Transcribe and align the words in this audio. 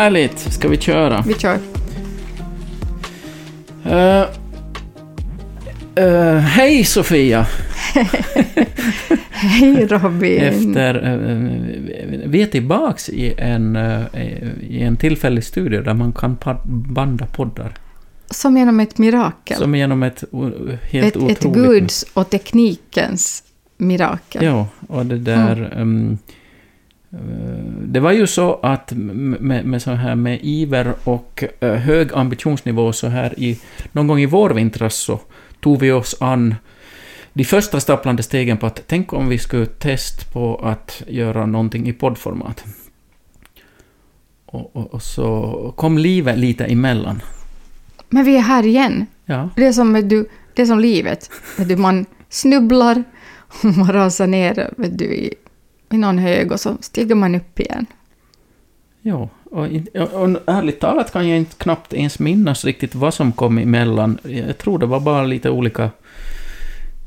Härligt, 0.00 0.38
ska 0.38 0.68
vi 0.68 0.76
köra? 0.76 1.24
Vi 1.26 1.34
kör. 1.34 1.58
Uh, 3.86 4.24
uh, 6.04 6.38
hej 6.38 6.84
Sofia! 6.84 7.46
Hej 9.30 9.86
Robin! 9.86 10.42
Efter, 10.42 11.08
uh, 11.08 11.50
vi 12.26 12.42
är 12.42 12.46
tillbaks 12.46 13.08
i 13.08 13.34
en, 13.38 13.76
i 14.60 14.82
en 14.82 14.96
tillfällig 14.96 15.44
studio 15.44 15.82
där 15.82 15.94
man 15.94 16.12
kan 16.12 16.36
banda 16.64 17.26
poddar. 17.26 17.72
Som 18.30 18.56
genom 18.56 18.80
ett 18.80 18.98
mirakel. 18.98 19.56
Som 19.56 19.74
genom 19.74 20.02
ett 20.02 20.24
helt 20.82 21.16
ett, 21.16 21.16
otroligt... 21.16 21.44
Ett 21.44 21.52
Guds 21.52 22.06
och 22.12 22.30
teknikens 22.30 23.42
mirakel. 23.76 24.44
Ja, 24.44 24.66
och 24.88 25.06
det 25.06 25.18
där... 25.18 25.72
Mm. 25.72 25.80
Um, 25.80 26.18
det 27.86 28.00
var 28.00 28.12
ju 28.12 28.26
så 28.26 28.54
att 28.62 28.92
med, 28.92 29.64
med, 29.64 29.82
så 29.82 29.90
här 29.90 30.14
med 30.14 30.38
iver 30.42 30.94
och 31.04 31.44
uh, 31.62 31.70
hög 31.70 32.12
ambitionsnivå 32.14 32.92
så 32.92 33.06
här 33.06 33.34
i, 33.36 33.58
någon 33.92 34.06
gång 34.06 34.20
i 34.20 34.26
vårvintras 34.26 34.94
så 34.94 35.20
tog 35.60 35.80
vi 35.80 35.92
oss 35.92 36.16
an 36.20 36.54
de 37.32 37.44
första 37.44 37.80
stapplande 37.80 38.22
stegen 38.22 38.58
på 38.58 38.66
att 38.66 38.82
tänk 38.86 39.12
om 39.12 39.28
vi 39.28 39.38
skulle 39.38 39.66
testa 39.66 40.32
på 40.32 40.56
att 40.56 41.02
göra 41.06 41.46
någonting 41.46 41.88
i 41.88 41.92
poddformat. 41.92 42.64
Och, 44.46 44.76
och, 44.76 44.94
och 44.94 45.02
så 45.02 45.74
kom 45.76 45.98
livet 45.98 46.38
lite 46.38 46.64
emellan. 46.64 47.22
Men 48.08 48.24
vi 48.24 48.36
är 48.36 48.40
här 48.40 48.66
igen. 48.66 49.06
Ja. 49.24 49.48
Det, 49.56 49.66
är 49.66 49.72
som, 49.72 50.08
du, 50.08 50.28
det 50.54 50.62
är 50.62 50.66
som 50.66 50.80
livet. 50.80 51.30
Du, 51.56 51.76
man 51.76 52.06
snubblar 52.28 53.04
och 53.38 53.64
man 53.76 53.92
rasar 53.92 54.26
ner 54.26 54.70
du, 54.76 55.04
i, 55.04 55.34
i 55.90 55.98
någon 55.98 56.18
hög 56.18 56.52
och 56.52 56.60
så 56.60 56.76
stiger 56.80 57.14
man 57.14 57.34
upp 57.34 57.60
igen. 57.60 57.86
Ja, 59.02 59.28
och, 59.44 59.66
och, 59.94 60.22
och 60.22 60.38
ärligt 60.46 60.80
talat 60.80 61.12
kan 61.12 61.28
jag 61.28 61.38
inte 61.38 61.56
knappt 61.56 61.92
ens 61.94 62.18
minnas 62.18 62.64
riktigt 62.64 62.94
vad 62.94 63.14
som 63.14 63.32
kom 63.32 63.58
emellan. 63.58 64.18
Jag 64.22 64.58
tror 64.58 64.78
det 64.78 64.86
var 64.86 65.00
bara 65.00 65.24
lite 65.24 65.50
olika... 65.50 65.90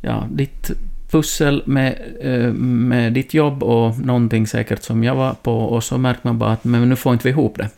Ja, 0.01 0.27
ditt 0.31 0.71
pussel 1.09 1.63
med, 1.65 2.01
eh, 2.21 2.53
med 2.53 3.13
ditt 3.13 3.33
jobb 3.33 3.63
och 3.63 3.99
någonting 3.99 4.47
säkert 4.47 4.83
som 4.83 5.03
jag 5.03 5.15
var 5.15 5.33
på 5.33 5.57
och 5.57 5.83
så 5.83 5.97
märkte 5.97 6.27
man 6.27 6.39
bara 6.39 6.51
att 6.51 6.63
men 6.63 6.89
nu 6.89 6.95
får 6.95 7.13
inte 7.13 7.23
vi 7.23 7.29
ihop 7.29 7.57
det. 7.57 7.69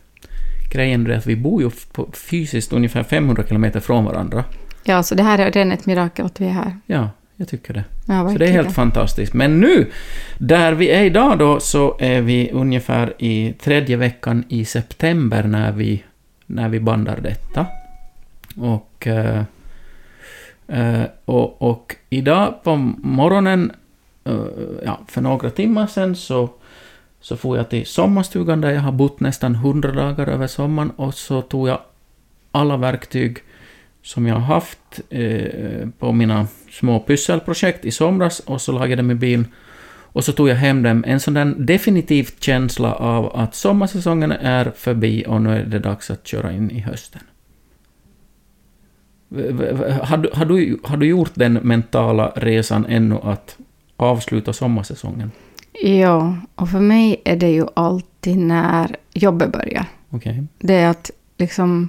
Grejen 0.72 1.06
är 1.06 1.16
att 1.16 1.26
vi 1.26 1.36
bor 1.36 1.62
ju 1.62 1.70
på 1.92 2.08
fysiskt 2.12 2.72
ungefär 2.72 3.02
500 3.02 3.44
kilometer 3.48 3.80
från 3.80 4.04
varandra. 4.04 4.44
Ja, 4.84 5.02
så 5.02 5.14
det 5.14 5.22
här 5.22 5.38
är 5.38 5.52
redan 5.52 5.72
ett 5.72 5.86
mirakel 5.86 6.26
att 6.26 6.40
vi 6.40 6.46
är 6.46 6.50
här. 6.50 6.78
Ja, 6.86 7.10
jag 7.36 7.48
tycker 7.48 7.74
det. 7.74 7.84
Ja, 8.06 8.30
så 8.30 8.38
det 8.38 8.46
är 8.46 8.52
helt 8.52 8.74
fantastiskt. 8.74 9.34
Men 9.34 9.60
nu, 9.60 9.90
där 10.38 10.72
vi 10.72 10.90
är 10.90 11.04
idag 11.04 11.38
då, 11.38 11.60
så 11.60 11.96
är 12.00 12.20
vi 12.20 12.50
ungefär 12.52 13.14
i 13.18 13.52
tredje 13.52 13.96
veckan 13.96 14.44
i 14.48 14.64
september 14.64 15.42
när 15.42 15.72
vi, 15.72 16.04
när 16.46 16.68
vi 16.68 16.80
bandar 16.80 17.20
detta. 17.20 17.66
Och, 18.56 19.06
uh, 19.06 19.42
uh, 20.78 21.04
och, 21.24 21.62
och 21.62 21.96
idag 22.10 22.62
på 22.62 22.76
morgonen, 22.98 23.72
uh, 24.28 24.46
ja, 24.84 25.00
för 25.08 25.20
några 25.20 25.50
timmar 25.50 25.86
sedan 25.86 26.16
så 26.16 26.50
så 27.26 27.36
får 27.36 27.56
jag 27.56 27.70
till 27.70 27.86
sommarstugan 27.86 28.60
där 28.60 28.70
jag 28.70 28.80
har 28.80 28.92
bott 28.92 29.20
nästan 29.20 29.54
100 29.54 29.92
dagar 29.92 30.26
över 30.26 30.46
sommaren 30.46 30.90
och 30.90 31.14
så 31.14 31.42
tog 31.42 31.68
jag 31.68 31.80
alla 32.52 32.76
verktyg 32.76 33.38
som 34.06 34.26
jag 34.26 34.34
har 34.34 34.54
haft 34.54 35.00
eh, 35.10 35.88
på 35.98 36.12
mina 36.12 36.46
små 36.70 37.00
pysselprojekt 37.00 37.84
i 37.84 37.90
somras 37.90 38.40
och 38.40 38.60
så 38.60 38.72
lagade 38.72 38.90
jag 38.90 38.98
dem 38.98 39.10
i 39.10 39.14
bilen 39.14 39.46
och 39.88 40.24
så 40.24 40.32
tog 40.32 40.48
jag 40.48 40.56
hem 40.56 40.82
dem. 40.82 41.04
En 41.06 41.20
sån 41.20 41.34
där 41.34 41.44
definitiv 41.58 42.30
känsla 42.40 42.94
av 42.94 43.36
att 43.36 43.54
sommarsäsongen 43.54 44.32
är 44.32 44.72
förbi 44.76 45.24
och 45.28 45.42
nu 45.42 45.50
är 45.50 45.64
det 45.64 45.78
dags 45.78 46.10
att 46.10 46.26
köra 46.26 46.52
in 46.52 46.70
i 46.70 46.80
hösten. 46.80 47.20
Har 50.02 50.16
du, 50.16 50.30
har 50.32 50.44
du, 50.44 50.80
har 50.84 50.96
du 50.96 51.06
gjort 51.06 51.32
den 51.34 51.52
mentala 51.52 52.32
resan 52.36 52.86
ännu 52.88 53.18
att 53.22 53.58
avsluta 53.96 54.52
sommarsäsongen? 54.52 55.30
Ja, 55.82 56.36
och 56.54 56.68
för 56.70 56.80
mig 56.80 57.22
är 57.24 57.36
det 57.36 57.50
ju 57.50 57.66
alltid 57.74 58.38
när 58.38 58.96
jobbet 59.12 59.52
börjar. 59.52 59.84
Okay. 60.10 60.42
Det 60.58 60.74
är 60.74 60.88
att 60.88 61.10
liksom... 61.38 61.88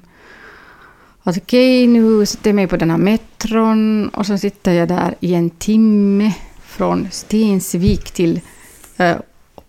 Att 1.28 1.38
okej, 1.38 1.84
okay, 1.84 2.02
nu 2.02 2.26
sitter 2.26 2.50
jag 2.50 2.56
mig 2.56 2.68
på 2.68 2.78
den 2.78 2.92
här 2.92 2.98
metron 2.98 4.10
och 4.10 4.26
så 4.26 4.38
sitter 4.38 4.74
jag 4.74 4.88
där 4.88 5.16
i 5.20 5.34
en 5.34 5.50
timme 5.50 6.34
från 6.62 7.08
Stensvik 7.12 8.12
till 8.12 8.42
äh, 8.98 9.16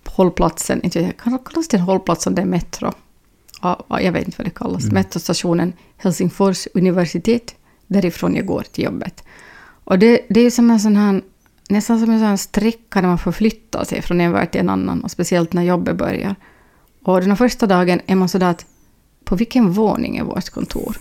hållplatsen. 0.04 0.82
Kallas 1.24 1.68
det 1.68 1.78
hållplats 1.78 2.26
om 2.26 2.34
det 2.34 2.42
är 2.42 2.46
metro? 2.46 2.92
Ja, 3.62 3.86
jag 4.00 4.12
vet 4.12 4.24
inte 4.24 4.38
vad 4.38 4.46
det 4.46 4.50
kallas. 4.50 4.82
Mm. 4.82 4.94
Metrostationen 4.94 5.72
Helsingfors 5.96 6.68
universitet. 6.74 7.54
Därifrån 7.86 8.34
jag 8.34 8.46
går 8.46 8.62
till 8.62 8.84
jobbet. 8.84 9.24
Och 9.84 9.98
det, 9.98 10.26
det 10.28 10.40
är 10.40 10.50
som 10.50 10.70
en 10.70 10.80
sån 10.80 10.96
här 10.96 11.22
nästan 11.68 12.00
som 12.00 12.10
en 12.10 12.20
sån 12.20 12.38
sträcka 12.38 13.00
där 13.00 13.08
man 13.08 13.18
förflyttar 13.18 13.84
sig 13.84 14.02
från 14.02 14.20
en 14.20 14.32
värld 14.32 14.50
till 14.50 14.60
en 14.60 14.68
annan, 14.68 15.04
och 15.04 15.10
speciellt 15.10 15.52
när 15.52 15.62
jobbet 15.62 15.96
börjar. 15.96 16.34
Och 17.04 17.20
den 17.20 17.36
första 17.36 17.66
dagen 17.66 18.00
är 18.06 18.14
man 18.14 18.28
sådär 18.28 18.50
att 18.50 18.66
på 19.24 19.36
vilken 19.36 19.70
våning 19.70 20.16
är 20.16 20.24
vårt 20.24 20.50
kontor? 20.50 20.96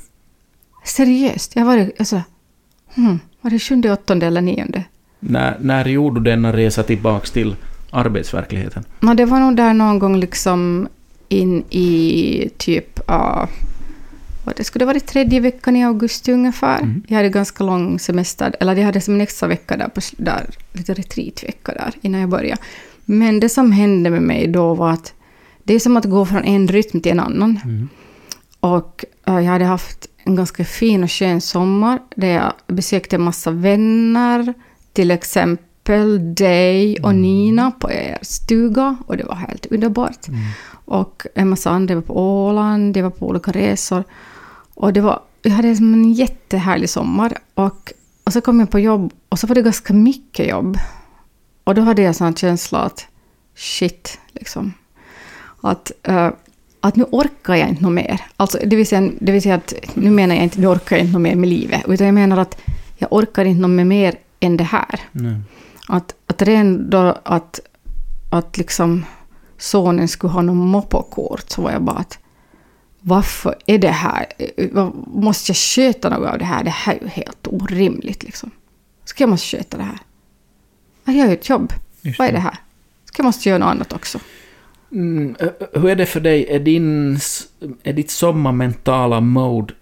Seriöst, 0.87 1.55
jag 1.55 1.65
var 1.65 1.91
jag 1.97 2.07
så 2.07 2.21
hmm, 2.95 3.19
var 3.41 3.51
det 3.51 3.59
sjunde, 3.59 3.93
åttonde 3.93 4.25
eller 4.25 4.41
nionde? 4.41 4.83
När, 5.19 5.57
när 5.61 5.85
gjorde 5.85 6.19
du 6.19 6.23
denna 6.23 6.53
resa 6.53 6.83
tillbaks 6.83 7.31
till 7.31 7.55
arbetsverkligheten? 7.91 8.83
No, 8.99 9.13
det 9.13 9.25
var 9.25 9.39
nog 9.39 9.55
där 9.55 9.73
någon 9.73 9.99
gång 9.99 10.19
liksom 10.19 10.87
in 11.29 11.63
i 11.69 12.49
typ 12.57 12.99
uh, 13.09 13.45
det 14.55 14.63
skulle 14.63 14.85
varit 14.85 15.05
tredje 15.05 15.39
veckan 15.39 15.75
i 15.75 15.85
augusti 15.85 16.31
ungefär. 16.31 16.79
Mm. 16.79 17.03
Jag 17.07 17.17
hade 17.17 17.29
ganska 17.29 17.63
lång 17.63 17.99
semester, 17.99 18.55
eller 18.59 18.75
jag 18.75 18.85
hade 18.85 19.01
som 19.01 19.13
en 19.13 19.21
extra 19.21 19.47
vecka 19.47 19.77
där, 19.77 19.87
på, 19.87 20.01
där 20.17 20.45
lite 20.73 20.93
retreatvecka 20.93 21.71
där 21.71 21.93
innan 22.01 22.21
jag 22.21 22.29
började. 22.29 22.61
Men 23.05 23.39
det 23.39 23.49
som 23.49 23.71
hände 23.71 24.09
med 24.09 24.21
mig 24.21 24.47
då 24.47 24.73
var 24.73 24.91
att 24.91 25.13
det 25.63 25.73
är 25.73 25.79
som 25.79 25.97
att 25.97 26.05
gå 26.05 26.25
från 26.25 26.43
en 26.43 26.67
rytm 26.67 27.01
till 27.01 27.11
en 27.11 27.19
annan. 27.19 27.59
Mm. 27.63 27.89
Och 28.59 29.05
uh, 29.29 29.35
jag 29.35 29.51
hade 29.51 29.65
haft 29.65 30.07
en 30.27 30.35
ganska 30.35 30.65
fin 30.65 31.03
och 31.03 31.11
skön 31.11 31.41
sommar 31.41 31.99
där 32.15 32.27
jag 32.27 32.53
besökte 32.67 33.15
en 33.15 33.21
massa 33.21 33.51
vänner, 33.51 34.53
till 34.93 35.11
exempel 35.11 36.35
dig 36.35 36.97
och 36.99 37.09
mm. 37.09 37.21
Nina 37.21 37.71
på 37.71 37.91
er 37.91 38.17
stuga 38.21 38.97
och 39.07 39.17
det 39.17 39.23
var 39.23 39.35
helt 39.35 39.65
underbart. 39.65 40.27
Mm. 40.27 40.39
Och 40.85 41.25
en 41.35 41.49
massa 41.49 41.69
andra 41.69 41.95
var 41.95 42.01
på 42.01 42.45
Åland, 42.47 42.93
de 42.93 43.01
var 43.01 43.09
på 43.09 43.27
olika 43.27 43.51
resor. 43.51 44.03
Och 44.73 44.93
det 44.93 45.01
var, 45.01 45.21
jag 45.41 45.51
hade 45.51 45.67
en 45.67 46.13
jättehärlig 46.13 46.89
sommar. 46.89 47.37
Och, 47.53 47.93
och 48.23 48.33
så 48.33 48.41
kom 48.41 48.59
jag 48.59 48.69
på 48.69 48.79
jobb 48.79 49.13
och 49.29 49.39
så 49.39 49.47
var 49.47 49.55
det 49.55 49.61
ganska 49.61 49.93
mycket 49.93 50.49
jobb. 50.49 50.77
Och 51.63 51.75
då 51.75 51.81
hade 51.81 52.01
jag 52.01 52.07
en 52.07 52.13
sån 52.13 52.35
känsla 52.35 52.79
att 52.79 53.07
shit, 53.55 54.19
liksom. 54.31 54.73
Att, 55.61 55.91
uh, 56.09 56.29
att 56.87 56.95
nu 56.95 57.05
orkar 57.11 57.55
jag 57.55 57.69
inte 57.69 57.83
något 57.83 57.91
mer. 57.91 58.21
Alltså, 58.37 58.59
det, 58.65 58.75
vill 58.75 58.87
säga, 58.87 59.11
det 59.19 59.31
vill 59.31 59.41
säga 59.41 59.55
att 59.55 59.73
nu 59.93 60.11
menar 60.11 60.35
jag 60.35 60.43
inte 60.43 60.59
nu 60.59 60.67
orkar 60.67 60.95
jag 60.95 61.05
inte 61.05 61.13
något 61.13 61.21
mer 61.21 61.35
med 61.35 61.49
livet. 61.49 61.83
Utan 61.87 62.07
jag 62.07 62.13
menar 62.13 62.37
att 62.37 62.61
jag 62.97 63.13
orkar 63.13 63.45
inte 63.45 63.61
något 63.61 63.87
mer 63.87 64.15
än 64.39 64.57
det 64.57 64.63
här. 64.63 64.99
Mm. 65.15 65.43
Att, 65.87 66.15
att 66.27 66.41
redan 66.41 66.89
då 66.89 67.17
att, 67.23 67.59
att 68.29 68.57
liksom 68.57 69.05
sonen 69.57 70.07
skulle 70.07 70.33
ha 70.33 70.41
något 70.41 70.55
moppokort 70.55 71.49
så 71.49 71.61
var 71.61 71.71
jag 71.71 71.81
bara 71.81 71.97
att 71.97 72.19
varför 72.99 73.55
är 73.65 73.77
det 73.77 73.91
här? 73.91 74.25
Måste 75.07 75.49
jag 75.49 75.57
sköta 75.57 76.09
något 76.09 76.29
av 76.29 76.39
det 76.39 76.45
här? 76.45 76.63
Det 76.63 76.69
här 76.69 76.95
är 76.95 77.01
ju 77.01 77.07
helt 77.07 77.47
orimligt 77.47 78.23
liksom. 78.23 78.51
Ska 79.05 79.23
jag 79.23 79.29
måste 79.29 79.57
sköta 79.57 79.77
det 79.77 79.83
här? 79.83 79.99
Jag 81.05 81.15
gör 81.15 81.27
ju 81.27 81.33
ett 81.33 81.49
jobb. 81.49 81.73
Just 82.01 82.19
Vad 82.19 82.27
är 82.27 82.31
det 82.31 82.39
här? 82.39 82.57
Ska 83.05 83.19
jag 83.19 83.25
måste 83.25 83.49
göra 83.49 83.59
något 83.59 83.69
annat 83.69 83.93
också? 83.93 84.19
Mm, 84.91 85.35
eh, 85.39 85.47
eh, 85.47 85.81
hur 85.81 85.89
är 85.89 85.95
det 85.95 86.05
för 86.05 86.19
dig? 86.19 86.45
Är, 86.49 86.59
din, 86.59 87.17
är 87.83 87.93
ditt 87.93 88.11
sommarmentala 88.11 89.21
mode 89.21 89.73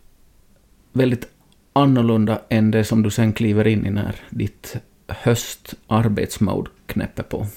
väldigt 0.94 1.28
annorlunda 1.74 2.40
än 2.50 2.72
det 2.72 2.84
som 2.84 3.04
du 3.04 3.12
sen 3.12 3.34
kliver 3.34 3.68
in 3.68 3.86
i 3.86 3.90
när 3.90 4.16
ditt 4.30 4.75
höstarbetsmode 5.07 6.69
knäpper 6.86 7.24
på? 7.24 7.48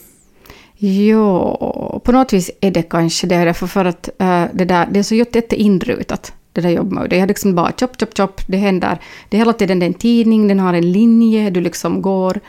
Jo, 0.81 2.01
på 2.05 2.13
något 2.13 2.33
vis 2.33 2.51
är 2.61 2.71
det 2.71 2.83
kanske 2.83 3.27
det. 3.27 3.45
Därför 3.45 3.67
för 3.67 3.85
att 3.85 4.09
äh, 4.19 4.45
det, 4.53 4.65
där, 4.65 4.89
det 4.91 4.99
är 4.99 5.03
så 5.03 5.15
jätteinrutat, 5.15 6.33
det 6.53 6.61
där 6.61 6.71
jobbmodet. 6.71 7.19
Jag 7.19 7.29
liksom 7.29 7.55
bara 7.55 7.73
chop, 7.73 8.01
chop, 8.01 8.17
chop, 8.17 8.41
det 8.47 8.57
händer. 8.57 8.99
Det 9.29 9.37
är 9.37 9.39
hela 9.39 9.53
tiden 9.53 9.83
en 9.83 9.95
tidning, 9.95 10.49
den 10.49 10.61
har 10.61 10.75
en 10.75 10.93
linje, 10.93 11.51
du 11.51 11.61
liksom 11.61 12.03
går 12.03 12.41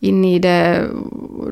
in 0.00 0.24
i 0.24 0.38
det. 0.38 0.88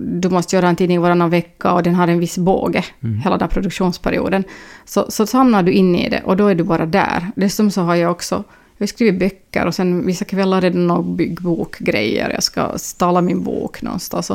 Du 0.00 0.28
måste 0.28 0.56
göra 0.56 0.68
en 0.68 0.76
tidning 0.76 1.00
varannan 1.00 1.30
vecka 1.30 1.72
och 1.72 1.82
den 1.82 1.94
har 1.94 2.08
en 2.08 2.18
viss 2.18 2.38
båge, 2.38 2.84
mm. 3.02 3.18
hela 3.18 3.38
den 3.38 3.48
produktionsperioden. 3.48 4.44
Så, 4.84 5.06
så 5.08 5.26
samlar 5.26 5.62
du 5.62 5.72
in 5.72 5.96
i 5.96 6.08
det 6.08 6.22
och 6.24 6.36
då 6.36 6.46
är 6.46 6.54
du 6.54 6.64
bara 6.64 6.86
där. 6.86 7.30
Dessutom 7.36 7.70
så 7.70 7.80
har 7.80 7.94
jag 7.94 8.10
också 8.10 8.44
jag 8.78 8.82
har 8.82 8.86
skrivit 8.86 9.20
böcker 9.20 9.66
och 9.66 9.74
sen 9.74 10.06
vissa 10.06 10.24
kvällar 10.24 10.62
är 10.62 10.70
det 10.70 10.78
några 10.78 11.02
byggbokgrejer. 11.02 12.30
Jag 12.30 12.42
ska 12.42 12.78
stala 12.78 13.20
min 13.20 13.42
bok 13.42 13.82
någonstans. 13.82 14.30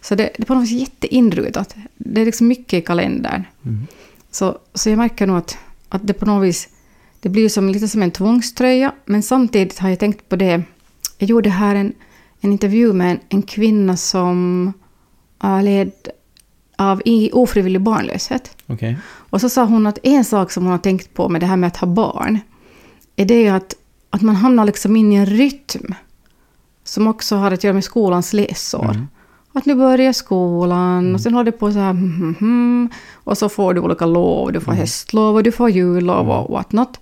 Så 0.00 0.14
det, 0.14 0.30
det 0.36 0.42
är 0.42 0.44
på 0.44 0.54
något 0.54 0.68
sätt 0.68 0.78
jätteinrutat. 0.78 1.76
Det 1.94 2.20
är 2.20 2.24
liksom 2.24 2.48
mycket 2.48 2.72
i 2.72 2.80
kalendern. 2.80 3.44
Mm. 3.64 3.86
Så, 4.30 4.58
så 4.74 4.90
jag 4.90 4.98
märker 4.98 5.26
nog 5.26 5.36
att, 5.36 5.58
att 5.88 6.06
det 6.06 6.12
på 6.12 6.26
något 6.26 6.44
vis, 6.48 6.68
det 7.20 7.28
blir 7.28 7.48
som, 7.48 7.68
lite 7.68 7.88
som 7.88 8.02
en 8.02 8.10
tvångströja, 8.10 8.92
men 9.04 9.22
samtidigt 9.22 9.78
har 9.78 9.88
jag 9.88 9.98
tänkt 9.98 10.28
på 10.28 10.36
det, 10.36 10.62
jag 11.18 11.28
gjorde 11.28 11.50
här 11.50 11.74
en, 11.74 11.92
en 12.46 12.52
intervju 12.52 12.92
med 12.92 13.10
en, 13.10 13.20
en 13.28 13.42
kvinna 13.42 13.96
som 13.96 14.72
uh, 15.44 15.62
led 15.62 15.92
av 16.76 17.02
i 17.04 17.30
ofrivillig 17.32 17.80
barnlöshet. 17.80 18.56
Okej. 18.66 18.98
Och 19.06 19.40
så 19.40 19.48
sa 19.48 19.64
hon 19.64 19.86
att 19.86 19.98
en 20.02 20.24
sak 20.24 20.50
som 20.50 20.62
hon 20.62 20.72
har 20.72 20.78
tänkt 20.78 21.14
på 21.14 21.28
med 21.28 21.40
det 21.40 21.46
här 21.46 21.56
med 21.56 21.66
att 21.66 21.76
ha 21.76 21.88
barn, 21.88 22.38
är 23.16 23.24
det 23.24 23.48
att, 23.48 23.74
att 24.10 24.22
man 24.22 24.36
hamnar 24.36 24.64
liksom 24.64 24.96
in 24.96 25.12
i 25.12 25.16
en 25.16 25.26
rytm 25.26 25.94
som 26.84 27.06
också 27.06 27.36
har 27.36 27.50
att 27.50 27.64
göra 27.64 27.74
med 27.74 27.84
skolans 27.84 28.32
läsår. 28.32 28.90
Mm. 28.90 29.06
Att 29.52 29.66
nu 29.66 29.74
börjar 29.74 30.12
skolan 30.12 31.14
och 31.14 31.20
sen 31.20 31.34
håller 31.34 31.50
det 31.50 31.58
på 31.58 31.72
så 31.72 31.78
här 31.78 31.90
hmm, 31.90 32.12
hmm, 32.12 32.34
hmm, 32.34 32.90
och 33.14 33.38
så 33.38 33.48
får 33.48 33.74
du 33.74 33.80
olika 33.80 34.06
lov, 34.06 34.52
du 34.52 34.60
får 34.60 34.72
höstlov 34.72 35.34
och 35.34 35.42
du 35.42 35.52
får 35.52 35.70
jullov 35.70 36.30
och 36.30 36.50
what 36.50 36.72
not. 36.72 37.00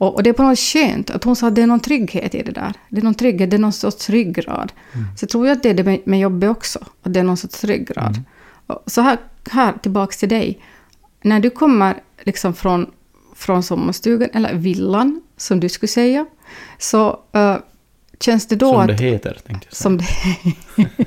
Och, 0.00 0.14
och 0.14 0.22
det 0.22 0.30
är 0.30 0.34
på 0.34 0.42
något 0.42 0.58
skönt 0.58 1.10
att 1.10 1.24
hon 1.24 1.36
sa 1.36 1.48
att 1.48 1.54
det 1.54 1.62
är 1.62 1.66
någon 1.66 1.80
trygghet 1.80 2.34
i 2.34 2.42
det 2.42 2.52
där. 2.52 2.72
Det 2.88 3.00
är 3.00 3.02
någon 3.02 3.14
trygghet, 3.14 3.50
det 3.50 3.56
är 3.56 3.58
någon 3.58 3.72
sorts 3.72 4.10
ryggrad. 4.10 4.72
Så 5.16 5.24
jag 5.24 5.30
tror 5.30 5.46
jag 5.46 5.56
att 5.56 5.62
det 5.62 5.70
är 5.70 5.74
det 5.74 5.84
med, 5.84 6.00
med 6.04 6.20
jobbet 6.20 6.50
också, 6.50 6.78
att 7.02 7.12
det 7.14 7.20
är 7.20 7.24
någon 7.24 7.36
sorts 7.36 7.64
ryggrad. 7.64 8.22
Och 8.66 8.82
Så 8.86 9.00
här, 9.00 9.18
här 9.50 9.72
tillbaks 9.82 10.16
till 10.16 10.28
dig. 10.28 10.58
När 11.22 11.40
du 11.40 11.50
kommer 11.50 12.02
liksom 12.20 12.54
från, 12.54 12.90
från 13.34 13.62
sommarstugan, 13.62 14.28
eller 14.32 14.54
villan, 14.54 15.20
som 15.36 15.60
du 15.60 15.68
skulle 15.68 15.88
säga, 15.88 16.26
så 16.78 17.20
eh, 17.32 17.56
känns 18.20 18.46
det 18.46 18.56
då 18.56 18.72
Som 18.72 18.80
att... 18.80 18.86
det 18.86 18.94
heter, 19.04 19.38
tänkte 19.46 19.66
jag 19.70 19.76
säga. 19.76 19.82
Som 19.82 19.98
det, 19.98 21.06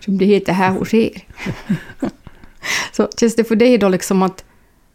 som 0.04 0.18
det 0.18 0.24
heter 0.24 0.52
här 0.52 0.70
hos 0.70 0.94
er. 0.94 1.26
Så 2.92 3.08
känns 3.16 3.36
det 3.36 3.44
för 3.44 3.56
dig 3.56 3.78
då 3.78 3.88
liksom 3.88 4.22
att, 4.22 4.44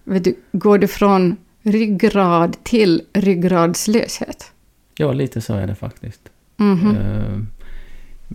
vet 0.04 0.24
du, 0.24 0.36
går 0.52 0.78
du 0.78 0.88
från 0.88 1.38
ryggrad 1.72 2.58
till 2.64 3.02
ryggradslöshet? 3.14 4.52
Ja, 4.98 5.14
lite 5.14 5.42
så 5.42 5.54
är 5.54 5.68
det 5.68 5.76
faktiskt. 5.76 6.22
Mhm. 6.58 6.96
Eh, 6.98 7.40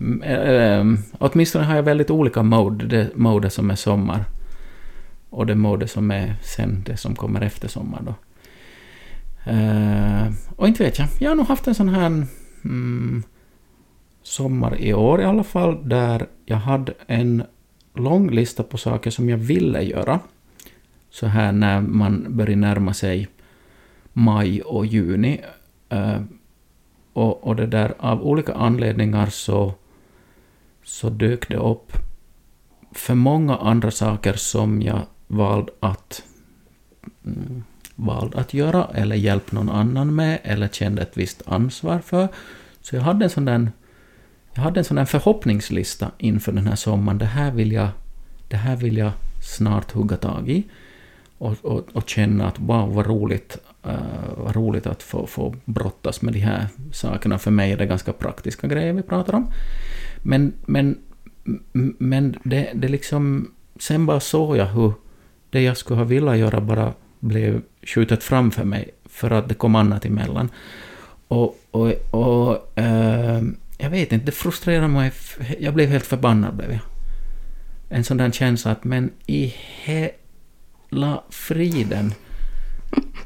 m- 0.01 0.23
eh, 0.23 0.85
åtminstone 1.19 1.65
har 1.65 1.77
jag 1.77 1.83
väldigt 1.83 2.11
olika 2.11 2.43
mode. 2.43 2.87
Det 2.87 3.17
mode 3.17 3.51
som 3.51 3.71
är 3.71 3.75
sommar 3.77 4.25
och 5.31 5.47
det 5.47 5.55
mode 5.55 5.89
som 5.89 6.11
är 6.11 6.35
sen 6.43 6.83
det 6.87 6.97
som 6.97 7.15
kommer 7.17 7.41
efter 7.41 7.69
sommar 7.69 8.03
då. 8.07 8.15
Eh, 9.51 10.33
och 10.57 10.69
inte 10.69 10.85
vet 10.85 10.99
jag, 10.99 11.09
jag 11.19 11.31
har 11.31 11.37
nog 11.37 11.47
haft 11.47 11.67
en 11.67 11.75
sån 11.75 11.89
här 11.89 12.07
mm, 12.65 13.23
sommar 14.23 14.81
i 14.81 14.95
år 14.95 15.21
i 15.21 15.25
alla 15.25 15.45
fall, 15.45 15.89
där 15.89 16.27
jag 16.47 16.57
hade 16.57 16.93
en 17.07 17.43
lång 17.95 18.31
lista 18.31 18.63
på 18.63 18.77
saker 18.79 19.11
som 19.11 19.29
jag 19.29 19.37
ville 19.39 19.83
göra. 19.83 20.21
Så 21.13 21.27
här 21.27 21.53
när 21.53 21.81
man 21.81 22.37
börjar 22.37 22.57
närma 22.57 22.95
sig 22.95 23.29
maj 24.13 24.63
och 24.63 24.87
juni. 24.87 25.41
Eh, 25.89 26.21
och, 27.13 27.47
och 27.47 27.57
det 27.57 27.67
där, 27.67 27.95
av 27.99 28.23
olika 28.23 28.55
anledningar 28.55 29.27
så, 29.27 29.75
så 30.85 31.11
dök 31.11 31.49
det 31.49 31.57
upp 31.57 31.93
för 32.93 33.15
många 33.15 33.57
andra 33.57 33.91
saker 33.91 34.33
som 34.33 34.83
jag 34.83 35.01
valde 35.27 35.73
att, 35.81 36.23
mm, 37.25 37.65
valde 37.95 38.39
att 38.39 38.55
göra 38.55 38.85
eller 38.95 39.17
hjälpa 39.17 39.57
någon 39.57 39.71
annan 39.71 40.15
med 40.15 40.39
eller 40.43 40.69
kände 40.69 41.03
ett 41.03 41.17
visst 41.17 41.43
ansvar 41.47 41.99
för. 41.99 42.29
Så 42.81 42.97
jag 42.97 43.03
hade 43.03 43.25
en 43.25 43.31
sån 43.31 43.45
där, 43.45 43.71
jag 44.55 44.63
hade 44.63 44.81
en 44.81 44.85
sån 44.85 44.97
där 44.97 45.05
förhoppningslista 45.05 46.11
inför 46.19 46.53
den 46.53 46.67
här 46.67 46.77
sommaren. 46.77 47.19
Det 47.19 47.25
här 47.25 47.51
vill 47.51 47.73
jag, 47.73 47.89
det 48.49 48.57
här 48.57 48.77
vill 48.77 48.97
jag 48.97 49.13
snart 49.43 49.93
hugga 49.93 50.17
tag 50.17 50.51
i. 50.51 50.65
Och, 51.43 51.57
och, 51.63 51.89
och 51.93 52.09
känna 52.09 52.47
att 52.47 52.59
wow, 52.59 52.95
vad 52.95 53.07
roligt, 53.07 53.59
uh, 53.87 53.93
vad 54.37 54.57
roligt 54.57 54.87
att 54.87 55.03
få, 55.03 55.27
få 55.27 55.55
brottas 55.65 56.23
med 56.23 56.33
de 56.33 56.39
här 56.39 56.67
sakerna. 56.93 57.39
För 57.39 57.51
mig 57.51 57.73
är 57.73 57.77
det 57.77 57.87
ganska 57.87 58.13
praktiska 58.13 58.67
grejer 58.67 58.93
vi 58.93 59.03
pratar 59.03 59.35
om. 59.35 59.53
Men, 60.23 60.53
men, 60.67 60.99
men 61.99 62.37
det, 62.45 62.71
det 62.75 62.89
liksom... 62.89 63.51
Sen 63.81 64.07
bara 64.07 64.21
såg 64.21 64.57
jag 64.57 64.67
hur 64.67 64.93
det 65.51 65.63
jag 65.63 65.77
skulle 65.77 65.99
ha 65.99 66.05
velat 66.05 66.39
göra 66.39 66.61
bara 66.61 66.93
blev 67.21 67.63
skjutet 67.83 68.23
framför 68.23 68.65
mig 68.65 68.91
för 69.05 69.31
att 69.31 69.49
det 69.49 69.55
kom 69.55 69.75
annat 69.75 70.05
emellan. 70.05 70.51
Och, 71.29 71.59
och, 71.71 71.93
och 72.11 72.79
eh, 72.79 73.43
jag 73.79 73.91
vet 73.91 74.13
inte, 74.13 74.27
det 74.27 74.33
frustrerar 74.33 74.89
mig. 74.89 75.13
Jag 75.59 75.75
blev 75.75 75.89
helt 75.89 76.07
förbannad 76.07 76.57
blev 76.57 76.71
jag. 76.71 76.81
En 77.89 78.05
sån 78.05 78.17
där 78.17 78.31
känsla 78.31 78.71
att 78.71 78.85
men 78.85 79.11
i 79.27 79.55
hela 80.93 81.23
friden. 81.31 82.15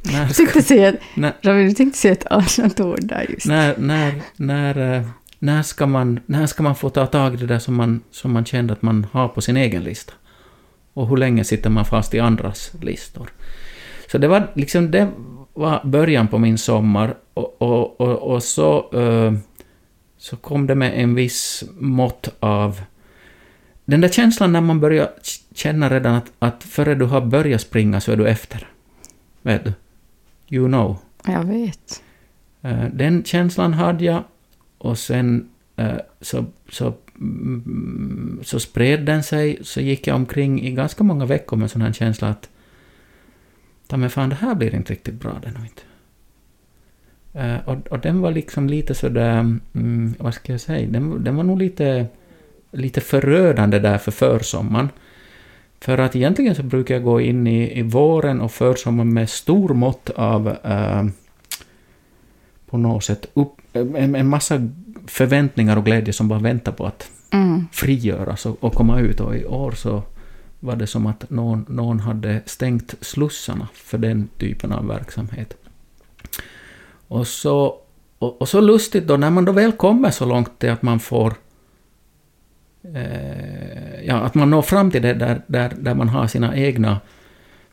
När, 0.02 0.22
Jag 0.22 0.34
tänkte 0.34 0.62
säga, 0.62 0.92
när, 1.14 1.32
Ravi, 1.42 1.64
du 1.64 1.72
tänkte 1.72 1.98
säga 1.98 2.12
ett 2.12 2.26
annat 2.26 2.80
ord 2.80 3.04
där 3.04 3.26
just. 3.28 3.46
när, 3.46 3.76
när, 3.78 4.22
när, 4.36 4.96
eh, 4.96 5.02
när, 5.38 5.62
ska 5.62 5.86
man, 5.86 6.20
när 6.26 6.46
ska 6.46 6.62
man 6.62 6.76
få 6.76 6.90
ta 6.90 7.06
tag 7.06 7.34
i 7.34 7.36
det 7.36 7.46
där 7.46 7.58
som 7.58 7.74
man, 7.74 8.00
som 8.10 8.32
man 8.32 8.44
kände 8.44 8.72
att 8.72 8.82
man 8.82 9.06
har 9.12 9.28
på 9.28 9.40
sin 9.40 9.56
egen 9.56 9.84
lista? 9.84 10.12
Och 10.94 11.08
hur 11.08 11.16
länge 11.16 11.44
sitter 11.44 11.70
man 11.70 11.84
fast 11.84 12.14
i 12.14 12.20
andras 12.20 12.72
listor? 12.80 13.30
Så 14.10 14.19
det 14.19 14.28
var 14.28 14.52
liksom, 14.54 14.90
det 14.90 15.08
var 15.54 15.80
början 15.84 16.28
på 16.28 16.38
min 16.38 16.58
sommar 16.58 17.14
och, 17.34 17.62
och, 17.62 18.00
och, 18.00 18.34
och 18.34 18.42
så, 18.42 18.90
eh, 18.92 19.32
så 20.19 20.36
kom 20.36 20.66
det 20.66 20.74
med 20.74 21.02
en 21.02 21.14
viss 21.14 21.64
mått 21.78 22.28
av 22.40 22.80
den 23.86 24.00
där 24.00 24.08
känslan 24.08 24.52
när 24.52 24.60
man 24.60 24.80
börjar 24.80 25.10
känna 25.54 25.90
redan 25.90 26.14
att, 26.14 26.32
att 26.38 26.62
före 26.64 26.94
du 26.94 27.04
har 27.04 27.20
börjat 27.20 27.60
springa 27.60 28.00
så 28.00 28.12
är 28.12 28.16
du 28.16 28.28
efter. 28.28 28.68
Vet 29.42 29.64
du? 29.64 29.72
You 30.48 30.68
know. 30.68 30.98
Jag 31.26 31.44
vet. 31.44 32.02
Eh, 32.62 32.84
Den 32.92 33.24
känslan 33.24 33.74
hade 33.74 34.04
jag 34.04 34.24
och 34.78 34.98
sen 34.98 35.48
eh, 35.76 35.96
så, 36.20 36.44
så, 36.68 36.94
mm, 37.18 38.40
så 38.42 38.60
spred 38.60 39.04
den 39.04 39.22
sig, 39.22 39.58
så 39.62 39.80
gick 39.80 40.06
jag 40.06 40.16
omkring 40.16 40.62
i 40.62 40.70
ganska 40.70 41.04
många 41.04 41.24
veckor 41.26 41.56
med 41.56 41.70
sån 41.70 41.82
här 41.82 41.92
känsla 41.92 42.28
att 42.28 42.48
ta 43.86 43.96
mig 43.96 44.08
fan, 44.08 44.28
det 44.28 44.34
här 44.34 44.54
blir 44.54 44.74
inte 44.74 44.92
riktigt 44.92 45.14
bra 45.14 45.40
det 45.42 45.48
inte. 45.48 45.82
Eh, 47.32 47.68
Och, 47.68 47.88
och 47.88 47.98
den 47.98 48.20
var 48.20 48.30
liksom 48.30 48.66
lite 48.66 48.94
sådär, 48.94 49.38
mm, 49.74 50.14
vad 50.18 50.34
ska 50.34 50.52
jag 50.52 50.60
säga, 50.60 50.88
den, 50.88 51.24
den 51.24 51.36
var 51.36 51.44
nog 51.44 51.58
lite, 51.58 52.06
lite 52.72 53.00
förödande 53.00 53.78
där 53.78 53.98
för 53.98 54.12
försommaren. 54.12 54.88
För 55.81 55.98
att 55.98 56.17
egentligen 56.17 56.55
så 56.55 56.62
brukar 56.62 56.94
jag 56.94 57.05
gå 57.05 57.20
in 57.20 57.46
i, 57.46 57.79
i 57.79 57.82
våren 57.82 58.41
och 58.41 58.52
försommaren 58.52 59.14
med 59.14 59.31
stor 59.31 59.74
mått 59.74 60.10
av 60.10 60.48
eh, 60.48 61.05
på 62.70 62.79
något 62.79 63.05
sätt 63.05 63.26
upp, 63.34 63.52
en, 63.72 64.14
en 64.14 64.29
massa 64.29 64.69
förväntningar 65.06 65.76
och 65.76 65.84
glädje 65.84 66.12
som 66.12 66.29
bara 66.29 66.38
väntar 66.38 66.72
på 66.72 66.86
att 66.86 67.10
Mm. 67.31 67.67
frigöras 67.72 68.46
och, 68.46 68.64
och 68.64 68.74
komma 68.74 69.00
ut. 69.00 69.20
Och 69.20 69.36
i 69.36 69.44
år 69.44 69.72
så 69.72 70.02
var 70.60 70.76
det 70.76 70.86
som 70.86 71.06
att 71.06 71.31
någon, 71.31 71.64
någon 71.69 72.00
hade 72.00 72.41
stängt 72.46 72.94
slussarna 73.00 73.69
för 73.74 73.98
den 73.98 74.29
typen 74.38 74.72
av 74.72 74.86
verksamhet. 74.86 75.55
Och 77.08 77.26
så, 77.26 77.74
och, 78.19 78.41
och 78.41 78.48
så 78.48 78.60
lustigt 78.60 79.06
då, 79.06 79.17
när 79.17 79.31
man 79.31 79.44
då 79.44 79.52
väl 79.52 79.72
kommer 79.72 80.10
så 80.10 80.24
långt 80.26 80.58
till 80.58 80.70
att 80.70 80.82
man 80.82 81.00
får 81.00 81.34
Eh, 82.94 84.05
ja, 84.05 84.14
att 84.14 84.34
man 84.34 84.50
når 84.50 84.62
fram 84.62 84.90
till 84.90 85.02
det 85.02 85.14
där, 85.14 85.43
där, 85.46 85.72
där 85.78 85.94
man 85.94 86.08
har 86.08 86.26
sina 86.26 86.56
egna 86.56 87.00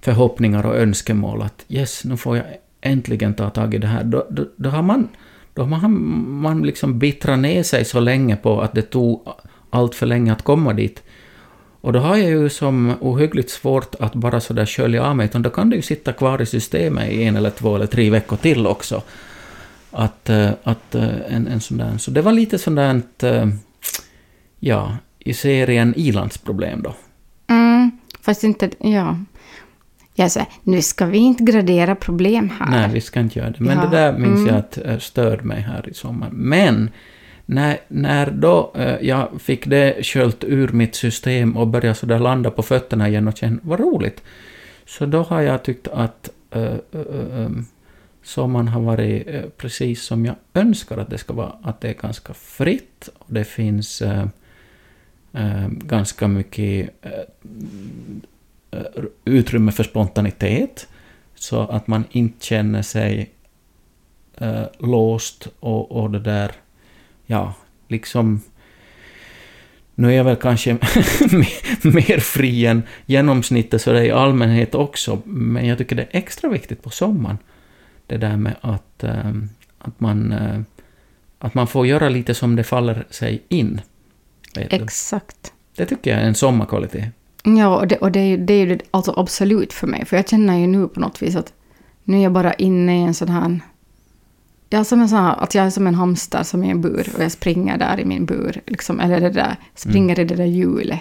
förhoppningar 0.01 0.65
och 0.65 0.77
önskemål 0.77 1.41
att 1.41 1.65
yes, 1.69 2.03
nu 2.03 2.17
får 2.17 2.37
jag 2.37 2.45
äntligen 2.81 3.33
ta 3.33 3.49
tag 3.49 3.73
i 3.73 3.77
det 3.77 3.87
här. 3.87 4.03
Då, 4.03 4.27
då, 4.29 4.45
då 4.55 4.69
har 4.69 4.81
man, 4.81 5.07
då 5.53 5.63
har 5.63 5.87
man 5.87 6.63
liksom 6.63 6.99
bittrat 6.99 7.39
ner 7.39 7.63
sig 7.63 7.85
så 7.85 7.99
länge 7.99 8.35
på 8.35 8.61
att 8.61 8.73
det 8.73 8.81
tog 8.81 9.27
allt 9.69 9.95
för 9.95 10.05
länge 10.05 10.33
att 10.33 10.41
komma 10.41 10.73
dit. 10.73 11.03
Och 11.81 11.93
då 11.93 11.99
har 11.99 12.17
jag 12.17 12.29
ju 12.29 12.49
som 12.49 12.93
ohyggligt 13.01 13.49
svårt 13.49 13.95
att 13.99 14.15
bara 14.15 14.39
sådär 14.39 14.65
skölja 14.65 15.03
av 15.03 15.15
mig, 15.15 15.25
utan 15.25 15.41
då 15.41 15.49
kan 15.49 15.69
det 15.69 15.75
ju 15.75 15.81
sitta 15.81 16.13
kvar 16.13 16.41
i 16.41 16.45
systemet 16.45 17.11
i 17.11 17.23
en 17.23 17.35
eller 17.35 17.49
två 17.49 17.75
eller 17.75 17.85
tre 17.85 18.09
veckor 18.09 18.37
till 18.37 18.67
också. 18.67 19.01
Att, 19.91 20.29
eh, 20.29 20.49
att 20.63 20.95
eh, 20.95 21.35
en, 21.35 21.47
en 21.47 21.59
sån 21.59 21.77
där, 21.77 21.97
så 21.97 22.11
det 22.11 22.21
var 22.21 22.31
lite 22.31 22.57
sådant, 22.57 23.19
där 23.19 23.57
ja, 24.63 24.97
i 25.19 25.33
serien 25.33 25.93
ilandsproblem 25.97 26.81
då. 26.81 26.95
Mm. 27.47 27.91
Fast 28.21 28.43
inte, 28.43 28.69
ja. 28.79 29.17
Jag 30.15 30.31
sa, 30.31 30.45
nu 30.63 30.81
ska 30.81 31.05
vi 31.05 31.17
inte 31.17 31.43
gradera 31.43 31.95
problem 31.95 32.49
här. 32.59 32.71
Nej, 32.71 32.89
vi 32.93 33.01
ska 33.01 33.19
inte 33.19 33.39
göra 33.39 33.49
det. 33.49 33.59
Men 33.59 33.77
Ja, 33.77 33.85
det 33.85 33.97
där 33.97 34.17
minns 34.17 34.39
mm. 34.39 34.47
jag 34.47 34.57
att 34.57 34.77
eh, 34.77 34.97
störde 34.97 35.43
mig 35.43 35.61
här 35.61 35.89
i 35.89 35.93
sommar. 35.93 36.29
Men 36.31 36.89
när, 37.45 37.77
när 37.87 38.31
då 38.31 38.71
eh, 38.75 38.95
jag 39.01 39.41
fick 39.41 39.67
det 39.67 40.05
sköljt 40.05 40.43
ur 40.43 40.67
mitt 40.67 40.95
system 40.95 41.57
och 41.57 41.67
började 41.67 41.95
sådär 41.95 42.19
landa 42.19 42.51
på 42.51 42.63
fötterna 42.63 43.09
igen 43.09 43.27
och 43.27 43.37
känna 43.37 43.59
vad 43.61 43.79
roligt. 43.79 44.23
Så 44.85 45.05
då 45.05 45.23
har 45.23 45.41
jag 45.41 45.63
tyckt 45.63 45.87
att 45.87 46.29
eh, 46.51 46.63
eh, 46.63 47.49
sommaren 48.23 48.67
har 48.67 48.81
varit 48.81 49.57
precis 49.57 50.03
som 50.03 50.25
jag 50.25 50.35
önskar 50.53 50.97
att 50.97 51.09
det 51.09 51.17
ska 51.17 51.33
vara. 51.33 51.53
Att 51.63 51.81
det 51.81 51.89
är 51.89 51.93
ganska 51.93 52.33
fritt 52.33 53.09
och 53.19 53.33
det 53.33 53.43
finns 53.43 54.01
eh, 54.01 54.25
eh, 55.33 55.67
ganska 55.67 56.27
mycket 56.27 56.89
eh, 57.01 58.79
utrymme 59.25 59.71
för 59.71 59.83
spontanitet. 59.83 60.87
så 61.35 61.61
att 61.61 61.87
man 61.87 62.03
inte 62.11 62.45
känner 62.45 62.81
sig 62.81 63.31
eh, 64.37 64.63
låst 64.79 65.47
och, 65.59 65.91
och 65.91 66.11
det 66.11 66.19
där, 66.19 66.51
ja, 67.25 67.53
liksom... 67.87 68.41
Nu 69.95 70.07
är 70.07 70.17
jag 70.17 70.23
väl 70.23 70.35
kanske 70.35 70.73
mer 71.83 72.19
fri 72.19 72.65
än 72.65 72.83
genomsnittet 73.05 73.81
så 73.81 73.91
det 73.91 73.99
är 73.99 74.03
i 74.03 74.11
allmänhet 74.11 74.75
också, 74.75 75.21
men 75.25 75.67
jag 75.67 75.77
tycker 75.77 75.95
det 75.95 76.01
är 76.01 76.09
extra 76.11 76.49
viktigt 76.49 76.83
på 76.83 76.89
sommaren. 76.89 77.37
Det 78.07 78.17
där 78.17 78.37
med 78.37 78.55
att, 78.61 79.03
eh, 79.03 79.31
att, 79.77 79.99
man, 79.99 80.31
eh, 80.31 80.59
att 81.39 81.53
man 81.53 81.67
får 81.67 81.87
göra 81.87 82.09
lite 82.09 82.33
som 82.33 82.55
det 82.55 82.63
faller 82.63 83.05
sig 83.09 83.43
in. 83.49 83.81
Exakt. 84.61 85.53
Det 85.75 85.85
tycker 85.85 86.11
jag 86.11 86.19
är 86.19 86.25
en 86.25 86.35
sommarkvalitet. 86.35 87.05
Ja, 87.43 87.77
och 87.79 87.87
det, 87.87 87.97
och 87.97 88.11
det, 88.11 88.19
är 88.19 88.25
ju- 88.25 88.37
det 88.37 88.53
är 88.53 88.65
ju 88.65 88.79
alltså 88.91 89.13
absolut 89.17 89.73
för 89.73 89.87
mig. 89.87 90.05
För 90.05 90.15
jag 90.15 90.29
känner 90.29 90.57
ju 90.57 90.67
nu 90.67 90.87
på 90.87 90.99
något 90.99 91.21
vis 91.21 91.35
att 91.35 91.53
nu 92.03 92.17
är 92.17 92.23
jag 92.23 92.31
bara 92.31 92.53
inne 92.53 92.99
i 92.99 93.03
en 93.03 93.13
sån 93.13 93.29
här... 93.29 93.59
Jag 94.69 94.79
är 94.79 94.83
som 94.83 95.01
en 95.01 95.09
sån 95.09 95.19
här, 95.19 95.35
att 95.43 95.55
jag 95.55 95.65
är 95.65 95.69
som 95.69 95.87
en 95.87 95.95
hamster 95.95 96.43
som 96.43 96.63
är 96.63 96.67
i 96.67 96.71
en 96.71 96.81
bur 96.81 97.09
och 97.17 97.23
jag 97.23 97.31
springer 97.31 97.77
där 97.77 97.99
i 97.99 98.05
min 98.05 98.25
bur. 98.25 98.61
Liksom, 98.65 98.99
eller 98.99 99.19
det 99.19 99.29
där, 99.29 99.55
springer 99.75 100.19
i 100.19 100.23
det 100.23 100.35
där 100.35 100.45
hjulet. 100.45 100.99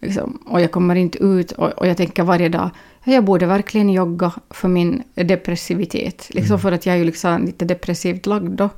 Liksom, 0.00 0.38
och 0.46 0.60
jag 0.60 0.70
kommer 0.72 0.94
inte 0.94 1.18
ut 1.18 1.52
och, 1.52 1.68
och 1.68 1.86
jag 1.86 1.96
tänker 1.96 2.22
varje 2.22 2.48
dag, 2.48 2.70
"Ja, 3.04 3.12
jag 3.12 3.24
borde 3.24 3.46
verkligen 3.46 3.90
jogga 3.90 4.32
för 4.50 4.68
min 4.68 5.02
depressivitet. 5.14 6.30
Liksom 6.34 6.58
för 6.58 6.72
att 6.72 6.86
jag 6.86 6.94
är 6.94 6.98
ju 6.98 7.04
liksom 7.04 7.44
lite 7.46 7.64
depressivt 7.64 8.26
lagd 8.26 8.50
då. 8.52 8.68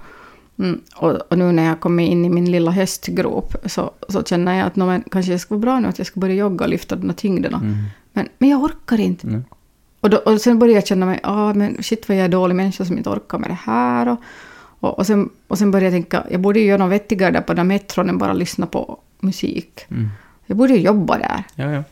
Mm, 0.60 0.80
och, 0.96 1.10
och 1.10 1.38
nu 1.38 1.52
när 1.52 1.64
jag 1.64 1.80
kommer 1.80 2.02
in 2.02 2.24
i 2.24 2.28
min 2.30 2.50
lilla 2.50 2.70
hästgrop 2.70 3.56
så, 3.66 3.90
så 4.08 4.22
känner 4.22 4.58
jag 4.58 4.66
att 4.66 4.76
"Nå, 4.76 4.86
men, 4.86 5.02
kanske 5.10 5.32
det 5.32 5.38
skulle 5.38 5.58
vara 5.58 5.62
bra 5.72 5.80
nu 5.80 5.88
att 5.88 5.98
jag 5.98 6.06
ska 6.06 6.20
börja 6.20 6.34
jogga 6.34 6.64
och 6.64 6.70
lyfta 6.70 6.96
de 6.96 7.08
här 7.08 7.16
tyngderna. 7.16 7.58
Mm. 7.58 7.76
Men, 8.12 8.28
men 8.38 8.48
jag 8.48 8.62
orkar 8.62 9.00
inte. 9.00 9.26
Mm. 9.26 9.44
Och, 10.00 10.10
då, 10.10 10.16
och 10.16 10.40
sen 10.40 10.58
började 10.58 10.74
jag 10.76 10.86
känna 10.86 11.06
mig, 11.06 11.20
ah, 11.22 11.54
men 11.54 11.82
shit 11.82 12.08
vad 12.08 12.16
jag 12.18 12.24
är 12.24 12.28
dålig 12.28 12.54
människa 12.54 12.84
som 12.84 12.98
inte 12.98 13.10
orkar 13.10 13.38
med 13.38 13.50
det 13.50 13.58
här. 13.64 14.08
Och, 14.08 14.18
och, 14.80 14.98
och, 14.98 15.06
sen, 15.06 15.30
och 15.48 15.58
sen 15.58 15.70
började 15.70 15.86
jag 15.86 16.04
tänka, 16.04 16.24
jag 16.30 16.40
borde 16.40 16.60
ju 16.60 16.66
göra 16.66 16.78
något 16.84 16.92
vettigare 16.92 17.30
där 17.30 17.40
på 17.40 17.54
den 17.54 17.66
metron 17.66 18.08
än 18.08 18.18
bara 18.18 18.32
lyssna 18.32 18.66
på 18.66 18.98
musik. 19.20 19.80
Mm. 19.88 20.08
Jag 20.46 20.56
borde 20.56 20.72
ju 20.72 20.80
jobba 20.80 21.18
där. 21.18 21.44
Ja, 21.54 21.70
ja. 21.70 21.82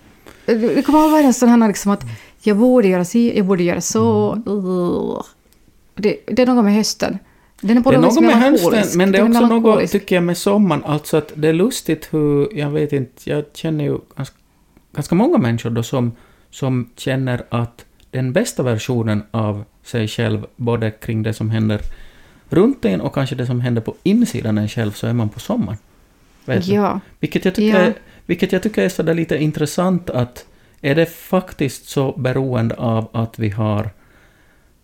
Det 0.46 0.54
det 0.54 0.82
kommer 0.82 1.04
att 1.04 1.10
vara 1.10 1.22
en 1.22 1.34
sån 1.34 1.48
här 1.48 1.68
liksom 1.68 1.92
att 1.92 2.04
jag 2.42 2.56
borde 2.56 2.88
göra 2.88 3.04
si, 3.04 3.36
jag 3.36 3.46
borde 3.46 3.62
göra 3.62 3.80
så. 3.80 4.32
Ugh. 4.46 5.22
Det, 5.94 6.16
det 6.26 6.42
är 6.42 6.46
något 6.46 6.64
med 6.64 6.74
hösten. 6.74 7.18
Den 7.60 7.76
är 7.76 7.82
Det 7.82 7.96
är 7.96 8.00
något 8.00 8.14
något 8.14 8.24
med 8.24 8.36
hösten, 8.36 8.98
men 8.98 9.12
det 9.12 9.18
är 9.18 9.22
också 9.22 9.46
något, 9.46 9.90
tycker 9.90 10.14
jag, 10.14 10.24
med 10.24 10.36
sommaren. 10.36 10.84
Alltså 10.84 11.16
att 11.16 11.32
det 11.34 11.48
är 11.48 11.52
lustigt 11.52 12.08
hur, 12.10 12.58
jag 12.58 12.70
vet 12.70 12.92
inte, 12.92 13.30
jag 13.30 13.44
känner 13.54 13.84
ju 13.84 13.98
ganska, 14.16 14.36
ganska 14.92 15.14
många 15.14 15.38
människor 15.38 15.70
då 15.70 15.82
som, 15.82 16.12
som 16.50 16.90
känner 16.96 17.42
att 17.48 17.84
den 18.10 18.32
bästa 18.32 18.62
versionen 18.62 19.22
av 19.30 19.64
sig 19.82 20.08
själv, 20.08 20.46
både 20.56 20.90
kring 20.90 21.22
det 21.22 21.34
som 21.34 21.50
händer 21.50 21.80
runt 22.48 22.84
en 22.84 23.00
och 23.00 23.14
kanske 23.14 23.34
det 23.34 23.46
som 23.46 23.60
händer 23.60 23.82
på 23.82 23.94
insidan 24.02 24.58
en 24.58 24.68
själv, 24.68 24.92
så 24.92 25.06
är 25.06 25.12
man 25.12 25.28
på 25.28 25.40
sommaren. 25.40 25.78
Ja. 26.62 27.00
Vilket 27.20 27.44
jag 27.44 27.54
tycker, 27.54 27.80
Ja. 27.80 27.86
är, 27.86 27.94
vilket 28.26 28.52
jag 28.52 28.62
tycker 28.62 28.82
är 28.82 28.88
sådär 28.88 29.14
lite 29.14 29.36
intressant 29.36 30.10
att 30.10 30.46
är 30.80 30.94
det 30.94 31.06
faktiskt 31.06 31.88
så 31.88 32.12
beroende 32.12 32.74
av 32.74 33.08
att 33.12 33.38
vi 33.38 33.50
har 33.50 33.90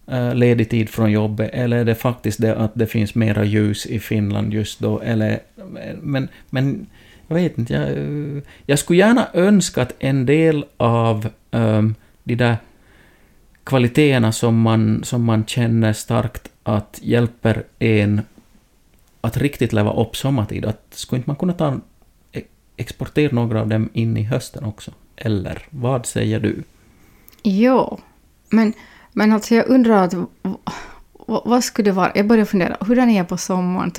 Eh, 0.06 0.34
ledig 0.34 0.70
tid 0.70 0.88
från 0.88 1.12
jobbet 1.12 1.50
eller 1.52 1.76
är 1.76 1.84
det 1.84 1.94
faktiskt 1.94 2.40
det 2.40 2.56
att 2.56 2.72
det 2.74 2.86
finns 2.86 3.14
mera 3.14 3.44
ljus 3.44 3.86
i 3.86 4.00
Finland 4.00 4.54
just 4.54 4.80
då 4.80 5.00
eller 5.00 5.40
men, 6.00 6.28
men 6.50 6.86
jag 7.26 7.34
vet 7.34 7.58
inte, 7.58 7.72
jag, 7.72 8.42
jag 8.66 8.78
skulle 8.78 8.98
gärna 8.98 9.28
önska 9.32 9.82
att 9.82 9.94
en 9.98 10.26
del 10.26 10.64
av 10.76 11.28
um, 11.50 11.94
de 12.24 12.34
där 12.34 12.56
kvaliteterna 13.64 14.32
som 14.32 14.60
man, 14.60 15.04
som 15.04 15.24
man 15.24 15.46
känner 15.46 15.92
starkt 15.92 16.50
att 16.62 16.98
hjälper 17.02 17.64
en 17.78 18.22
att 19.20 19.36
riktigt 19.36 19.72
leva 19.72 19.92
upp 19.92 20.16
sommartid, 20.16 20.64
att 20.64 20.86
skulle 20.90 21.18
inte 21.18 21.30
man 21.30 21.36
kunna 21.36 21.52
ta, 21.52 21.80
e, 22.32 22.42
exportera 22.76 23.34
några 23.34 23.60
av 23.60 23.68
dem 23.68 23.88
in 23.92 24.16
i 24.16 24.22
hösten 24.22 24.64
också? 24.64 24.92
Eller 25.16 25.62
vad 25.70 26.06
säger 26.06 26.40
du? 26.40 26.62
Jo, 27.42 28.00
men, 28.50 28.72
men 29.16 29.32
alltså 29.32 29.54
jag 29.54 29.68
undrar 29.68 30.04
att, 30.04 30.14
vad 31.26 31.64
skulle 31.64 31.90
det 31.90 31.94
vara? 31.94 32.12
Jag 32.14 32.26
börjar 32.26 32.44
fundera, 32.44 32.76
hur 32.86 32.98
är 32.98 33.06
jag 33.06 33.28
på 33.28 33.36
sommaren? 33.36 33.92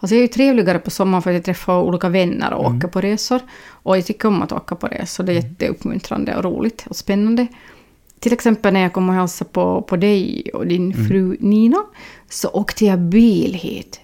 Alltså 0.00 0.14
jag 0.14 0.18
är 0.18 0.22
ju 0.22 0.28
trevligare 0.28 0.78
på 0.78 0.90
sommaren 0.90 1.22
för 1.22 1.30
att 1.30 1.34
jag 1.34 1.44
träffar 1.44 1.80
olika 1.80 2.08
vänner 2.08 2.52
och 2.52 2.64
åker 2.64 2.88
på 2.88 3.00
resor. 3.00 3.40
Och 3.70 3.96
jag 3.96 4.06
tycker 4.06 4.28
om 4.28 4.42
att 4.42 4.52
åka 4.52 4.74
på 4.74 4.86
resor, 4.86 5.24
det 5.24 5.32
är 5.32 5.34
jätteuppmuntrande 5.34 6.36
och 6.36 6.44
roligt 6.44 6.86
och 6.88 6.96
spännande. 6.96 7.46
Till 8.20 8.32
exempel 8.32 8.72
när 8.72 8.80
jag 8.80 8.92
kom 8.92 9.08
och 9.08 9.14
hälsade 9.14 9.50
på, 9.50 9.82
på 9.82 9.96
dig 9.96 10.50
och 10.54 10.66
din 10.66 11.08
fru 11.08 11.36
Nina, 11.40 11.84
så 12.28 12.48
åkte 12.48 12.84
jag 12.84 12.98
bil 12.98 13.54
hit. 13.54 14.00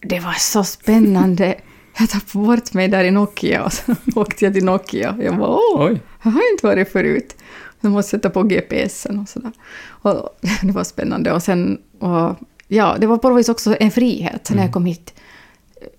Det 0.00 0.20
var 0.20 0.32
så 0.38 0.64
spännande. 0.64 1.54
Jag 2.00 2.10
tappade 2.10 2.46
bort 2.46 2.72
mig 2.72 2.88
där 2.88 3.04
i 3.04 3.10
Nokia 3.10 3.64
och 3.64 3.72
så 3.72 3.94
åkte 4.20 4.44
jag 4.44 4.54
till 4.54 4.64
Nokia. 4.64 5.16
Jag 5.20 5.38
bara 5.38 5.50
åh, 5.50 5.86
Oj. 5.86 6.00
jag 6.22 6.30
har 6.30 6.52
inte 6.52 6.66
varit 6.66 6.92
förut. 6.92 7.36
Jag 7.80 7.92
måste 7.92 8.10
sätta 8.10 8.30
på 8.30 8.42
GPSen 8.42 9.18
och 9.18 9.28
sådär. 9.28 9.52
Och 9.86 10.38
det 10.62 10.72
var 10.72 10.84
spännande. 10.84 11.32
Och 11.32 11.42
sen, 11.42 11.78
och, 11.98 12.36
ja, 12.68 12.96
det 13.00 13.06
var 13.06 13.18
på 13.18 13.28
något 13.28 13.38
vis 13.38 13.48
också 13.48 13.76
en 13.80 13.90
frihet 13.90 14.46
sen 14.46 14.56
när 14.56 14.64
jag 14.64 14.72
kom 14.72 14.84
hit 14.86 15.14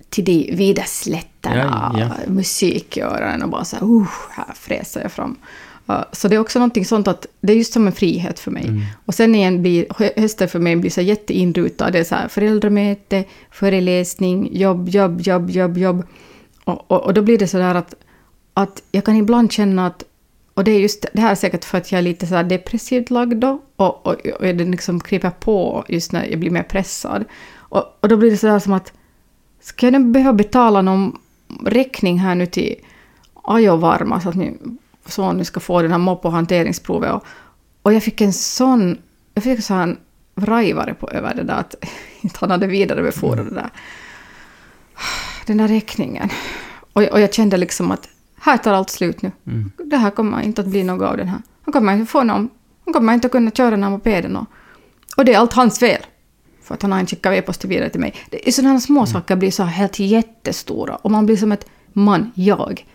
till 0.09 0.25
de 0.25 0.55
vida 0.55 0.83
slätterna, 0.83 1.91
Ja, 1.95 1.99
ja. 1.99 2.31
musik 2.31 2.97
i 2.97 3.01
öronen 3.01 3.43
och 3.43 3.49
bara 3.49 3.65
så 3.65 3.75
här, 3.75 3.83
uh, 3.85 4.07
här 4.31 4.53
fräser 4.55 5.01
jag 5.01 5.11
fram. 5.11 5.35
Uh, 5.89 6.03
Så 6.11 6.27
det 6.27 6.35
är 6.35 6.39
också 6.39 6.59
någonting 6.59 6.85
sånt 6.85 7.07
att 7.07 7.25
det 7.41 7.53
är 7.53 7.57
just 7.57 7.73
som 7.73 7.87
en 7.87 7.93
frihet 7.93 8.39
för 8.39 8.51
mig. 8.51 8.65
Och 9.05 9.13
sen 9.13 9.35
igen 9.35 9.61
blir 9.61 9.85
hö- 9.97 10.09
hösten 10.17 10.47
för 10.49 10.59
mig 10.59 10.75
blir 10.75 10.91
så 10.91 11.01
jätteinrutad. 11.01 11.91
Det 11.91 11.99
är 11.99 12.03
så 12.03 12.15
här 12.15 12.27
föräldramöte, 12.27 13.23
föreläsning, 13.51 14.49
jobb, 14.57 14.89
jobb, 14.89 15.21
jobb, 15.21 15.49
jobb, 15.49 15.77
jobb. 15.77 16.03
Och, 16.63 16.91
och, 16.91 17.01
och 17.05 17.13
då 17.13 17.21
blir 17.21 17.37
det 17.37 17.47
så 17.47 17.57
där 17.57 17.75
att, 17.75 17.95
att 18.53 18.83
jag 18.91 19.03
kan 19.05 19.15
ibland 19.15 19.51
känna 19.51 19.87
att 19.87 20.03
och 20.59 20.65
det 20.65 20.71
är 20.71 20.79
just 20.79 21.05
det 21.13 21.21
här 21.21 21.31
är 21.31 21.35
säkert 21.35 21.65
för 21.65 21.77
att 21.77 21.91
jag 21.91 21.99
är 21.99 22.03
lite 22.03 22.27
så 22.27 22.35
här 22.35 22.43
depressivt 22.43 23.09
lagd 23.09 23.37
då. 23.37 23.61
Och, 23.75 24.07
och, 24.07 24.15
och 24.25 24.41
det 24.41 24.53
liksom 24.53 24.99
kryper 24.99 25.29
på 25.29 25.85
just 25.87 26.11
när 26.11 26.25
jag 26.25 26.39
blir 26.39 26.49
mer 26.51 26.63
pressad. 26.63 27.25
Och, 27.55 27.97
och 27.99 28.09
då 28.09 28.17
blir 28.17 28.31
det 28.31 28.37
så 28.37 28.47
där 28.47 28.59
som 28.59 28.73
att 28.73 28.93
ska 29.61 29.89
jag 29.89 30.05
behöva 30.05 30.33
betala 30.33 30.81
någon 30.81 31.17
räkning 31.65 32.19
här 32.19 32.35
nu 32.35 32.45
till 32.45 32.75
Ajovarma 33.43 34.21
så 34.21 34.29
att 34.29 34.35
min 34.35 34.77
son 35.05 35.37
nu 35.37 35.45
ska 35.45 35.59
få 35.59 35.81
den 35.81 35.91
här 35.91 35.97
moppo-hanteringsprovet. 35.97 37.11
Och, 37.11 37.23
och 37.81 37.93
jag 37.93 38.03
fick 38.03 38.21
en 38.21 38.33
sån... 38.33 38.97
Jag 39.33 39.43
fick 39.43 39.63
så 39.63 39.73
här 39.73 39.83
en 39.83 39.97
rajvare 40.35 40.93
på 40.93 41.09
över 41.09 41.35
det 41.35 41.43
där 41.43 41.59
att 41.59 41.75
inte 42.21 42.37
han 42.39 42.51
hade 42.51 42.67
vidarebefordrat 42.67 43.49
det 43.49 43.55
där. 43.55 43.69
Den 45.45 45.57
där 45.57 45.67
räkningen. 45.67 46.29
Och, 46.93 47.03
och 47.03 47.19
jag 47.19 47.33
kände 47.33 47.57
liksom 47.57 47.91
att 47.91 48.09
här 48.41 48.57
tar 48.57 48.73
allt 48.73 48.89
slut 48.89 49.21
nu. 49.21 49.31
Mm. 49.47 49.71
Det 49.85 49.97
här 49.97 50.11
kommer 50.11 50.41
inte 50.41 50.61
att 50.61 50.67
bli 50.67 50.83
något 50.83 51.07
av 51.09 51.17
den 51.17 51.27
här. 51.27 51.41
Han 51.61 51.73
kommer 51.73 51.93
inte 51.93 52.11
få 52.11 52.23
någon... 52.23 52.49
Han 52.85 52.93
kommer 52.93 53.13
inte 53.13 53.27
att 53.27 53.31
kunna 53.31 53.51
köra 53.51 53.71
den 53.71 53.83
här 53.83 53.89
mopeden. 53.89 54.35
Och, 54.35 54.45
och 55.17 55.25
det 55.25 55.33
är 55.33 55.37
allt 55.37 55.53
hans 55.53 55.79
fel. 55.79 56.01
För 56.63 56.73
att 56.73 56.81
han 56.81 56.91
har 56.91 56.99
inte 56.99 57.15
skickat 57.15 57.33
e-post 57.33 57.65
vidare 57.65 57.89
till 57.89 57.99
mig. 57.99 58.15
Det 58.29 58.47
är 58.47 58.51
sådana 58.51 58.79
små 58.79 59.05
saker 59.05 59.35
blir 59.35 59.51
så 59.51 59.63
här 59.63 59.71
helt 59.71 59.99
jättestora. 59.99 60.95
Och 60.95 61.11
man 61.11 61.25
blir 61.25 61.37
som 61.37 61.51
ett 61.51 61.65
man, 61.93 62.31
jag. 62.35 62.85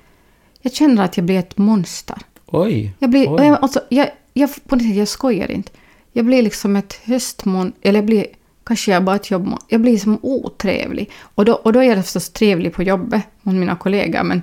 Jag 0.62 0.72
känner 0.72 1.04
att 1.04 1.16
jag 1.16 1.26
blir 1.26 1.38
ett 1.38 1.58
monster. 1.58 2.18
Oj. 2.46 2.94
Jag 2.98 3.10
blir... 3.10 3.28
Oj. 3.28 3.46
Jag, 3.46 3.62
alltså, 3.62 3.80
jag, 3.88 4.10
jag, 4.32 4.50
på 4.68 4.76
något 4.76 4.84
sätt, 4.84 4.96
jag 4.96 5.08
skojar 5.08 5.50
inte. 5.50 5.72
Jag 6.12 6.24
blir 6.24 6.42
liksom 6.42 6.76
ett 6.76 7.00
höstmon... 7.04 7.72
Eller 7.82 7.98
jag 7.98 8.06
blir... 8.06 8.26
Kanske 8.64 8.92
jag 8.92 9.04
bara 9.04 9.16
ett 9.16 9.30
jobbmon. 9.30 9.58
Jag 9.68 9.80
blir 9.80 9.98
som 9.98 10.18
otrevlig. 10.22 11.10
Och 11.20 11.44
då, 11.44 11.52
och 11.52 11.72
då 11.72 11.80
är 11.80 11.84
jag 11.84 12.04
förstås 12.04 12.30
trevlig 12.30 12.72
på 12.72 12.82
jobbet 12.82 13.22
mot 13.42 13.54
mina 13.54 13.76
kollegor. 13.76 14.22
Men 14.22 14.42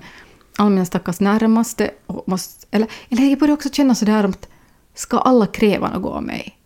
alla 0.62 0.70
mina 0.70 0.86
stackars 0.86 1.20
närmaste... 1.20 1.92
Och 2.08 2.24
måste, 2.28 2.68
eller, 2.72 2.88
eller 3.10 3.30
jag 3.30 3.40
börjar 3.40 3.54
också 3.54 3.70
känna 3.70 3.96
sådär 3.96 4.24
att 4.24 4.48
ska 4.94 5.18
alla 5.18 5.48
kräva 5.48 5.90
något 5.90 6.14
av 6.14 6.24
mig? 6.24 6.58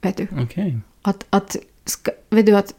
Vet 0.00 0.16
du? 0.16 0.26
Okej. 0.42 0.78
Att, 1.02 1.26
att, 1.30 1.56
ska, 1.84 2.10
vet 2.30 2.46
du 2.46 2.56
att, 2.56 2.74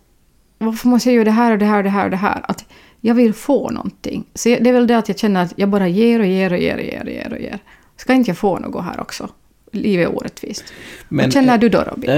varför 0.58 0.88
måste 0.88 1.10
jag 1.10 1.16
göra 1.16 1.26
det 1.26 1.32
här 1.32 1.52
och 1.52 1.58
det 1.58 1.66
här 1.66 1.78
och 1.78 1.84
det 1.84 1.90
här 1.90 2.06
och 2.06 2.12
det 2.12 2.18
här? 2.18 2.46
Att 2.48 2.66
jag 3.02 3.16
vill 3.16 3.34
få 3.34 3.70
någonting. 3.70 4.26
Så 4.34 4.50
det 4.50 4.70
är 4.70 4.74
väl 4.74 4.88
det 4.88 4.98
att 4.98 5.08
jag 5.08 5.18
känner 5.18 5.44
att 5.44 5.54
jag 5.56 5.70
bara 5.70 5.88
ger 5.88 6.20
och 6.20 6.26
ger 6.26 6.54
och 6.54 6.60
ger 6.60 6.76
och 6.76 6.84
ger 6.84 7.04
och 7.04 7.12
ger 7.12 7.34
och 7.34 7.40
ger. 7.40 7.60
Ska 7.98 8.14
inte 8.14 8.30
jag 8.30 8.38
få 8.38 8.60
något 8.60 8.84
här 8.84 9.00
också? 9.00 9.30
Livet 9.72 10.08
är 10.08 10.16
orättvist. 10.16 10.64
Men, 11.10 11.26
Vad 11.26 11.34
känner 11.34 11.58
du 11.58 11.70
då 11.70 11.82
Robin? 11.82 12.10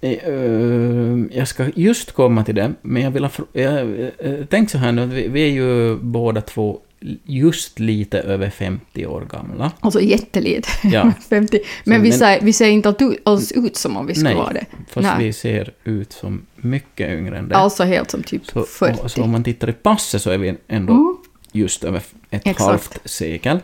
Eh, 0.00 0.10
eh, 0.10 1.38
jag 1.38 1.48
ska 1.48 1.70
just 1.74 2.12
komma 2.12 2.44
till 2.44 2.54
det, 2.54 2.72
men 2.82 3.02
jag 3.02 3.10
vill 3.10 3.24
ha... 3.24 3.30
Jag, 3.52 4.00
eh, 4.18 4.44
tänk 4.50 4.70
så 4.70 4.78
här 4.78 4.92
nu, 4.92 5.06
vi, 5.06 5.28
vi 5.28 5.42
är 5.42 5.52
ju 5.52 5.96
båda 5.96 6.40
två 6.40 6.80
just 7.24 7.78
lite 7.78 8.18
över 8.20 8.50
50 8.50 9.06
år 9.06 9.26
gamla. 9.30 9.72
Alltså 9.80 10.00
jättelite. 10.00 10.68
Ja. 10.84 11.12
50. 11.28 11.60
Men, 11.84 11.98
Så, 11.98 12.02
vi, 12.02 12.08
men- 12.08 12.18
ser, 12.18 12.40
vi 12.40 12.52
ser 12.52 12.68
inte 12.68 12.94
alls 13.24 13.52
ut 13.52 13.76
som 13.76 13.96
om 13.96 14.06
vi 14.06 14.14
skulle 14.14 14.28
Nej, 14.28 14.36
vara 14.38 14.52
det. 14.52 14.66
Fast 14.88 15.08
Nej. 15.16 15.26
vi 15.26 15.32
ser 15.32 15.72
ut 15.84 16.12
som 16.12 16.46
mycket 16.56 17.10
yngre 17.12 17.38
än 17.38 17.48
det. 17.48 17.56
Alltså 17.56 17.84
helt 17.84 18.10
som 18.10 18.22
typ 18.22 18.46
så, 18.46 18.64
40. 18.64 19.00
och, 19.02 19.10
så 19.10 19.22
om 19.22 19.30
man 19.30 19.44
tittar 19.44 19.70
i 19.70 19.72
passet 19.72 20.22
så 20.22 20.30
är 20.30 20.38
vi 20.38 20.56
ändå 20.68 20.92
Mm. 20.92 21.16
just 21.52 21.84
över 21.84 21.98
ett 22.30 22.46
Exakt. 22.46 22.60
halvt 22.60 22.98
sekel. 23.04 23.58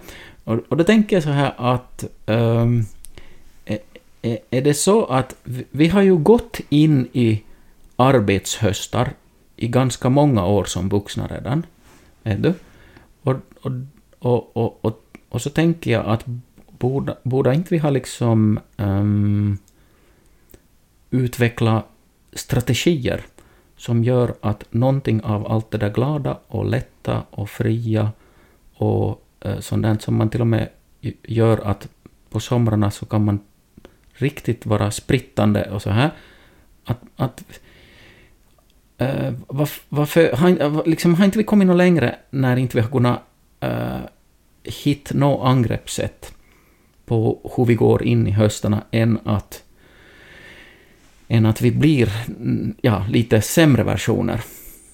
Och, 0.45 0.59
och 0.69 0.77
då 0.77 0.85
tänker 0.85 1.17
jag 1.17 1.23
så 1.23 1.29
här 1.31 1.53
att 1.57 2.05
ehm, 2.27 2.85
eh, 3.65 3.79
är, 4.23 4.39
är 4.51 4.63
det 4.63 4.75
så 4.75 5.05
att 5.05 5.35
vi, 5.45 5.65
vi 5.71 5.89
har 5.89 6.03
ju 6.03 6.17
gått 6.17 6.61
in 6.69 7.09
i 7.13 7.43
arbetshöstar 7.97 9.11
i 9.57 9.69
ganska 9.69 10.09
många 10.09 10.47
år 10.47 10.65
som 10.65 10.89
vuxna 10.89 11.27
redan. 11.27 11.67
Vet 12.23 12.43
du? 12.43 12.55
Och, 13.23 13.35
och, 13.61 13.73
och, 14.19 14.57
och, 14.57 14.85
och, 14.85 15.19
och 15.29 15.43
så 15.43 15.51
tänker 15.51 15.91
jag 15.93 16.07
att 16.07 16.25
borde, 16.79 17.17
borde 17.23 17.55
inte 17.55 17.75
vi 17.75 17.79
ha 17.79 17.91
liksom 17.91 18.61
um, 18.77 19.59
utveckla 21.11 21.85
strategier 22.33 23.21
som 23.77 24.05
gör 24.05 24.35
att 24.41 24.65
någonting 24.73 25.23
av 25.23 25.53
allt 25.53 25.71
det 25.71 25.79
där 25.79 25.91
glada 25.91 26.39
och 26.47 26.67
lätta 26.67 27.23
och 27.31 27.51
fria 27.51 28.13
och 28.75 29.23
uh, 29.47 29.61
sånt 29.61 30.03
som 30.03 30.17
man 30.17 30.31
till 30.31 30.41
och 30.41 30.47
med 30.47 30.69
gör 31.23 31.67
att 31.67 31.89
på 32.31 32.41
somrarna 32.41 32.91
så 32.91 33.07
kan 33.07 33.25
man 33.25 33.41
riktigt 34.13 34.67
vara 34.67 34.91
sprittande 34.91 35.71
och 35.71 35.83
så 35.83 35.91
här. 35.91 36.11
Att, 36.85 37.01
att 37.17 37.45
uh, 39.01 39.33
varför, 39.89 40.33
har, 40.37 40.89
liksom, 40.89 41.15
har 41.15 41.25
inte 41.25 41.39
vi 41.39 41.45
kommit 41.45 41.67
något 41.67 41.77
längre 41.77 42.15
när 42.31 42.57
inte 42.57 42.77
vi 42.77 42.81
har 42.81 42.91
kunnat 42.91 43.21
uh, 43.65 44.01
hitta 44.65 45.15
något 45.15 45.47
angreppssätt 45.47 46.35
på 47.05 47.51
hur 47.57 47.65
vi 47.65 47.75
går 47.75 48.03
in 48.03 48.27
i 48.27 48.31
höstarna 48.31 48.83
än 48.91 49.19
att, 49.25 49.63
än 51.29 51.47
att 51.47 51.63
vi 51.63 51.71
blir 51.71 52.13
ja, 52.81 53.07
lite 53.09 53.41
sämre 53.41 53.83
versioner. 53.83 54.41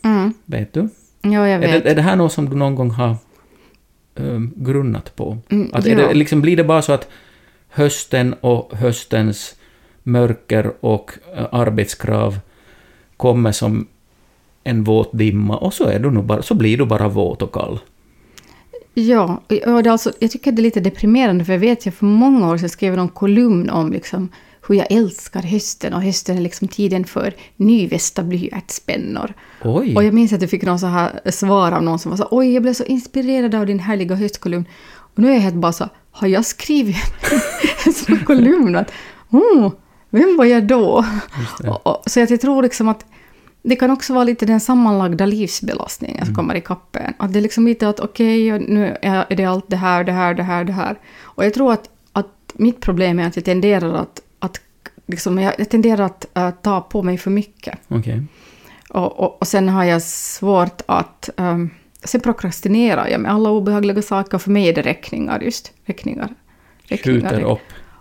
Mm. 0.02 0.35
Vet 0.45 0.73
du? 0.73 0.88
Ja, 1.21 1.49
jag 1.49 1.59
vet. 1.59 1.71
Är 1.71 1.81
det, 1.81 1.90
är 1.90 1.95
det 1.95 2.02
här 2.02 2.17
något 2.17 2.33
som 2.33 2.50
du 2.50 2.57
någon 2.57 2.75
gång 2.75 2.90
har 2.90 3.17
um, 4.14 4.52
grunnat 4.57 5.17
på? 5.17 5.38
Mm, 5.49 5.71
att 5.73 5.87
ja. 5.87 5.97
det, 5.97 6.14
liksom, 6.14 6.40
blir 6.40 6.57
det 6.57 6.64
bara 6.64 6.83
så 6.83 6.93
att 6.93 7.09
hösten 7.69 8.35
och 8.40 8.73
höstens 8.76 9.57
mörker 10.02 10.73
och 10.81 11.12
uh, 11.37 11.47
arbetskrav 11.52 12.38
kommer 13.19 13.53
som 13.53 13.87
en 14.65 14.85
våt 14.85 15.19
dimma 15.19 15.57
och 15.57 15.75
så, 15.75 15.85
är 15.85 15.99
du 15.99 16.11
nog 16.11 16.25
bara, 16.25 16.43
så 16.43 16.55
blir 16.55 16.79
du 16.79 16.85
bara 16.85 17.09
våt 17.09 17.43
och 17.43 17.53
kall? 17.53 17.79
Ja, 18.95 19.41
och 19.67 19.83
det 19.83 19.93
alltså, 19.93 20.13
jag 20.19 20.31
tycker 20.31 20.53
det 20.53 20.61
är 20.61 20.63
lite 20.63 20.81
deprimerande 20.81 21.45
för 21.45 21.53
jag 21.53 21.61
vet 21.61 21.87
jag 21.87 21.95
för 21.95 22.07
många 22.07 22.51
år 22.51 22.59
sedan 22.59 22.69
skrev 22.69 22.97
någon 22.97 23.09
kolumn 23.09 23.71
om 23.71 23.93
liksom 23.93 24.29
hur 24.69 24.75
jag 24.75 24.93
älskar 24.93 25.43
hösten 25.43 25.95
och 25.95 26.03
hösten 26.03 26.37
är 26.37 26.41
liksom 26.41 26.69
tiden 26.69 27.05
för 27.05 27.35
nyvästa 27.57 28.23
blyertsspännor. 28.23 29.35
Oj! 29.65 29.97
Och 29.97 30.05
jag 30.05 30.15
minns 30.15 30.33
att 30.33 30.41
jag 30.41 30.51
fick 30.51 30.63
någon 30.63 30.79
så 30.79 30.87
här 30.87 31.31
svar 31.31 31.73
av 31.73 31.83
någon 31.83 31.99
som 31.99 32.11
var 32.11 32.17
så 32.17 32.29
oj 32.31 32.55
jag 32.55 32.63
blev 32.63 32.73
så 32.73 32.85
inspirerad 32.85 33.55
av 33.55 33.67
din 33.67 33.79
härliga 33.79 34.15
höstkolumn. 34.15 34.65
Och 34.91 35.19
nu 35.19 35.29
är 35.31 35.35
jag 35.35 35.41
helt 35.41 35.55
bara 35.55 35.73
så 35.73 35.89
har 36.11 36.29
jag 36.29 36.45
skrivit 36.45 36.97
en 37.87 37.93
sån 37.93 38.25
kolumn? 38.25 38.77
Att, 38.77 38.93
oh, 39.31 39.73
vem 40.11 40.37
var 40.37 40.45
jag 40.45 40.67
då? 40.67 41.05
Så 42.07 42.23
att 42.23 42.31
jag 42.31 42.41
tror 42.41 42.62
liksom 42.62 42.88
att 42.88 43.05
det 43.62 43.77
kan 43.77 43.91
också 43.91 44.15
vara 44.15 44.25
lite 44.25 44.47
den 44.47 44.61
sammanlagda 44.61 45.27
livsbelastningen 45.27 46.27
som 46.27 46.35
kommer 46.35 46.55
i 46.55 46.61
kappen. 46.61 47.15
Att 47.17 47.33
det 47.33 47.38
är 47.38 47.41
liksom 47.41 47.67
lite 47.67 47.88
att 47.88 48.00
okej, 48.00 48.55
okay, 48.55 48.67
nu 48.69 48.97
är 49.03 49.37
det 49.37 49.45
allt 49.45 49.69
det 49.69 49.77
här, 49.77 50.05
det 50.05 50.12
här, 50.12 50.35
det 50.35 50.43
här, 50.43 50.65
det 50.65 50.73
här. 50.73 50.99
Och 51.23 51.45
jag 51.45 51.55
tror 51.55 51.73
att, 51.73 51.91
att 52.12 52.53
mitt 52.55 52.81
problem 52.81 53.19
är 53.19 53.27
att 53.27 53.37
jag 53.37 53.45
tenderar 53.45 53.95
att, 53.95 54.21
att 54.38 54.61
liksom, 55.07 55.38
jag 55.38 55.71
tenderar 55.71 56.05
att 56.05 56.27
uh, 56.38 56.50
ta 56.50 56.81
på 56.81 57.03
mig 57.03 57.19
för 57.19 57.31
mycket. 57.31 57.79
Okay. 57.88 58.23
Och, 58.88 59.21
och, 59.21 59.41
och 59.41 59.49
sen 59.49 59.69
har 59.69 59.85
jag 59.85 60.03
svårt 60.03 60.83
att... 60.87 61.31
Um, 61.37 61.71
sen 62.05 62.21
prokrastinerar 62.21 63.09
jag 63.09 63.21
med 63.21 63.33
alla 63.33 63.50
obehagliga 63.50 64.03
saker. 64.03 64.38
För 64.38 64.50
mig 64.50 64.69
är 64.69 64.75
det 64.75 64.83
räkningar 64.83 65.41
just. 65.41 65.73
Räkningar. 65.85 66.35
räkningar. 66.83 67.21
Skjuter 67.21 67.43
upp. 67.43 67.59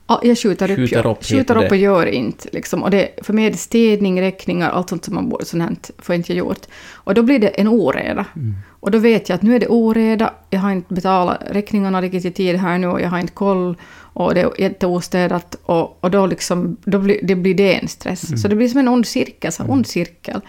Ja, 0.08 0.22
jag 0.24 0.38
skjuter 0.38 0.72
upp, 0.72 0.78
skjuter 0.78 1.08
upp, 1.08 1.25
skjuter 1.25 1.64
upp 1.66 1.72
och 1.72 1.77
gör 1.77 2.05
inte. 2.05 2.50
Liksom. 2.51 2.84
Och 2.84 2.92
det, 2.92 3.10
för 3.22 3.34
mig 3.34 3.46
är 3.46 3.51
det 3.51 3.58
städning, 3.58 4.22
räkningar, 4.22 4.70
allt 4.70 4.90
sånt 4.90 5.05
som 5.05 5.16
man 5.16 5.29
borde, 5.29 5.46
sånt 5.46 5.64
här 5.64 6.03
får 6.03 6.16
inte 6.16 6.34
jag 6.34 6.38
gjort. 6.38 6.66
Och 6.94 7.14
då 7.14 7.24
blir 7.24 7.40
det 7.40 7.48
en 7.48 7.68
oreda. 7.68 8.25
Mm. 8.36 8.55
Och 8.79 8.92
då 8.92 8.98
vet 8.98 9.29
jag 9.29 9.36
att 9.36 9.42
nu 9.42 9.55
är 9.55 9.60
det 9.60 9.68
oreda, 9.68 10.34
jag 10.50 10.60
har 10.60 10.72
inte 10.72 10.94
betalat 10.94 11.38
räkningarna 11.51 12.01
riktigt 12.01 12.25
i 12.25 12.31
tid 12.31 12.55
här 12.55 12.77
nu 12.77 12.88
och 12.88 13.01
jag 13.01 13.10
har 13.10 13.20
inte 13.20 13.34
koll 13.34 13.75
och 14.14 14.34
det 14.34 14.42
är 14.42 14.62
jätteostädat 14.62 15.55
och, 15.64 16.03
och 16.03 16.12
då, 16.12 16.25
liksom, 16.25 16.77
då 16.84 17.00
blir, 17.00 17.20
det 17.24 17.36
blir 17.36 17.55
det 17.55 17.75
en 17.75 17.88
stress. 17.88 18.27
Mm. 18.27 18.38
Så 18.38 18.48
det 18.48 18.55
blir 18.55 18.68
som 18.68 18.79
en 18.79 18.88
ond 18.88 19.08
cirkel. 19.08 19.51
Så 19.51 19.64
ond 19.64 19.88
cirkel. 19.88 20.42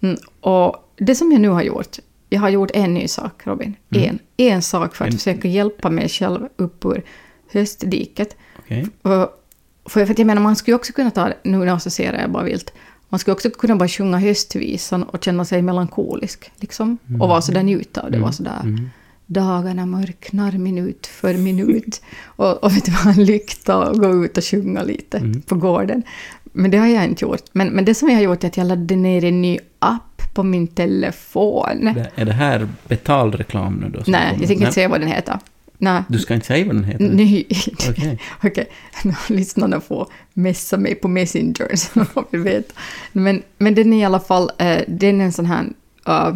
Mm. 0.00 0.16
Och 0.40 0.76
det 0.96 1.14
som 1.14 1.32
jag 1.32 1.40
nu 1.40 1.48
har 1.48 1.62
gjort, 1.62 1.96
jag 2.28 2.40
har 2.40 2.48
gjort 2.48 2.70
en 2.74 2.94
ny 2.94 3.08
sak 3.08 3.42
Robin. 3.44 3.74
Mm. 3.94 4.08
En, 4.08 4.18
en 4.36 4.62
sak 4.62 4.96
för 4.96 5.04
att 5.04 5.10
En- 5.10 5.18
försöka 5.18 5.48
hjälpa 5.48 5.90
mig 5.90 6.08
själv 6.08 6.48
upp 6.56 6.84
ur 6.84 7.02
höstdiket. 7.52 8.36
Och, 9.02 9.90
för, 9.90 10.06
för 10.06 10.14
jag 10.18 10.26
menar, 10.26 10.42
man 10.42 10.56
skulle 10.56 10.74
också 10.74 10.92
kunna 10.92 11.10
ta, 11.10 11.32
nu 11.42 11.70
associerar 11.70 12.20
jag 12.20 12.30
bara 12.30 12.42
vilt, 12.44 12.72
man 13.08 13.18
skulle 13.18 13.32
också 13.32 13.50
kunna 13.50 13.76
bara 13.76 13.88
sjunga 13.88 14.18
höstvisan 14.18 15.02
och 15.02 15.24
känna 15.24 15.44
sig 15.44 15.62
melankolisk, 15.62 16.50
liksom. 16.56 16.98
Och 17.20 17.28
vara 17.28 17.40
sådär 17.42 17.62
njuta 17.62 18.00
av 18.00 18.10
det, 18.10 18.18
vara 18.18 18.32
sådär 18.32 18.60
Mm. 18.62 18.90
dagarna 19.26 19.86
mörknar 19.86 20.52
minut 20.52 21.06
för 21.06 21.34
minut. 21.34 22.02
och, 22.24 22.64
och 22.64 22.76
vet 22.76 22.84
du 22.84 22.92
vad, 23.04 23.18
en 23.18 23.24
lykta 23.24 23.76
och 23.78 23.98
gå 24.00 24.24
ut 24.24 24.38
och 24.38 24.44
sjunga 24.44 24.82
lite 24.82 25.18
Mm. 25.18 25.42
på 25.42 25.54
gården. 25.54 26.02
Men 26.52 26.70
det 26.70 26.76
har 26.78 26.86
jag 26.86 27.04
inte 27.04 27.24
gjort. 27.24 27.42
Men, 27.52 27.68
men 27.68 27.84
det 27.84 27.94
som 27.94 28.08
jag 28.08 28.16
har 28.16 28.22
gjort 28.22 28.44
är 28.44 28.48
att 28.48 28.56
jag 28.56 28.66
laddade 28.66 28.96
ner 28.96 29.24
en 29.24 29.42
ny 29.42 29.58
app 29.78 30.34
på 30.34 30.42
min 30.42 30.66
telefon. 30.66 31.84
Det- 31.94 32.10
Är 32.14 32.24
det 32.24 32.32
här 32.32 32.68
betald 32.88 33.34
reklam 33.34 33.74
nu 33.74 33.88
då? 33.88 34.02
Nej, 34.06 34.28
jag 34.38 34.48
tänker 34.48 34.54
inte 34.64 34.72
säga 34.72 34.88
vad 34.88 35.00
den 35.00 35.08
heter. 35.08 35.38
Nej. 35.78 36.02
Du 36.08 36.18
ska 36.18 36.34
inte 36.34 36.46
säga 36.46 36.66
vad 36.66 36.76
den 36.76 36.84
heter? 36.84 37.08
Nej. 37.08 37.46
Okej. 37.88 38.18
Okej, 38.44 38.68
lyssnarna 39.28 39.80
får 39.80 40.06
messa 40.32 40.76
mig 40.76 40.94
på 40.94 41.08
Messenger 41.08 41.76
så 41.76 42.04
får 42.04 42.24
vi 42.30 42.38
veta. 42.38 42.74
Men, 43.12 43.42
men 43.58 43.74
den 43.74 43.92
är 43.92 43.98
i 43.98 44.04
alla 44.04 44.20
fall, 44.20 44.50
eh, 44.58 44.80
den 44.88 45.20
är 45.20 45.24
en 45.24 45.32
sån 45.32 45.46
här, 45.46 45.66
eh, 46.06 46.34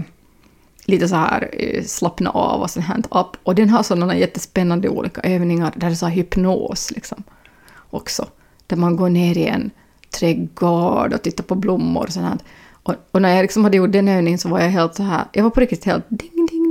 lite 0.85 1.09
så 1.09 1.17
här 1.17 1.51
eh, 1.53 1.85
slappna 1.85 2.31
av 2.31 2.61
och 2.61 2.71
sån 2.71 2.83
här 2.83 3.03
app. 3.11 3.37
Och 3.43 3.55
den 3.55 3.69
har 3.69 3.83
sådana 3.83 4.17
jättespännande 4.17 4.89
olika 4.89 5.21
övningar 5.21 5.73
där 5.77 5.89
det 5.89 5.93
är 5.93 5.97
så 5.97 6.07
här 6.07 6.15
hypnos 6.15 6.91
liksom 6.91 7.23
också. 7.91 8.27
Där 8.67 8.77
man 8.77 8.97
går 8.97 9.09
ner 9.09 9.39
i 9.39 9.47
en 9.47 9.71
trädgård 10.11 11.13
och 11.13 11.23
tittar 11.23 11.45
på 11.45 11.55
blommor 11.55 12.07
och 12.07 12.13
sånt 12.13 12.27
här. 12.27 12.39
Och, 12.83 12.95
och 13.11 13.23
när 13.23 13.35
jag 13.35 13.43
liksom 13.43 13.65
hade 13.65 13.77
gjort 13.77 13.93
den 13.93 14.09
övningen 14.09 14.39
så 14.39 14.49
var 14.49 14.61
jag 14.61 14.69
helt 14.69 14.95
så 14.95 15.03
här, 15.03 15.25
jag 15.33 15.43
var 15.43 15.51
på 15.51 15.61
riktigt 15.61 15.85
helt 15.85 16.05
ding, 16.09 16.47
ding. 16.51 16.62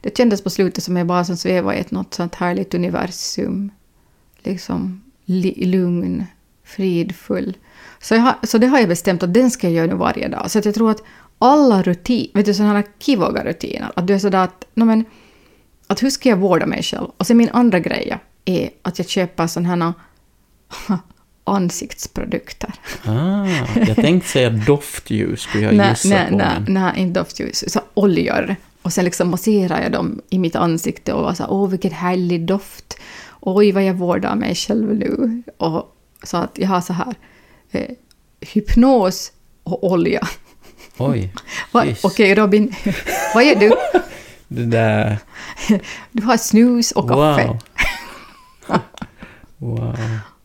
Det 0.00 0.16
kändes 0.16 0.44
på 0.44 0.50
slutet 0.50 0.84
som 0.84 0.96
jag 0.96 1.06
bara 1.06 1.24
som 1.24 1.36
svävade 1.36 1.76
i 1.76 1.80
ett 1.80 1.90
något 1.90 2.14
sånt 2.14 2.34
härligt 2.34 2.74
universum. 2.74 3.70
Liksom 4.38 5.02
li, 5.24 5.64
lugn, 5.66 6.24
fridfull. 6.64 7.56
Så, 8.00 8.14
jag 8.14 8.34
så 8.42 8.58
det 8.58 8.66
har 8.66 8.78
jag 8.78 8.88
bestämt 8.88 9.22
att 9.22 9.34
den 9.34 9.50
ska 9.50 9.66
jag 9.66 9.74
göra 9.74 9.86
nu 9.86 9.94
varje 9.94 10.28
dag. 10.28 10.50
Så 10.50 10.58
att 10.58 10.64
jag 10.64 10.74
tror 10.74 10.90
att 10.90 11.02
alla 11.38 11.82
rutiner, 11.82 12.30
vet 12.34 12.46
du 12.46 12.54
sådana 12.54 12.82
kivoga 12.98 13.44
rutiner, 13.44 13.92
att 13.96 14.06
du 14.06 14.14
är 14.14 14.18
sådär 14.18 14.44
att, 14.44 14.64
no, 14.74 14.84
men, 14.84 15.04
att 15.86 16.02
hur 16.02 16.10
ska 16.10 16.28
jag 16.28 16.36
vårda 16.36 16.66
mig 16.66 16.82
själv? 16.82 17.06
Och 17.16 17.26
sen 17.26 17.36
min 17.36 17.50
andra 17.52 17.78
grej 17.78 18.18
är 18.44 18.70
att 18.82 18.98
jag 18.98 19.08
köper 19.08 19.46
sådana 19.46 19.94
här 20.88 20.98
ansiktsprodukter. 21.44 22.74
Ah, 23.04 23.46
jag 23.86 23.96
tänkte 23.96 24.28
säga 24.28 24.50
doftljus, 24.50 25.40
skulle 25.40 25.64
jag 25.64 25.74
nej, 25.76 25.90
gissa 25.90 26.08
nej, 26.08 26.30
på. 26.30 26.36
nej, 26.36 26.64
nej, 26.68 26.92
inte 26.96 27.20
doftljus. 27.20 27.72
Så 27.72 27.80
oljor. 27.94 28.56
Och 28.86 28.92
sen 28.92 29.04
liksom 29.04 29.30
masserar 29.30 29.82
jag 29.82 29.92
dem 29.92 30.20
i 30.30 30.38
mitt 30.38 30.56
ansikte 30.56 31.12
och 31.12 31.22
var 31.22 31.34
så 31.34 31.46
åh 31.48 31.68
vilken 31.68 31.92
härlig 31.92 32.46
doft. 32.46 32.98
Oj 33.40 33.72
vad 33.72 33.84
jag 33.84 33.94
vårdar 33.94 34.34
mig 34.34 34.54
själv 34.54 34.94
nu. 34.94 35.42
Och 35.56 35.96
så 36.22 36.36
att 36.36 36.58
jag 36.58 36.68
har 36.68 36.80
så 36.80 36.92
här 36.92 37.14
eh, 37.70 37.90
hypnos 38.40 39.32
och 39.62 39.84
olja. 39.84 40.28
Oj. 40.98 41.32
Okej 42.02 42.34
Robin, 42.34 42.74
vad 43.34 43.44
gör 43.44 43.54
du? 43.54 43.72
Det 44.48 44.64
där... 44.64 45.18
Du 46.12 46.22
har 46.22 46.36
snus 46.36 46.92
och 46.92 47.08
kaffe. 47.08 47.46
Wow. 47.46 48.80
wow. 49.78 49.96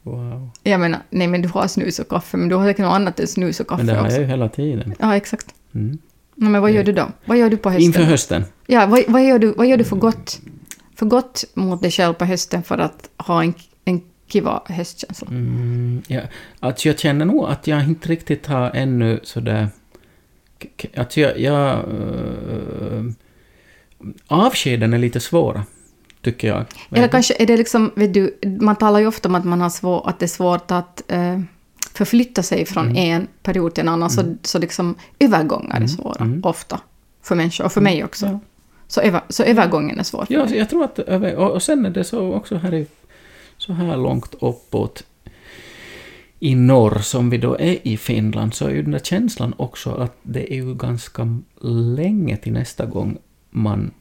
Wow. 0.04 0.49
Jag 0.63 0.80
menar, 0.80 0.99
nej 1.10 1.27
men 1.27 1.41
du 1.41 1.47
har 1.47 1.67
snus 1.67 1.99
och 1.99 2.10
kaffe, 2.10 2.38
men 2.38 2.49
du 2.49 2.56
har 2.56 2.65
säkert 2.65 2.86
något 2.86 2.95
annat 2.95 3.19
än 3.19 3.27
snus 3.27 3.60
och 3.60 3.67
kaffe 3.67 3.84
Men 3.84 3.88
det 3.88 3.99
har 3.99 4.06
också. 4.06 4.15
jag 4.15 4.21
ju 4.21 4.27
hela 4.27 4.49
tiden. 4.49 4.95
Ja, 4.99 5.15
exakt. 5.15 5.45
Mm. 5.75 5.97
Men 6.41 6.62
vad 6.62 6.71
gör 6.71 6.84
du 6.84 6.91
då? 6.91 7.12
Vad 7.25 7.38
gör 7.38 7.49
du 7.49 7.58
på 7.58 7.69
hösten? 7.69 7.86
Inför 7.86 8.04
hösten. 8.04 8.43
Ja, 8.67 8.86
vad, 8.86 9.04
vad, 9.08 9.23
gör 9.25 9.39
du, 9.39 9.54
vad 9.54 9.67
gör 9.67 9.77
du 9.77 9.84
för 9.84 9.95
gott, 9.95 10.39
för 10.95 11.06
gott 11.06 11.43
mot 11.54 11.82
dig 11.82 11.91
själv 11.91 12.13
på 12.13 12.25
hösten 12.25 12.63
för 12.63 12.77
att 12.77 13.10
ha 13.17 13.43
en, 13.43 13.54
en 13.86 14.01
kiva 14.27 14.62
höstkänsla? 14.65 15.27
Mm, 15.27 16.01
ja. 16.08 16.21
Alltså 16.60 16.88
jag 16.88 16.99
känner 16.99 17.25
nog 17.25 17.45
att 17.45 17.67
jag 17.67 17.84
inte 17.84 18.10
riktigt 18.10 18.47
har 18.47 18.71
ännu 18.73 19.19
sådär... 19.23 19.67
Alltså 20.97 21.19
jag... 21.19 21.39
jag 21.39 21.86
uh, 21.89 23.12
avskeden 24.27 24.93
är 24.93 24.97
lite 24.97 25.19
svåra, 25.19 25.63
tycker 26.21 26.47
jag. 26.47 26.65
Eller 26.91 27.08
kanske 27.08 27.36
är 27.39 27.45
det 27.45 27.58
liksom, 27.58 27.91
vet 27.95 28.13
du, 28.13 28.38
man 28.62 28.75
talar 28.75 28.99
ju 28.99 29.08
ofta 29.08 29.30
om 29.30 29.36
att 29.36 29.45
man 29.45 29.62
har 29.62 29.69
svår, 29.69 30.10
att 30.10 30.19
det 30.19 30.25
är 30.25 30.27
svårt 30.27 30.71
att 30.71 31.12
eh, 31.12 31.39
förflytta 31.93 32.43
sig 32.43 32.65
från 32.65 32.86
Mm. 32.86 32.97
en 32.97 33.27
period 33.43 33.73
till 33.73 33.82
en 33.82 33.89
annan, 33.89 34.10
så, 34.10 34.36
så 34.43 34.60
liksom 34.60 34.95
övergångar 35.19 35.82
är 35.82 35.88
svåra, 35.88 36.25
mm. 36.25 36.41
ofta. 36.43 36.80
För 37.21 37.36
människor, 37.36 37.65
och 37.65 37.71
för 37.71 37.82
mig 37.82 38.04
också. 38.04 38.25
Ja. 38.25 38.39
Så, 38.88 39.01
över, 39.01 39.21
så 39.30 39.43
övergången 39.43 39.99
är 39.99 40.04
svår 40.04 40.25
Ja, 40.30 40.49
jag 40.49 40.69
tror 40.69 40.84
att... 40.84 40.99
Och 41.38 41.63
sen 41.63 41.86
är 41.86 41.89
det 41.89 42.04
så 42.04 42.34
också 42.34 42.56
här 42.56 42.73
i, 42.73 42.88
så 43.58 43.73
här 43.73 43.97
långt 43.97 44.36
uppåt 44.39 45.04
i 46.39 46.56
norr, 46.56 46.99
som 46.99 47.30
vi 47.30 47.38
då 47.38 47.58
är 47.60 47.88
i 47.88 47.97
Finland, 47.97 48.54
så 48.54 48.65
är 48.65 48.69
ju 48.69 48.82
den 48.82 48.91
där 48.91 48.99
känslan 48.99 49.54
också 49.58 49.89
att 49.89 50.17
det 50.23 50.54
är 50.54 50.56
ju 50.56 50.75
ganska 50.75 51.38
länge 51.95 52.38
till 52.38 52.54
nästa 52.54 52.86
gång 52.86 53.17
man 53.49 53.91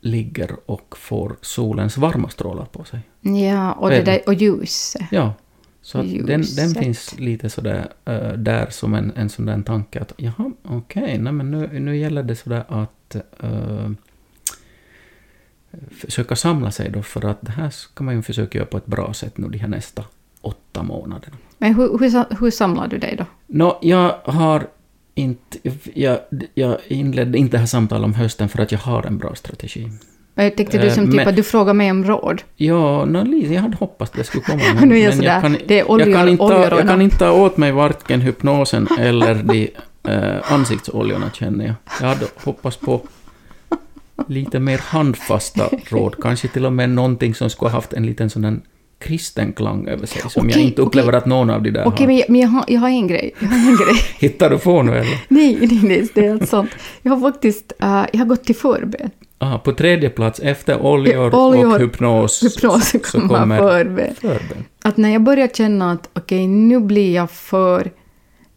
ligger 0.00 0.56
och 0.66 0.96
får 0.98 1.36
solens 1.40 1.96
varma 1.96 2.28
strålar 2.28 2.64
på 2.64 2.84
sig. 2.84 3.00
Ja, 3.20 3.72
och, 3.72 3.90
det 3.90 4.02
där, 4.02 4.20
och 4.26 4.34
ljuset. 4.34 5.02
Ja, 5.10 5.32
så 5.84 6.02
den, 6.02 6.44
den 6.56 6.74
finns 6.74 7.18
lite 7.18 7.50
sådär 7.50 7.88
äh, 8.04 8.32
där 8.32 8.66
som 8.70 8.94
en, 8.94 9.12
en 9.16 9.28
sån 9.28 9.46
där 9.46 9.62
tanke 9.62 10.00
att 10.00 10.12
jaha, 10.16 10.52
okej, 10.62 11.18
nej 11.18 11.32
men 11.32 11.50
nu, 11.50 11.80
nu 11.80 11.96
gäller 11.96 12.22
det 12.22 12.36
sådär 12.36 12.64
att 12.68 13.16
äh, 13.40 13.90
försöka 15.90 16.36
samla 16.36 16.70
sig 16.70 16.90
då 16.90 17.02
för 17.02 17.24
att 17.24 17.38
det 17.40 17.50
här 17.50 17.70
ska 17.70 18.04
man 18.04 18.14
ju 18.14 18.22
försöka 18.22 18.58
göra 18.58 18.66
på 18.66 18.76
ett 18.76 18.86
bra 18.86 19.14
sätt 19.14 19.38
nu 19.38 19.48
de 19.48 19.58
här 19.58 19.68
nästa 19.68 20.04
åtta 20.40 20.82
månaderna. 20.82 21.36
Men 21.58 21.74
hur, 21.74 21.98
hur, 21.98 22.40
hur 22.40 22.50
samlar 22.50 22.88
du 22.88 22.98
dig 22.98 23.16
då? 23.16 23.26
Nå, 23.46 23.78
jag 23.82 24.18
har 24.24 24.66
inte... 25.14 25.58
Jag, 25.94 26.18
jag 26.54 26.78
inledde 26.88 27.38
inte 27.38 27.56
det 27.56 27.60
här 27.60 27.66
samtalet 27.66 28.04
om 28.04 28.14
hösten 28.14 28.48
för 28.48 28.62
att 28.62 28.72
jag 28.72 28.78
har 28.78 29.06
en 29.06 29.18
bra 29.18 29.34
strategi. 29.34 29.90
Jag 30.34 30.56
tänkte 30.56 30.78
du 30.78 30.86
Eh, 30.86 30.94
som 30.94 31.06
typ 31.06 31.14
men- 31.14 31.28
att 31.28 31.36
du 31.36 31.42
frågar 31.42 31.74
mig 31.74 31.90
om 31.90 32.04
råd. 32.04 32.42
Ja, 32.56 33.04
lite, 33.04 33.54
jag 33.54 33.62
hade 33.62 33.76
hoppats 33.76 34.10
det 34.16 34.24
skulle 34.24 34.42
komma. 34.44 34.62
Och 34.80 34.88
nu 34.88 34.98
är 34.98 35.04
jag 35.04 35.14
sådär, 35.14 35.58
det 35.66 35.80
är 35.80 35.84
oljor- 35.84 36.08
jag, 36.08 36.16
kan 36.18 36.28
inte, 36.28 36.42
oljor 36.44 36.60
jag 36.60 36.88
kan 36.88 37.02
inte 37.02 37.18
ta 37.18 37.30
åt 37.32 37.56
mig 37.56 37.72
varken 37.72 38.20
hypnosen 38.20 38.88
eller 38.98 39.34
de 39.34 39.70
eh, 40.08 40.52
ansiktsoljorna 40.52 41.30
känner 41.34 41.64
jag. 41.64 41.74
Jag 42.00 42.08
hade 42.08 42.26
hoppats 42.44 42.76
på 42.76 43.00
lite 44.28 44.60
mer 44.60 44.78
handfasta 44.78 45.68
råd. 45.88 46.14
Kanske 46.22 46.48
till 46.48 46.66
och 46.66 46.72
med 46.72 46.90
någonting 46.90 47.34
som 47.34 47.50
skulle 47.50 47.70
ha 47.70 47.76
haft 47.78 47.92
en 47.92 48.06
liten 48.06 48.30
sån 48.30 48.44
här 48.44 48.56
kristen 48.98 49.52
klang 49.52 49.88
över 49.88 50.06
sig, 50.06 50.22
som 50.30 50.48
jag 50.48 50.56
Okej, 50.56 50.62
inte 50.62 50.82
upplever 50.82 51.08
okej. 51.08 51.18
att 51.18 51.26
någon 51.26 51.50
av 51.50 51.62
de 51.62 51.70
där 51.70 51.86
Okej, 51.86 52.00
har. 52.00 52.06
men, 52.06 52.16
jag, 52.16 52.30
men 52.30 52.40
jag, 52.40 52.48
har, 52.48 52.64
jag 52.68 52.80
har 52.80 52.88
en 52.88 53.06
grej. 53.06 53.34
Jag 53.38 53.48
har 53.48 53.56
en 53.70 53.76
grej. 53.76 53.94
Hittar 54.18 54.50
du 54.50 54.58
på 54.58 54.82
nu 54.82 54.92
eller? 54.92 55.24
nej, 55.28 55.58
nej, 55.60 55.80
nej, 55.82 56.08
det 56.14 56.26
är 56.26 56.32
allt 56.32 56.48
sånt. 56.48 56.70
Jag 57.02 57.12
har 57.16 57.32
faktiskt 57.32 57.72
uh, 57.82 58.04
jag 58.12 58.18
har 58.18 58.26
gått 58.26 58.44
till 58.44 58.56
förben. 58.56 59.10
Aha, 59.44 59.58
på 59.58 59.72
tredje 59.72 60.10
plats 60.10 60.40
efter 60.40 60.80
oljor, 60.82 61.34
Oljor, 61.34 61.74
och 61.74 61.80
hypnos, 61.80 62.42
Hypnos 62.44 62.90
så 62.90 62.98
kommer 62.98 63.28
kommer 63.28 63.58
förben. 63.58 64.14
förben. 64.14 64.64
Att 64.82 64.96
när 64.96 65.08
jag 65.10 65.22
börjar 65.22 65.48
känna 65.48 65.92
att 65.92 66.10
okej, 66.12 66.46
nu 66.46 66.80
blir 66.80 67.14
jag 67.14 67.30
för... 67.30 67.90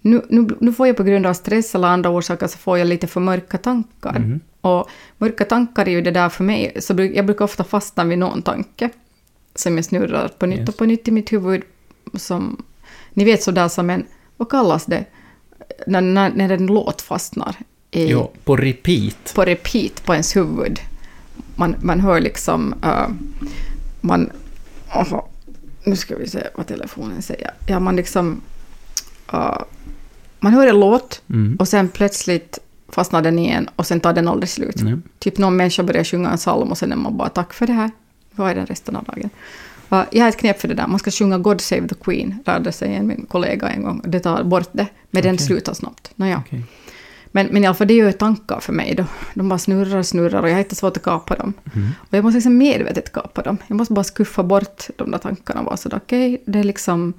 Nu, 0.02 0.22
nu, 0.30 0.48
nu 0.60 0.74
får 0.74 0.88
jag 0.88 0.98
på 0.98 1.04
grund 1.04 1.26
av 1.26 1.34
stress 1.34 1.76
eller 1.76 1.88
andra 1.88 2.10
orsaker 2.10 2.48
så 2.48 2.58
får 2.58 2.78
jag 2.78 2.88
lite 2.88 3.08
för 3.08 3.20
mörka 3.20 3.58
tankar. 3.58 4.20
Mhm. 4.20 4.40
Och 4.62 4.90
mörka 5.18 5.46
tankar 5.46 5.86
är 5.88 5.92
ju 5.92 6.02
det 6.02 6.12
där 6.12 6.30
för 6.30 6.44
mig, 6.44 6.74
så 6.80 6.94
jag 7.14 7.26
brukar 7.26 7.46
ofta 7.46 7.64
fastna 7.64 8.04
vid 8.04 8.18
någon 8.18 8.42
tanke 8.42 8.90
som 9.56 9.76
jag 9.76 9.86
snurrar 9.86 10.28
på 10.28 10.46
nytt 10.46 10.60
Yes. 10.60 10.70
och 10.70 10.78
på 10.78 10.86
nytt 10.86 11.08
i 11.08 11.12
mitt 11.12 11.34
huvud. 11.34 11.62
Som, 12.14 12.66
ni 13.14 13.24
vet 13.26 13.44
sådär 13.44 13.68
som 13.68 13.90
en... 13.90 14.06
Vad 14.38 14.50
kallas 14.50 14.86
det? 14.86 15.06
När, 15.88 16.02
när, 16.02 16.32
när 16.36 16.50
en 16.50 16.66
låt 16.66 17.02
fastnar 17.02 17.56
i, 17.92 18.10
Jo, 18.12 18.32
på 18.44 18.56
repeat. 18.56 19.34
på 19.36 19.46
repeat 19.46 20.06
på 20.06 20.14
ens 20.14 20.36
huvud. 20.36 20.80
Man, 21.56 21.76
man 21.82 22.00
hör 22.00 22.20
liksom... 22.20 22.76
eh, 22.84 23.08
man... 24.02 24.30
aha, 24.90 25.28
nu 25.84 25.96
ska 25.96 26.16
vi 26.16 26.28
se 26.30 26.44
vad 26.56 26.68
telefonen 26.68 27.22
säger. 27.22 27.52
Ja, 27.68 27.80
man 27.80 27.96
liksom... 27.96 28.42
eh, 29.34 29.58
man 30.40 30.54
hör 30.54 30.68
en 30.68 30.80
låt 30.80 31.22
Mm. 31.30 31.56
och 31.60 31.68
sen 31.68 31.88
plötsligt 31.90 32.60
fastnar 32.90 33.22
den 33.22 33.40
igen 33.40 33.70
och 33.76 33.88
sen 33.88 34.00
tar 34.00 34.14
den 34.14 34.28
aldrig 34.28 34.50
slut. 34.50 34.76
Nej. 34.84 34.98
Typ 35.20 35.38
någon 35.38 35.56
människa 35.56 35.84
börjar 35.84 36.04
sjunga 36.04 36.30
en 36.32 36.38
psalm 36.38 36.72
och 36.72 36.78
sen 36.78 36.92
är 36.92 36.96
man 36.96 37.18
bara 37.18 37.30
tack 37.30 37.54
för 37.54 37.68
det 37.68 37.74
här. 37.74 37.92
Vad 38.36 38.52
är 38.52 38.56
det 38.56 38.66
resten 38.66 38.96
av 38.96 39.04
dagen? 39.04 39.30
Uh, 39.92 40.04
jag 40.12 40.24
har 40.24 40.30
ett 40.30 40.38
knep 40.38 40.62
för 40.62 40.68
det 40.68 40.74
där. 40.74 40.88
Man 40.88 41.00
ska 41.00 41.12
sjunga 41.12 41.38
God 41.38 41.62
Save 41.62 41.88
the 41.88 41.96
Queen, 41.96 42.40
lärde 42.46 42.72
sig 42.72 42.96
en 42.96 43.08
min 43.08 43.26
kollega 43.30 43.70
en 43.70 43.84
gång. 43.84 44.02
Det 44.06 44.20
tar 44.20 44.44
bort 44.44 44.70
det, 44.72 44.88
men 45.12 45.24
den 45.24 45.36
Okej. 45.36 45.46
slutar 45.46 45.74
snabbt. 45.74 46.12
Nåja. 46.16 46.44
Okej. 46.46 46.64
Men, 47.32 47.48
men 47.52 47.64
i 47.64 47.66
alla 47.68 47.74
fall, 47.76 47.88
det 47.88 47.94
är 47.94 48.06
ju 48.06 48.12
tankar 48.12 48.60
för 48.60 48.74
mig 48.74 48.96
då. 48.96 49.04
De 49.34 49.50
bara 49.50 49.60
snurrar 49.60 49.98
och 49.98 50.06
snurrar 50.06 50.42
och 50.42 50.50
jag 50.50 50.54
har 50.54 50.60
inte 50.60 50.76
svårt 50.76 50.98
att 50.98 51.04
kapa 51.04 51.36
dem. 51.36 51.54
Mm. 51.76 51.90
Och 52.00 52.14
jag 52.18 52.24
måste 52.24 52.36
liksom 52.38 52.58
medvetet 52.58 53.12
kapa 53.14 53.42
dem. 53.42 53.58
Jag 53.68 53.76
måste 53.76 53.94
bara 53.94 54.04
skuffa 54.04 54.44
bort 54.44 54.84
de 54.96 55.12
där 55.12 55.18
tankarna 55.18 55.60
och 55.60 55.66
vara 55.66 55.78
sådär, 55.78 55.98
okej, 56.06 56.42
det 56.46 56.60
är 56.60 56.64
liksom 56.64 57.14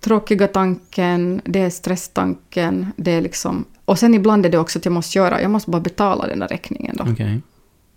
tråkiga 0.00 0.48
tanken, 0.48 1.40
det 1.44 1.60
är 1.60 1.70
stresstanken, 1.70 2.86
det 2.96 3.10
är 3.10 3.20
liksom... 3.20 3.64
Och 3.84 3.98
sen 3.98 4.14
ibland 4.14 4.46
är 4.46 4.50
det 4.50 4.58
också 4.58 4.78
att 4.78 4.84
jag 4.84 4.92
måste 4.92 5.18
göra, 5.18 5.42
jag 5.42 5.50
måste 5.50 5.70
bara 5.70 5.80
betala 5.82 6.26
den 6.26 6.38
där 6.38 6.48
räkningen 6.48 6.96
då. 6.96 7.04
Okej. 7.12 7.40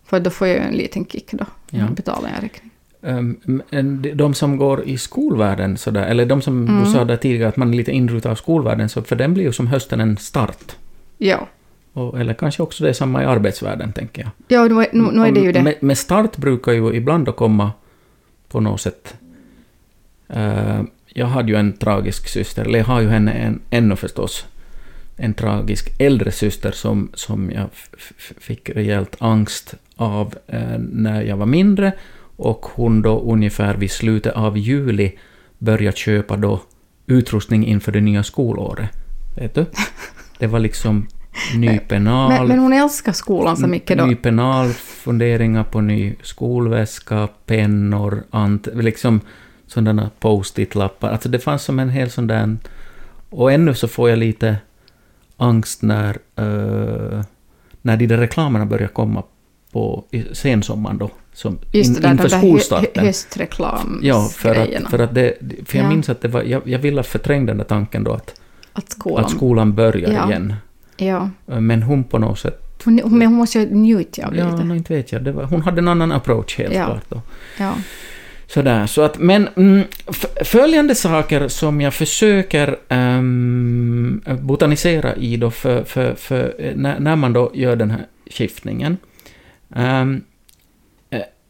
För 0.05 0.19
då 0.19 0.29
får 0.29 0.47
jag 0.47 0.57
ju 0.57 0.63
en 0.63 0.73
liten 0.73 1.05
kick 1.05 1.31
då. 1.31 1.45
Ja. 1.69 1.85
Betalar 1.95 2.29
jag 2.35 2.43
räkningen. 2.43 2.71
Um, 3.03 3.61
men 3.69 4.01
de- 4.01 4.13
de 4.13 4.33
som 4.33 4.57
går 4.57 4.83
i 4.83 4.97
skolvärlden, 4.97 5.77
sådär, 5.77 6.05
eller 6.05 6.25
de 6.25 6.41
som 6.41 6.67
Mm. 6.67 6.83
du 6.83 6.91
sa 6.91 7.05
där 7.05 7.17
tidigare 7.17 7.49
att 7.49 7.57
man 7.57 7.69
är 7.73 7.77
lite 7.77 7.91
inrutad 7.91 8.31
av 8.31 8.35
skolvärlden, 8.35 8.89
så 8.89 9.01
för 9.01 9.15
den 9.15 9.33
blir 9.33 9.43
ju 9.43 9.53
som 9.53 9.67
hösten 9.67 9.99
en 10.01 10.17
start. 10.17 10.75
Ja. 11.23 11.47
Och, 11.93 12.19
eller 12.19 12.33
kanske 12.33 12.63
också 12.63 12.83
det 12.83 12.89
är 12.89 12.93
samma 12.93 13.23
i 13.23 13.25
arbetsvärlden, 13.25 13.93
tänker 13.93 14.21
jag. 14.21 14.31
Ja, 14.47 14.67
nu 14.67 14.81
är, 14.81 14.87
nu, 14.91 15.11
nu 15.11 15.27
är 15.27 15.31
det 15.31 15.39
ju 15.39 15.51
det. 15.51 15.61
Med, 15.61 15.75
med 15.79 15.97
start 15.97 16.37
brukar 16.37 16.71
ju 16.71 16.93
ibland 16.93 17.25
då 17.25 17.31
komma 17.31 17.71
på 18.49 18.59
något 18.59 18.81
sätt... 18.81 19.15
eh, 20.29 20.81
jag 21.13 21.27
hade 21.27 21.51
ju 21.51 21.57
en 21.57 21.73
tragisk 21.73 22.27
syster, 22.27 22.65
eller 22.65 22.79
jag 22.79 22.85
har 22.85 23.01
ju 23.01 23.09
henne 23.09 23.31
en, 23.31 23.61
ännu 23.69 23.95
förstås. 23.95 24.45
En 25.17 25.33
tragisk 25.33 25.99
äldre 25.99 26.31
syster 26.31 26.71
som, 26.71 27.09
som 27.13 27.51
jag 27.51 27.69
fick 28.39 28.69
rejält 28.69 29.15
angst 29.19 29.73
av 29.95 30.35
eh, 30.47 30.77
när 30.79 31.21
jag 31.21 31.37
var 31.37 31.45
mindre. 31.45 31.93
Och 32.35 32.65
hon 32.65 33.01
då 33.01 33.19
ungefär 33.19 33.75
vid 33.75 33.91
slutet 33.91 34.33
av 34.33 34.57
juli 34.57 35.11
började 35.57 35.97
köpa 35.97 36.37
då 36.37 36.61
utrustning 37.07 37.67
inför 37.67 37.91
det 37.91 38.01
nya 38.01 38.23
skolåret. 38.23 38.89
Vet 39.35 39.55
du? 39.55 39.65
Det 40.41 40.47
var 40.47 40.59
liksom 40.59 41.07
ny 41.55 41.79
penal. 41.79 42.31
Men, 42.31 42.47
men 42.47 42.59
hon 42.59 42.73
älskar 42.73 43.11
skolan 43.13 43.57
så 43.57 43.67
mycket 43.67 43.97
då. 43.97 44.05
Ny 44.05 44.15
penal, 44.15 44.67
funderingar 44.73 45.63
på 45.63 45.81
ny 45.81 46.15
skolväska, 46.21 47.27
pennor, 47.45 48.23
ant, 48.29 48.67
liksom 48.73 49.21
sådana 49.67 50.09
post-it-lappar. 50.19 51.09
Alltså 51.11 51.29
det 51.29 51.39
fanns 51.39 51.63
som 51.63 51.79
en 51.79 51.89
hel 51.89 52.09
sån 52.11 52.27
där... 52.27 52.57
Och 53.29 53.51
ännu 53.51 53.73
så 53.73 53.87
får 53.87 54.09
jag 54.09 54.19
lite 54.19 54.55
angst 55.37 55.81
när, 55.81 56.09
eh, 56.35 57.21
när 57.81 57.97
de 57.97 58.07
där 58.07 58.17
reklamerna 58.17 58.65
börjar 58.65 58.87
komma 58.87 59.23
på 59.71 60.03
sensommaren 60.33 60.97
då, 60.97 61.09
som 61.33 61.57
Just 61.71 61.87
in, 61.89 61.93
det 61.93 62.01
där, 62.01 62.11
inför 62.11 62.29
där 62.29 62.37
skolstarten. 62.37 62.89
hö, 62.95 63.05
höstreklamsgrejerna. 63.05 63.99
Ja, 64.07 64.29
för 64.35 64.55
att, 64.55 64.89
för 64.89 64.99
att 64.99 65.15
det, 65.15 65.33
för 65.65 65.77
jag 65.77 65.85
Ja. 65.85 65.89
minns 65.89 66.09
att 66.09 66.21
det 66.21 66.27
var, 66.27 66.41
jag, 66.43 66.61
jag 66.65 66.79
ville 66.79 67.03
förtränga 67.03 67.45
den 67.45 67.57
där 67.57 67.65
tanken 67.65 68.03
då 68.03 68.13
att, 68.13 68.40
att 68.73 68.91
skolan... 68.91 69.25
att 69.25 69.31
skolan 69.31 69.73
börjar 69.75 70.11
Ja. 70.11 70.27
igen. 70.29 70.53
Ja. 70.97 71.29
Men 71.45 71.83
hon 71.83 72.03
på 72.03 72.17
något 72.17 72.39
sätt 72.39 72.67
Hon, 72.85 72.95
men 72.95 73.21
hon 73.27 73.33
måste 73.33 73.59
ju 73.59 73.75
njuta 73.75 74.25
av 74.25 74.33
det 74.33 74.39
Ja, 74.39 74.55
lite. 74.55 74.75
inte 74.75 74.93
vet 74.95 75.11
jag. 75.11 75.23
Det 75.23 75.31
var, 75.31 75.43
hon 75.43 75.61
hade 75.61 75.79
en 75.79 75.87
annan 75.87 76.11
approach 76.11 76.57
helt 76.57 76.73
Ja. 76.73 76.85
klart. 76.85 77.03
Då. 77.09 77.21
Ja. 77.59 77.73
Sådär, 78.47 78.87
så 78.87 79.01
att, 79.01 79.19
men 79.19 79.47
mm, 79.55 79.83
följande 80.45 80.95
saker 80.95 81.47
som 81.47 81.81
jag 81.81 81.93
försöker 81.93 82.77
ehm, 82.89 84.21
botanisera 84.41 85.15
i 85.15 85.37
då 85.37 85.51
för, 85.51 85.83
för, 85.83 86.15
för 86.15 86.55
eh, 86.59 86.75
när, 86.75 86.99
när 86.99 87.15
man 87.15 87.33
då 87.33 87.51
gör 87.53 87.75
den 87.75 87.91
här 87.91 88.05
skiftningen. 88.31 88.97
Eh, 89.75 90.01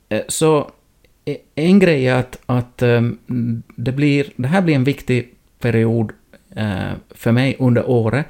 eh, 0.09 0.21
så 0.27 0.71
eh, 1.25 1.35
en 1.55 1.79
grej 1.79 2.07
är 2.07 2.15
att, 2.15 2.39
att 2.45 2.81
ehm, 2.81 3.17
det, 3.75 3.91
blir, 3.91 4.25
det 4.35 4.47
här 4.47 4.61
blir 4.61 4.75
en 4.75 4.83
viktig 4.83 5.29
period 5.59 6.09
eh, 6.11 6.15
för 7.09 7.31
mig 7.31 7.55
under 7.59 7.89
året 7.89 8.25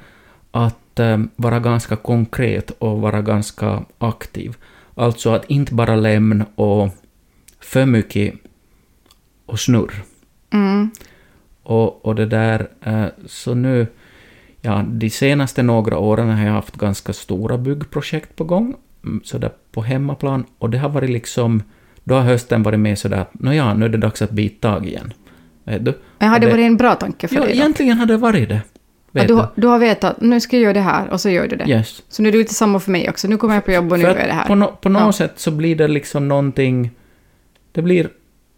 att 0.50 1.00
ehm, 1.00 1.30
vara 1.36 1.60
ganska 1.60 1.96
konkret 1.96 2.70
och 2.70 3.00
vara 3.00 3.22
ganska 3.22 3.84
aktiv. 3.98 4.56
Alltså 4.94 5.30
att 5.30 5.50
inte 5.50 5.74
bara 5.74 5.96
lämna 5.96 6.46
och 6.54 6.88
för 7.60 7.86
mycket 7.86 8.34
och 9.46 9.60
snurr. 9.60 9.92
Mm. 10.50 10.90
Och, 11.62 12.04
och 12.04 12.14
det 12.14 12.26
där, 12.26 12.68
eh, 12.80 13.06
så 13.26 13.54
nu, 13.54 13.86
ja, 14.60 14.84
de 14.88 15.10
senaste 15.10 15.62
några 15.62 15.98
åren 15.98 16.28
har 16.28 16.44
jag 16.44 16.52
haft 16.52 16.76
ganska 16.76 17.12
stora 17.12 17.58
byggprojekt 17.58 18.36
på 18.36 18.44
gång, 18.44 18.74
mm, 19.04 19.20
sådär 19.24 19.50
på 19.72 19.82
hemmaplan, 19.82 20.44
och 20.58 20.70
det 20.70 20.78
har 20.78 20.88
varit 20.88 21.10
liksom, 21.10 21.62
då 22.04 22.14
har 22.14 22.22
hösten 22.22 22.62
varit 22.62 22.80
med 22.80 22.98
sådär 22.98 23.26
nåja, 23.32 23.74
nu 23.74 23.84
är 23.84 23.88
det 23.88 23.98
dags 23.98 24.22
att 24.22 24.30
bita 24.30 24.72
tag 24.72 24.86
igen. 24.86 25.12
Vet 25.64 25.84
du? 25.84 25.98
Men 26.18 26.34
Och 26.34 26.40
det 26.40 26.46
varit 26.46 26.66
en 26.66 26.76
bra 26.76 26.94
tanke 26.94 27.28
för 27.28 27.34
Ja, 27.36 27.40
dig 27.42 27.50
då? 27.50 27.54
egentligen 27.60 27.98
har 27.98 28.06
det 28.06 28.16
varit 28.16 28.48
det. 28.48 28.60
Vet 29.12 29.28
du, 29.28 29.34
har- 29.34 29.48
du 29.54 29.66
har 29.66 29.78
vetat, 29.78 30.20
nu 30.20 30.40
ska 30.40 30.56
jag 30.56 30.62
göra 30.62 30.72
det 30.72 30.80
här 30.80 31.08
och 31.10 31.20
så 31.20 31.30
gör 31.30 31.48
du 31.48 31.56
det. 31.56 31.64
Yes. 31.68 32.02
Så 32.08 32.22
nu 32.22 32.28
är 32.28 32.32
det 32.32 32.38
lite 32.38 32.54
samma 32.54 32.80
för 32.80 32.90
mig 32.90 33.08
också. 33.10 33.28
Nu 33.28 33.36
kommer 33.36 33.54
jag 33.54 33.64
på 33.64 33.72
jobb 33.72 33.92
och 33.92 33.98
nu 33.98 34.04
gör 34.04 34.16
jag 34.16 34.28
det 34.28 34.32
här. 34.32 34.46
På, 34.46 34.54
no, 34.54 34.66
på 34.80 34.88
något 34.88 35.02
Ja. 35.02 35.12
sätt 35.12 35.32
så 35.36 35.50
blir 35.50 35.76
det 35.76 35.88
liksom 35.88 36.28
någonting... 36.28 36.90
Det 37.72 37.82
blir 37.82 38.08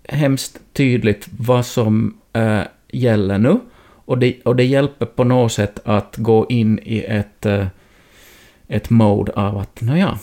hemskt 0.08 0.60
tydligt 0.72 1.28
vad 1.38 1.66
som 1.66 2.18
äh, 2.32 2.60
gäller 2.92 3.38
nu. 3.38 3.60
Och 4.06 4.18
det, 4.18 4.40
och 4.44 4.56
det 4.56 4.64
hjälper 4.64 5.06
på 5.06 5.24
något 5.24 5.52
sätt 5.52 5.78
att 5.84 6.16
gå 6.16 6.46
in 6.48 6.78
i 6.82 7.04
ett, 7.08 7.46
äh, 7.46 7.66
ett 8.68 8.90
mode 8.90 9.32
av 9.32 9.58
att, 9.58 9.80
nåja, 9.80 10.18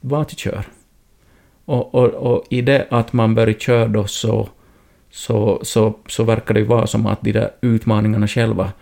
vart 0.00 0.30
kör. 0.38 0.64
Och, 1.64 1.94
och, 1.94 2.08
och 2.08 2.44
i 2.50 2.60
det 2.62 2.86
att 2.90 3.12
man 3.12 3.34
börjar 3.34 3.54
köra 3.54 3.88
då 3.88 4.06
så, 4.06 4.48
så, 5.12 5.60
så, 5.62 5.98
så 6.06 6.24
verkar 6.24 6.54
det 6.54 6.60
ju 6.60 6.66
vara 6.66 6.86
som 6.86 7.06
att 7.06 7.22
de 7.22 7.32
där 7.32 7.50
utmaningarna 7.60 8.28
själva 8.28 8.72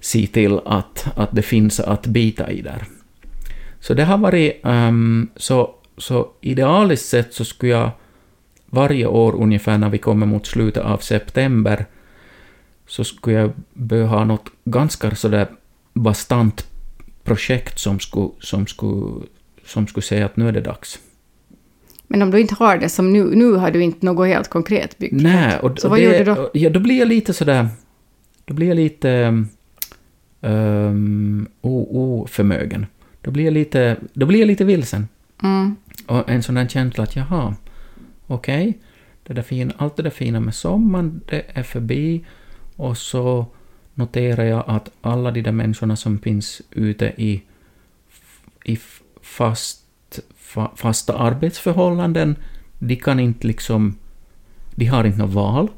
ser 0.00 0.26
till 0.26 0.60
att, 0.64 1.06
att 1.16 1.28
det 1.32 1.42
finns 1.42 1.80
att 1.80 2.06
bita 2.06 2.50
i 2.50 2.62
där. 2.62 2.84
Så 3.80 3.94
det 3.94 4.04
har 4.04 4.18
varit... 4.18 4.60
Um, 4.64 5.30
så, 5.36 5.74
så 5.96 6.28
idealiskt 6.40 7.06
sett 7.06 7.34
så 7.34 7.44
skulle 7.44 7.72
jag 7.72 7.90
varje 8.66 9.06
år 9.06 9.34
ungefär 9.34 9.78
när 9.78 9.88
vi 9.88 9.98
kommer 9.98 10.26
mot 10.26 10.46
slutet 10.46 10.82
av 10.82 10.98
september 10.98 11.86
så 12.86 13.04
skulle 13.04 13.36
jag 13.36 13.52
behöva 13.72 14.08
ha 14.08 14.24
något 14.24 14.50
ganska 14.64 15.14
sådär 15.14 15.46
bastant 15.92 16.66
projekt 17.24 17.78
som 17.78 18.00
skulle, 18.00 18.30
som 18.40 18.66
skulle, 18.66 19.26
som 19.66 19.86
skulle 19.86 20.04
säga 20.04 20.26
att 20.26 20.36
nu 20.36 20.48
är 20.48 20.52
det 20.52 20.60
dags. 20.60 20.98
Men 22.06 22.22
om 22.22 22.30
du 22.30 22.40
inte 22.40 22.54
har 22.54 22.78
det 22.78 22.88
som 22.88 23.12
nu, 23.12 23.34
nu 23.34 23.52
har 23.52 23.70
du 23.70 23.82
inte 23.82 24.06
något 24.06 24.26
helt 24.26 24.48
konkret 24.48 24.98
byggt. 24.98 25.22
Nej, 25.22 25.58
och, 25.58 25.78
Så 25.78 25.86
och 25.86 25.90
vad 25.90 25.98
det, 25.98 26.02
gör 26.02 26.18
du 26.18 26.24
då? 26.24 26.50
Ja, 26.54 26.70
då 26.70 26.80
blir 26.80 26.98
jag 26.98 27.08
lite 27.08 27.32
sådär... 27.32 27.68
Då 28.44 28.54
blir 28.54 28.66
jag 28.68 28.76
lite... 28.76 29.44
Um, 30.40 31.46
oförmögen. 31.60 32.86
Då 33.20 33.30
blir 33.30 33.44
jag 33.44 33.54
lite, 33.54 33.96
då 34.12 34.26
blir 34.26 34.38
jag 34.38 34.46
lite 34.46 34.64
vilsen. 34.64 35.08
Mm. 35.42 35.76
Och 36.06 36.30
en 36.30 36.42
sån 36.42 36.54
där 36.54 36.68
känsla 36.68 37.04
att 37.04 37.16
jaha, 37.16 37.54
okej, 38.26 38.78
det 39.22 39.34
där 39.34 39.42
fin, 39.42 39.72
allt 39.76 39.96
det 39.96 40.02
där 40.02 40.10
fina 40.10 40.40
med 40.40 40.54
sommaren, 40.54 41.20
det 41.28 41.44
är 41.52 41.62
förbi. 41.62 42.24
Och 42.76 42.98
så 42.98 43.46
noterar 43.94 44.44
jag 44.44 44.64
att 44.66 44.90
alla 45.00 45.30
de 45.30 45.42
där 45.42 45.52
människorna 45.52 45.96
som 45.96 46.18
finns 46.18 46.62
ute 46.70 47.12
i, 47.16 47.42
i 48.64 48.78
fast, 49.22 49.83
fa, 50.54 50.70
fasta 50.76 51.12
arbetsförhållanden, 51.18 52.36
de 52.78 52.96
kan 52.96 53.20
inte 53.20 53.46
liksom... 53.46 53.96
De 54.74 54.86
har 54.86 55.04
inte 55.04 55.18
något 55.18 55.34
val, 55.34 55.68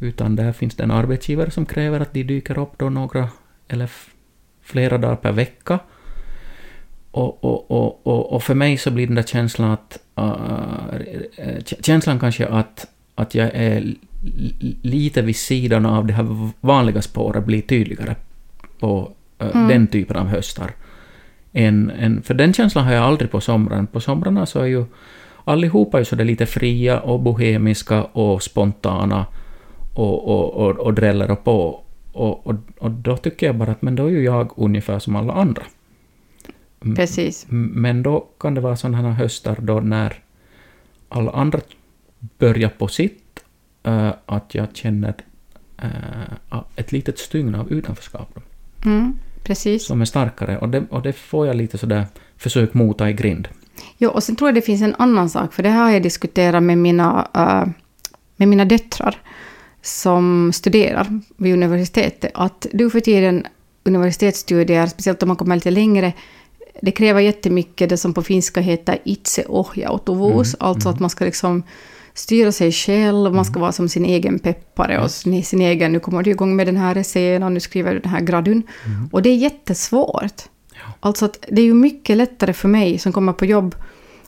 utan 0.00 0.36
där 0.36 0.52
finns 0.52 0.74
det 0.74 0.82
en 0.82 0.90
arbetsgivare 0.90 1.50
som 1.50 1.66
kräver 1.66 2.00
att 2.00 2.12
de 2.12 2.22
dyker 2.22 2.58
upp 2.58 2.78
då 2.78 2.90
några 2.90 3.28
eller 3.68 3.90
flera 4.62 4.98
dagar 4.98 5.16
per 5.16 5.32
vecka. 5.32 5.78
Och, 7.10 7.44
och, 7.44 7.70
och, 7.70 8.06
och, 8.06 8.32
och 8.32 8.42
för 8.42 8.54
mig 8.54 8.76
så 8.76 8.90
blir 8.90 9.06
den 9.06 9.14
där 9.16 9.22
känslan 9.22 9.70
att... 9.70 9.98
Uh, 10.18 11.58
känslan 11.80 12.18
kanske 12.18 12.46
att, 12.46 12.86
att 13.14 13.34
jag 13.34 13.50
är 13.54 13.80
li- 13.80 14.76
lite 14.82 15.22
vid 15.22 15.36
sidan 15.36 15.86
av 15.86 16.06
det 16.06 16.12
här 16.12 16.50
vanliga 16.60 17.02
spåret 17.02 17.44
blir 17.44 17.62
tydligare 17.62 18.16
på 18.80 19.12
uh, 19.42 19.50
Mm. 19.54 19.68
den 19.68 19.86
typen 19.86 20.16
av 20.16 20.26
höstar. 20.26 20.70
En, 21.56 21.90
en, 21.90 22.22
för 22.22 22.34
den 22.34 22.52
känslan 22.52 22.84
har 22.84 22.92
jag 22.92 23.04
aldrig 23.04 23.30
på 23.30 23.40
somrarna. 23.40 23.86
På 23.86 24.00
somrarna 24.00 24.46
så 24.46 24.60
är 24.60 24.66
ju 24.66 24.84
allihopa 25.44 26.00
är 26.00 26.04
så 26.04 26.16
där 26.16 26.24
lite 26.24 26.46
fria 26.46 27.00
och 27.00 27.20
bohemiska 27.20 28.04
och 28.04 28.42
spontana 28.42 29.26
och, 29.94 30.28
och, 30.28 30.54
och, 30.54 30.78
och 30.78 30.94
dräller 30.94 31.30
och 31.30 31.44
på. 31.44 31.80
Och, 32.12 32.46
och, 32.46 32.54
och 32.78 32.90
då 32.90 33.16
tycker 33.16 33.46
jag 33.46 33.56
bara 33.56 33.70
att 33.70 33.82
men 33.82 33.96
då 33.96 34.06
är 34.06 34.10
ju 34.10 34.24
jag 34.24 34.52
ungefär 34.56 34.98
som 34.98 35.16
alla 35.16 35.32
andra. 35.32 35.62
Precis. 36.96 37.46
Men 37.48 38.02
då 38.02 38.26
kan 38.38 38.54
det 38.54 38.60
vara 38.60 38.76
sådana 38.76 39.02
här 39.02 39.10
höstar 39.10 39.56
då 39.60 39.80
när 39.80 40.14
alla 41.08 41.30
andra 41.30 41.60
börjar 42.38 42.68
på 42.68 42.88
sitt, 42.88 43.44
eh, 43.82 44.12
att 44.26 44.54
jag 44.54 44.68
känner 44.76 45.14
eh, 45.82 46.60
ett 46.76 46.92
litet 46.92 47.18
stygn 47.18 47.54
av 47.54 47.72
utanförskap 47.72 48.38
Mm. 48.84 49.18
Precis. 49.44 49.86
som 49.86 50.00
är 50.00 50.04
starkare. 50.04 50.58
Och 50.58 50.68
det, 50.68 50.84
och 50.90 51.02
det 51.02 51.12
får 51.12 51.46
jag 51.46 51.56
lite 51.56 51.78
sådär 51.78 52.06
försök 52.36 52.74
mota 52.74 53.10
i 53.10 53.12
grind. 53.12 53.48
Jo, 53.98 54.10
och 54.10 54.22
sen 54.22 54.36
tror 54.36 54.48
jag 54.48 54.54
det 54.54 54.62
finns 54.62 54.82
en 54.82 54.94
annan 54.98 55.30
sak, 55.30 55.52
för 55.52 55.62
det 55.62 55.68
här 55.68 55.82
har 55.82 55.90
jag 55.90 56.02
diskuterat 56.02 56.62
med 56.62 56.78
mina, 56.78 57.28
eh, 57.34 57.72
med 58.36 58.48
mina 58.48 58.64
döttrar 58.64 59.16
som 59.82 60.52
studerar 60.52 61.20
vid 61.36 61.52
universitetet, 61.52 62.30
att 62.34 62.66
du 62.72 62.90
för 62.90 63.00
tiden 63.00 63.46
universitetsstudier, 63.84 64.86
speciellt 64.86 65.22
om 65.22 65.28
man 65.28 65.36
kommer 65.36 65.54
lite 65.54 65.70
längre, 65.70 66.12
det 66.82 66.90
kräver 66.90 67.20
jättemycket 67.20 67.88
det 67.88 67.96
som 67.96 68.14
på 68.14 68.22
finska 68.22 68.60
heter 68.60 68.98
itseohjautuvuus, 69.04 70.56
alltså 70.60 70.88
att 70.88 71.00
man 71.00 71.10
ska 71.10 71.24
liksom 71.24 71.62
styra 72.14 72.52
sig 72.52 72.72
själv, 72.72 73.34
man 73.34 73.44
ska 73.44 73.60
vara 73.60 73.72
som 73.72 73.88
sin 73.88 74.04
egen 74.04 74.38
peppare 74.38 74.98
och 75.00 75.10
sin, 75.10 75.60
egen, 75.60 75.92
nu 75.92 76.00
kommer 76.00 76.22
du 76.22 76.30
igång 76.30 76.56
med 76.56 76.66
den 76.66 76.76
här 76.76 76.96
essän 76.96 77.42
och 77.42 77.52
nu 77.52 77.60
skriver 77.60 77.94
du 77.94 78.00
den 78.00 78.10
här 78.10 78.20
gradun. 78.20 78.62
Och 79.12 79.22
det 79.22 79.30
är 79.30 79.36
jättesvårt. 79.36 80.42
Alltså 81.00 81.24
att 81.24 81.44
det 81.48 81.60
är 81.60 81.64
ju 81.64 81.74
mycket 81.74 82.16
lättare 82.16 82.52
för 82.52 82.68
mig 82.68 82.98
som 82.98 83.12
kommer 83.12 83.32
på 83.32 83.44
jobb 83.44 83.74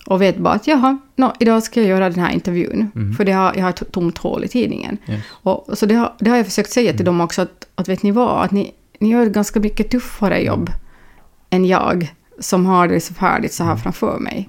och 0.06 0.22
vet 0.22 0.38
bara 0.38 0.54
att 0.54 0.66
jaha, 0.66 0.98
no, 1.16 1.32
idag 1.40 1.62
ska 1.62 1.80
jag 1.80 1.88
göra 1.88 2.10
den 2.10 2.24
här 2.24 2.32
intervjun, 2.32 2.90
för 3.16 3.24
det 3.24 3.32
har, 3.32 3.52
jag 3.54 3.62
har 3.62 3.70
ett 3.70 3.92
tomt 3.92 4.18
hål 4.18 4.44
i 4.44 4.48
tidningen. 4.48 4.98
Yes. 5.08 5.20
Och, 5.30 5.78
så 5.78 5.86
det 5.86 5.94
har, 5.94 6.14
det 6.18 6.30
har 6.30 6.36
jag 6.36 6.46
försökt 6.46 6.70
säga 6.70 6.92
till 6.92 7.04
dem 7.04 7.20
också, 7.20 7.42
att, 7.42 7.66
att 7.74 7.88
vet 7.88 8.02
ni 8.02 8.10
vad, 8.10 8.44
att 8.44 8.50
ni, 8.50 8.74
ni 8.98 9.10
gör 9.10 9.26
ett 9.26 9.32
ganska 9.32 9.60
mycket 9.60 9.90
tuffare 9.90 10.40
jobb 10.40 10.70
än 11.50 11.64
jag, 11.64 12.14
som 12.40 12.66
har 12.66 12.88
det 12.88 13.00
så 13.00 13.14
färdigt 13.14 13.52
så 13.52 13.64
här 13.64 13.76
framför 13.76 14.18
mig. 14.18 14.48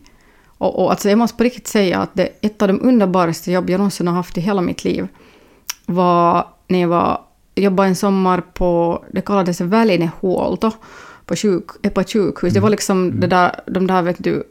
Och, 0.58 0.80
och 0.80 0.92
alltså 0.92 1.10
jag 1.10 1.18
måste 1.18 1.38
på 1.38 1.44
riktigt 1.44 1.68
säga 1.68 2.00
att 2.00 2.10
det, 2.14 2.30
ett 2.42 2.62
av 2.62 2.68
de 2.68 2.82
underbaraste 2.82 3.52
jobb 3.52 3.70
jag 3.70 3.78
någonsin 3.78 4.08
har 4.08 4.16
haft 4.16 4.38
i 4.38 4.42
hela 4.42 4.62
mitt 4.62 4.84
liv 4.84 5.08
var 5.86 6.48
när 6.68 6.80
jag 6.80 6.88
var, 6.88 7.22
jobbade 7.56 7.90
en 7.90 7.96
sommar 7.96 8.42
på, 8.42 9.04
det 9.12 9.22
kallades 9.22 9.62
Välinehuolto, 9.62 10.72
på, 11.26 11.36
sjuk, 11.36 11.66
eh, 11.82 11.92
på 11.92 12.02
ett 12.02 12.14
sjukhus. 12.14 12.54
Det 12.54 12.60
var 12.60 12.70
liksom 12.70 13.20
det 13.20 13.28
där, 13.28 13.60
de 13.66 13.88
där, 13.88 14.02
vet 14.02 14.24
du, 14.24 14.44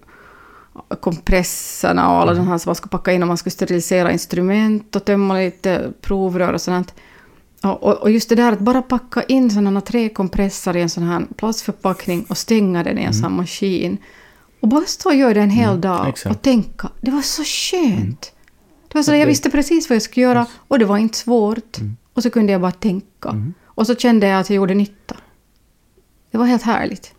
kompresserna 1.01 2.13
och 2.13 2.21
alla 2.21 2.35
de 2.35 2.49
här 2.49 2.59
som 2.59 2.69
man 2.69 2.75
skulle 2.75 2.91
packa 2.91 3.13
in 3.13 3.23
och 3.23 3.29
man 3.29 3.37
skulle 3.37 3.51
sterilisera 3.51 4.13
instrument 4.13 4.97
och 4.97 5.05
tömma 5.05 5.35
lite 5.35 5.93
provrör 6.01 6.53
och 6.53 6.61
sånt. 6.61 6.95
Och, 7.63 7.83
och, 7.83 7.95
och 7.95 8.11
just 8.11 8.29
det 8.29 8.35
där 8.35 8.53
att 8.53 8.59
bara 8.59 8.83
packa 8.83 9.23
in 9.23 9.51
sådana 9.51 9.81
tre 9.81 10.09
kompressor 10.09 10.77
i 10.77 10.83
en 10.83 10.91
sån 10.91 11.05
här 11.05 11.27
plastförpackning 11.37 12.27
och 12.29 12.39
stänga 12.39 12.83
den 12.83 12.99
i 12.99 13.03
en 13.03 13.15
sån 13.15 13.37
maskin. 13.37 13.99
Och 14.61 14.69
bara 14.69 14.85
stå 14.85 15.09
och 15.09 15.15
göra 15.15 15.35
det 15.35 15.41
en 15.41 15.51
hel 15.51 15.81
dag 15.81 16.09
exakt. 16.09 16.37
och 16.37 16.43
tänka. 16.43 16.91
Det 17.01 17.11
var 17.11 17.23
så 17.23 17.45
skönt. 17.45 18.33
Det 18.89 18.99
var 18.99 19.03
så 19.03 19.15
jag 19.15 19.27
visste 19.27 19.51
precis 19.51 19.89
vad 19.89 19.97
jag 19.97 20.03
skulle 20.03 20.27
göra 20.27 20.47
och 20.69 20.79
det 20.79 20.85
var 20.85 20.99
inte 20.99 21.19
svårt. 21.19 21.77
Och 22.13 22.23
så 22.23 22.31
kunde 22.31 22.53
jag 22.53 22.61
bara 22.61 22.73
tänka. 22.73 23.53
Och 23.65 23.87
så 23.87 23.97
kände 23.97 24.27
jag 24.27 24.41
att 24.41 24.51
jag 24.51 24.57
gjorde 24.57 24.75
nytta. 24.75 25.17
Det 26.31 26.39
var 26.39 26.47
helt 26.47 26.63
härligt. 26.63 27.13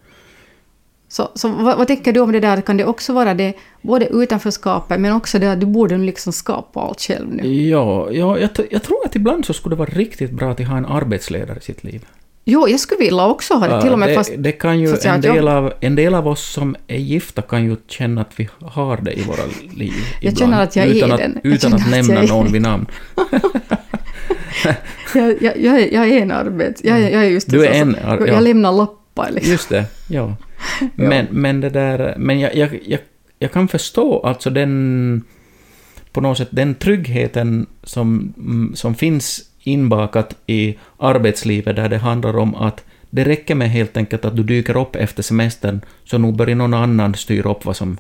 Så, 1.10 1.32
så 1.36 1.50
vad, 1.50 1.78
vad 1.78 1.88
tänker 1.88 2.14
du 2.14 2.20
om 2.20 2.32
det 2.32 2.40
där? 2.40 2.62
Kan 2.62 2.78
det 2.78 2.86
också 2.86 3.14
vara 3.14 3.34
det, 3.34 3.54
både 3.82 4.08
utanförskapet 4.08 5.00
men 5.00 5.14
också 5.14 5.40
det 5.40 5.52
att 5.52 5.60
du 5.60 5.66
borde 5.66 5.98
liksom 5.98 6.34
skapa 6.34 6.80
allt 6.80 7.02
själv 7.02 7.34
nu? 7.34 7.48
Ja, 7.48 8.12
ja 8.12 8.40
jag, 8.40 8.50
jag 8.72 8.84
tror 8.84 9.06
att 9.06 9.16
ibland 9.16 9.46
så 9.46 9.54
skulle 9.54 9.76
det 9.76 9.80
vara 9.80 9.90
riktigt 9.90 10.32
bra 10.32 10.52
att 10.52 10.60
ha 10.60 10.78
en 10.78 10.86
arbetsledare 10.86 11.58
i 11.58 11.62
sitt 11.62 11.84
liv. 11.84 12.06
Jo, 12.50 12.68
jag 12.70 12.80
skulle 12.80 13.00
vilja 13.00 13.26
också 13.26 13.54
ha 13.54 13.68
det, 13.68 13.82
till 13.82 13.92
och 13.92 14.00
med 14.00 14.10
det, 14.10 14.16
fast... 14.16 14.32
det 14.38 14.52
kan 14.52 14.80
ju 14.80 14.96
en 15.06 15.22
del, 15.22 15.48
av, 15.48 15.74
en 15.80 15.96
del 15.96 16.16
av 16.16 16.28
oss 16.28 16.46
som 16.54 16.76
är 16.88 16.98
gifta 16.98 17.42
kan 17.42 17.66
ju 17.66 17.76
känna 17.88 18.22
att 18.22 18.32
vi 18.40 18.50
har 18.62 18.98
det 18.98 19.12
i 19.20 19.22
våra 19.22 19.46
liv. 19.76 19.94
Jag 20.22 20.34
ibland, 20.34 20.38
känner 20.38 20.64
att 20.64 20.76
jag 20.76 20.86
är 20.88 20.96
utan 20.96 21.12
att, 21.12 21.18
den. 21.20 21.40
Jag 21.44 21.54
Utan 21.54 21.74
att 21.74 21.82
att 21.82 21.90
nämna 21.92 22.22
är- 22.24 22.28
någon 22.28 22.52
vid 22.52 22.62
namn. 22.62 22.86
Jag, 25.16 25.42
jag, 25.42 25.60
jag, 25.62 25.82
är, 25.82 25.94
jag 25.94 26.10
är 26.10 26.22
en 26.22 26.32
arbets... 26.32 26.84
Jag, 26.84 26.98
är- 27.00 27.10
jag 27.10 27.26
är 27.26 27.30
just 27.30 27.50
Du 27.50 27.66
är 27.66 27.72
en 27.82 27.94
så- 27.94 28.08
ar- 28.08 28.18
Jag, 28.20 28.28
ja. 28.30 28.34
jag 28.34 28.44
lämnar 28.44 28.72
lappar 28.72 29.32
liksom. 29.32 29.52
Just 29.52 29.70
det, 29.70 29.86
ja. 30.08 30.36
Men, 30.96 31.28
men 31.32 31.62
det 31.62 31.70
där... 31.70 32.16
Men 32.18 32.40
jag, 32.40 32.56
jag, 32.56 32.80
jag, 32.86 33.00
jag 33.40 33.52
kan 33.52 33.68
förstå 33.68 34.20
alltså 34.20 34.50
den... 34.50 35.24
På 36.12 36.22
något 36.22 36.38
sätt 36.38 36.48
den 36.52 36.76
tryggheten 36.76 37.66
som, 37.84 38.34
som 38.76 38.96
finns 38.96 39.47
inbakat 39.68 40.36
i 40.48 40.78
arbetslivet 41.00 41.76
där 41.76 41.90
det 41.90 41.98
handlar 41.98 42.38
om 42.38 42.56
att 42.56 42.84
det 43.10 43.24
räcker 43.24 43.56
med 43.56 43.70
helt 43.70 43.98
enkelt 43.98 44.26
att 44.26 44.36
du 44.36 44.44
dyker 44.44 44.78
upp 44.78 44.96
efter 44.96 45.24
semestern 45.24 45.82
så 46.04 46.18
nu 46.18 46.32
börjar 46.32 46.56
någon 46.56 46.74
annan 46.74 47.14
styra 47.14 47.52
upp 47.52 47.66
vad 47.66 47.76
som... 47.76 47.98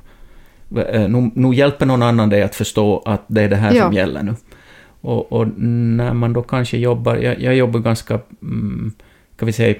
eh, 0.75 1.07
Nu, 1.09 1.31
nu 1.35 1.53
hjälper 1.55 1.85
någon 1.85 2.03
annan 2.03 2.29
dig 2.29 2.41
att 2.43 2.55
förstå 2.55 3.01
att 3.05 3.21
det 3.27 3.41
är 3.41 3.49
det 3.49 3.55
här 3.55 3.73
Ja. 3.75 3.83
som 3.83 3.93
gäller 3.93 4.23
nu. 4.23 4.35
Och, 5.01 5.31
och 5.33 5.47
när 5.61 6.13
man 6.13 6.33
då 6.33 6.41
kanske 6.41 6.77
jobbar... 6.77 7.15
Jag, 7.15 7.41
jag 7.41 7.55
jobbar 7.55 7.79
ganska... 7.79 8.19
Mm, 8.41 8.91
kan 9.39 9.45
vi 9.45 9.51
säga 9.53 9.75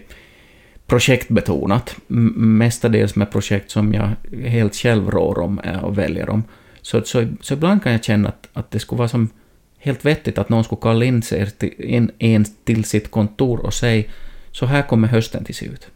projektbetonat, 0.88 1.96
mestadels 2.08 3.16
med 3.16 3.32
projekt 3.32 3.72
som 3.72 3.94
jag 3.94 4.10
helt 4.50 4.76
själv 4.76 5.12
rår 5.12 5.40
om 5.40 5.60
eh, 5.60 5.84
och 5.84 5.98
väljer 5.98 6.30
om. 6.30 6.44
Så, 6.82 7.02
så, 7.02 7.28
så 7.42 7.54
ibland 7.54 7.84
kan 7.84 7.92
jag 7.92 8.04
känna 8.04 8.30
att, 8.30 8.48
att 8.54 8.72
det 8.72 8.80
skulle 8.80 8.98
vara 8.98 9.08
som 9.08 9.30
helt 9.80 10.06
vettigt 10.06 10.38
att 10.38 10.50
någon 10.50 10.64
skulle 10.64 10.82
kalla 10.82 11.06
in, 11.06 11.22
sig 11.22 11.52
till, 11.52 11.74
in 11.82 12.12
en 12.20 12.46
till 12.64 12.84
sitt 12.84 13.12
kontor 13.12 13.60
och 13.66 13.74
säga 13.74 14.04
så 14.52 14.66
här 14.66 14.82
kommer 14.82 15.08
hösten 15.08 15.44
till 15.44 15.56
se 15.56 15.66
ut. 15.66 15.88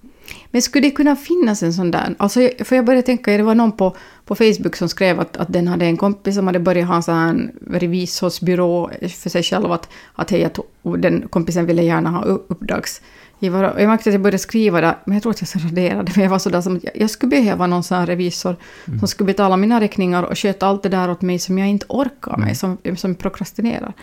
Men 0.51 0.61
skulle 0.61 0.87
det 0.87 0.91
kunna 0.91 1.15
finnas 1.15 1.63
en 1.63 1.73
sån 1.73 1.91
där? 1.91 2.15
Alltså, 2.19 2.41
jag- 2.41 2.67
för 2.67 2.75
jag 2.75 2.85
började 2.85 3.05
tänka, 3.05 3.37
det 3.37 3.43
var 3.43 3.55
någon 3.55 3.71
på, 3.71 3.95
på 4.25 4.35
Facebook 4.35 4.75
som 4.75 4.89
skrev 4.89 5.19
att, 5.19 5.37
att 5.37 5.53
den 5.53 5.67
hade 5.67 5.85
en 5.85 5.97
kompis 5.97 6.35
som 6.35 6.47
hade 6.47 6.59
börjat 6.59 6.87
ha 6.87 6.95
en 6.95 7.03
sån 7.03 7.15
här 7.15 7.51
revisorsbyrå 7.79 8.91
för 9.09 9.29
sig 9.29 9.43
själv. 9.43 9.71
Att, 9.71 9.89
att 10.13 10.31
hej, 10.31 10.43
att 10.43 10.59
den 10.97 11.27
kompisen 11.29 11.65
ville 11.65 11.83
gärna 11.83 12.09
ha 12.09 12.23
uppdrags. 12.23 13.01
Jag, 13.43 13.51
var, 13.51 13.63
jag 13.63 13.87
märkte 13.87 14.09
att 14.09 14.13
jag 14.13 14.21
började 14.21 14.37
skriva 14.37 14.81
det, 14.81 14.95
men 15.05 15.13
jag 15.13 15.23
tror 15.23 15.31
att 15.31 15.41
jag 15.55 15.65
raderade. 15.65 16.11
Men 16.15 16.23
jag 16.23 16.29
var 16.31 16.39
sådär 16.39 16.61
som 16.61 16.75
att 16.75 16.83
jag, 16.83 16.93
jag 16.95 17.09
skulle 17.09 17.29
behöva 17.29 17.67
någon 17.67 17.83
sån 17.83 17.97
här 17.97 18.05
revisor 18.05 18.55
Mm. 18.87 18.99
som 18.99 19.07
skulle 19.07 19.25
betala 19.27 19.57
mina 19.57 19.81
räkningar 19.81 20.23
och 20.23 20.37
sköta 20.37 20.67
allt 20.67 20.83
det 20.83 20.89
där 20.89 21.11
åt 21.11 21.21
mig 21.21 21.39
som 21.39 21.57
jag 21.57 21.67
inte 21.69 21.85
orkar 21.89 22.33
Mm. 22.33 22.45
med, 22.47 22.57
som, 22.57 22.77
som 22.95 23.15
prokrastinerar. 23.15 23.93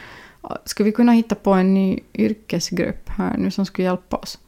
Skulle 0.65 0.85
vi 0.85 0.93
kunna 0.93 1.13
hitta 1.13 1.35
på 1.35 1.53
en 1.53 1.75
ny 1.75 2.01
yrkesgrupp 2.15 3.09
här 3.09 3.37
nu 3.39 3.51
som 3.51 3.67
skulle 3.67 3.89
hjälpa 3.89 4.17
oss? 4.17 4.39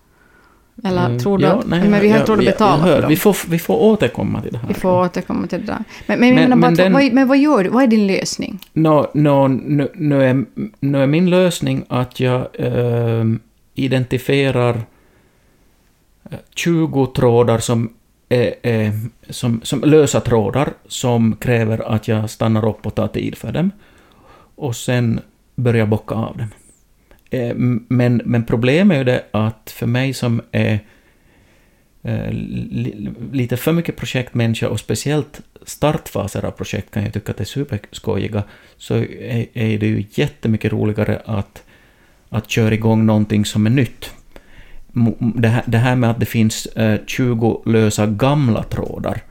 Eller 0.84 1.10
Eh, 1.10 1.18
tror 1.18 1.38
du 1.38 1.44
ja, 1.44 1.50
att... 1.52 1.66
nej, 1.66 1.80
men 1.88 2.00
vi 2.00 2.08
har 2.08 2.16
jag- 2.16 2.22
inte 2.22 2.32
råd 2.32 2.38
att 2.38 2.44
jag- 2.44 2.52
betala 2.54 2.76
jag 2.78 2.84
hör. 2.84 2.94
för 2.94 3.02
dem. 3.02 3.08
Vi 3.08 3.16
får, 3.16 3.36
vi 3.48 3.58
får 3.58 3.74
återkomma 3.82 4.42
till 4.42 4.52
det 4.52 4.58
här. 4.58 4.68
Vi 4.68 4.74
får 4.74 5.00
återkomma 5.04 5.46
till 5.46 5.60
det 5.60 5.66
där. 5.66 5.84
Men, 6.06 6.20
men, 6.20 6.34
Men- 6.34 6.48
bara 6.50 6.56
men 6.56 6.70
att, 6.72 6.76
den- 6.76 6.92
vad, 6.92 7.12
men 7.12 7.28
vad 7.28 7.38
gör 7.38 7.64
du? 7.64 7.70
Vad 7.70 7.82
är 7.82 7.86
din 7.86 8.06
lösning? 8.06 8.58
Nå, 8.72 9.10
nå, 9.14 9.48
nu, 9.48 9.88
nu, 9.94 10.22
är, 10.24 10.44
nu 10.80 11.02
är 11.02 11.06
min 11.06 11.30
lösning 11.30 11.84
att 11.88 12.20
jag 12.20 12.40
eh, 12.52 13.24
identifierar 13.84 14.82
eh, 16.30 16.38
20 16.54 17.06
trådar 17.06 17.58
som 17.58 17.92
är, 18.28 18.54
är, 18.62 18.92
som, 19.28 19.60
som 19.62 19.80
lösa 19.80 20.20
trådar 20.20 20.72
som 20.88 21.36
kräver 21.36 21.94
att 21.94 22.08
jag 22.08 22.30
stannar 22.30 22.68
upp 22.68 22.86
och 22.86 22.94
tar 22.94 23.08
tid 23.08 23.38
för 23.38 23.52
dem. 23.52 23.70
Och 24.54 24.76
sen 24.76 25.20
börjar 25.56 25.86
bocka 25.86 26.14
av 26.14 26.36
dem. 26.36 26.48
Eh, 27.30 27.54
men, 27.88 28.22
men 28.24 28.44
problemet 28.44 28.94
är 28.94 28.98
ju 28.98 29.04
det 29.04 29.24
att 29.30 29.74
för 29.76 29.86
mig 29.86 30.14
som 30.14 30.40
är 30.52 30.78
eh, 32.02 32.32
lite 33.32 33.56
för 33.56 33.72
mycket 33.72 33.96
projektmänniska 33.96 34.68
och 34.68 34.80
speciellt 34.80 35.40
startfaser 35.66 36.44
av 36.44 36.50
projekt 36.50 36.90
kan 36.90 37.02
jag 37.02 37.12
tycka 37.12 37.32
att 37.32 37.38
det 37.38 37.42
är 37.42 37.44
superskojiga, 37.44 38.42
så 38.76 38.94
är, 38.94 39.46
är 39.52 39.78
det 39.78 39.86
ju 39.86 40.04
jättemycket 40.10 40.72
roligare 40.72 41.22
att, 41.24 41.62
att 42.30 42.50
köra 42.50 42.74
igång 42.74 43.06
någonting 43.06 43.44
som 43.44 43.66
är 43.66 43.70
nytt. 43.70 44.10
Det 45.18 45.48
här, 45.48 45.62
det 45.66 45.78
här 45.78 45.96
med 45.96 46.10
att 46.10 46.20
det 46.20 46.26
finns 46.26 46.66
eh, 46.66 47.00
20 47.06 47.62
lösa 47.66 48.06
gamla 48.06 48.62
trådar 48.62 49.22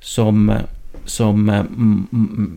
som, 0.00 0.50
eh, 0.50 0.60
som, 1.04 1.48
eh, 1.48 1.64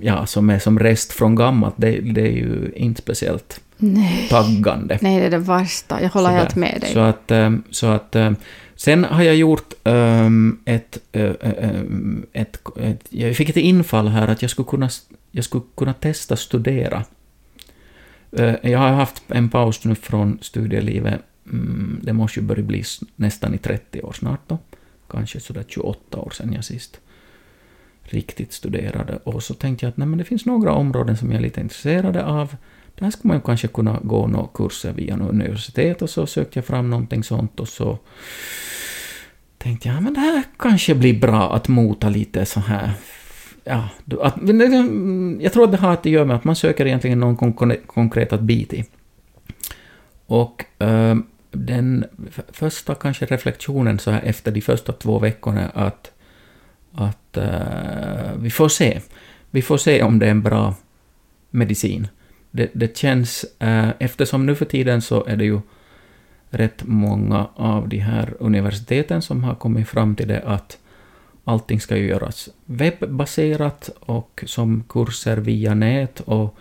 ja, 0.02 0.25
som 0.25 0.49
är 0.49 0.60
som 0.60 0.80
rest 0.80 1.13
från 1.13 1.36
gammalt, 1.36 1.75
det, 1.78 1.99
det 1.99 2.21
är 2.21 2.32
ju 2.32 2.71
inte 2.75 3.02
speciellt 3.02 3.62
Nej. 3.78 4.28
taggande. 4.30 4.97
Nej, 5.02 5.19
det 5.19 5.25
är 5.25 5.32
det 5.32 5.38
värsta. 5.38 6.02
Jag 6.02 6.10
håller 6.10 6.30
Sådär. 6.30 6.39
helt 6.39 6.56
med 6.56 6.78
dig. 6.82 6.93
Så 6.93 6.99
att, 6.99 7.32
så 7.71 7.88
att 7.88 8.15
sen 8.80 9.04
har 9.04 9.23
jag 9.23 9.36
gjort 9.36 9.73
ehm, 9.84 10.60
ett, 10.65 10.97
eh, 11.12 11.32
ehm, 11.41 12.25
ett, 12.34 12.58
ett... 12.82 13.06
Jag 13.10 13.36
fick 13.36 13.49
ett 13.49 13.58
infall 13.58 14.08
här 14.08 14.28
att 14.28 14.41
jag 14.41 14.52
skulle 14.52 14.67
kunna, 14.67 14.89
jag 15.32 15.45
skulle 15.45 15.63
kunna 15.78 15.93
testa 15.93 16.36
studera. 16.36 17.04
Eh, 18.31 18.55
jag 18.71 18.79
har 18.79 18.89
haft 18.89 19.23
en 19.27 19.49
paus 19.49 19.85
nu 19.85 19.95
från 19.95 20.39
studielivet. 20.41 21.21
Mm, 21.45 21.99
det 22.03 22.13
måste 22.13 22.39
ju 22.39 22.45
börja 22.45 22.63
bli 22.63 22.83
nästan 23.15 23.53
i 23.53 23.57
30 23.57 24.01
år 24.01 24.13
snart 24.13 24.41
då. 24.47 24.57
Kanske 25.09 25.39
sådär 25.39 25.65
28 25.67 26.17
år 26.17 26.29
sedan 26.29 26.53
jag 26.53 26.65
sist 26.65 26.99
riktigt 28.11 28.53
studerade. 28.53 29.19
Och 29.23 29.43
så 29.43 29.53
tänkte 29.53 29.85
jag 29.85 29.89
att 29.91 29.97
nej, 29.97 30.07
men 30.07 30.17
det 30.17 30.23
finns 30.23 30.45
några 30.45 30.73
områden 30.73 31.17
som 31.17 31.31
jag 31.31 31.37
är 31.37 31.41
lite 31.41 31.61
intresserad 31.61 32.17
av. 32.17 32.55
Där 32.95 33.11
skulle 33.11 33.27
man 33.27 33.37
ju 33.37 33.41
kanske 33.41 33.67
kunna 33.67 33.99
gå 34.03 34.27
några 34.27 34.47
kurser 34.53 34.93
via 34.93 35.15
något 35.15 35.29
universitet 35.29 36.01
och 36.01 36.09
så 36.09 36.25
sökte 36.25 36.59
jag 36.59 36.65
fram 36.65 36.89
någonting 36.89 37.23
sånt 37.23 37.59
och 37.59 37.67
så 37.67 37.97
tänkte 39.57 39.87
jag, 39.87 40.03
men 40.03 40.13
det 40.13 40.19
här 40.19 40.43
kanske 40.57 40.95
blir 40.95 41.19
bra 41.19 41.55
att 41.55 41.67
mota 41.67 42.09
lite 42.09 42.45
så 42.45 42.59
här. 42.59 42.91
Ja, 43.69 43.89
att, 44.21 44.41
liksom, 44.41 44.73
mm, 44.73 45.41
jag 45.41 45.53
tror 45.53 45.63
att 45.63 45.71
det 45.71 45.77
har 45.77 45.93
att 45.93 46.05
göra 46.05 46.25
med 46.25 46.36
att 46.36 46.43
man 46.43 46.55
söker 46.55 46.86
egentligen 46.86 47.19
någon 47.19 47.53
kon- 47.53 47.77
konkret 47.86 48.34
att 48.34 48.41
bita 48.41 48.75
i. 48.75 48.86
Och 50.25 50.65
eh, 50.79 51.15
den 51.51 52.05
första 52.51 52.95
kanske 52.95 53.25
reflektionen 53.25 53.99
så 53.99 54.12
här 54.12 54.21
efter 54.21 54.51
de 54.51 54.62
första 54.62 54.93
två 54.93 55.19
veckorna 55.19 55.62
är 55.62 55.88
att, 55.88 56.12
att 56.93 57.38
eh, 57.38 58.34
vi 58.39 58.49
får 58.49 58.69
se. 58.69 58.99
Vi 59.51 59.62
får 59.62 59.77
se 59.77 60.03
om 60.03 60.19
det 60.19 60.25
är 60.25 60.32
en 60.32 60.41
bra 60.41 60.75
medicin. 61.49 62.08
Det, 62.51 62.69
det 62.73 62.97
känns, 62.97 63.45
eh, 63.60 63.89
eftersom 63.99 64.45
nu 64.45 64.55
för 64.55 64.65
tiden 64.65 65.01
så 65.01 65.25
är 65.25 65.36
det 65.38 65.45
ju 65.45 65.60
rätt 66.49 66.84
många 66.86 67.47
av 67.55 67.89
de 67.89 67.97
här 67.97 68.34
universiteten 68.39 69.21
som 69.21 69.43
har 69.43 69.55
kommit 69.55 69.88
fram 69.88 70.15
till 70.15 70.27
det 70.27 70.41
att 70.45 70.77
allting 71.49 71.79
ska 71.79 71.97
ju 71.97 72.07
göras 72.07 72.49
webbaserat 72.65 73.89
och 73.99 74.43
som 74.47 74.83
kurser 74.89 75.38
via 75.38 75.73
nät 75.73 76.19
och 76.19 76.55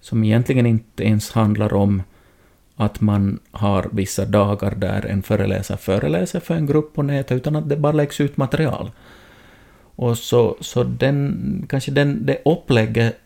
som 0.00 0.24
egentligen 0.24 0.66
inte 0.66 1.04
ens 1.04 1.30
handlar 1.30 1.74
om 1.74 2.02
att 2.76 3.00
man 3.00 3.38
har 3.50 3.88
vissa 3.92 4.24
dagar 4.24 4.74
där 4.74 5.06
en 5.06 5.22
föreläsare 5.22 5.78
föreläser 5.78 6.40
för 6.40 6.54
en 6.54 6.66
grupp 6.66 6.94
på 6.94 7.02
nätet, 7.02 7.36
utan 7.36 7.56
att 7.56 7.68
det 7.68 7.76
bara 7.76 7.92
läggs 7.92 8.20
ut 8.20 8.36
material. 8.36 8.90
Och 9.96 10.18
så, 10.18 10.56
så 10.60 10.84
den, 10.84 11.66
kanske 11.68 11.90
den, 11.90 12.26
det 12.26 12.42
upplägget, 12.44 13.16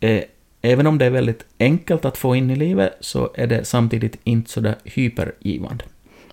är, 0.00 0.24
även 0.62 0.86
om 0.86 0.98
det 0.98 1.06
är 1.06 1.10
väldigt 1.10 1.44
enkelt 1.58 2.04
att 2.04 2.18
få 2.18 2.36
in 2.36 2.50
i 2.50 2.56
livet, 2.56 2.92
så 3.00 3.30
är 3.34 3.46
det 3.46 3.64
samtidigt 3.64 4.18
inte 4.24 4.50
så 4.50 4.60
där 4.60 4.76
hypergivande. 4.84 5.84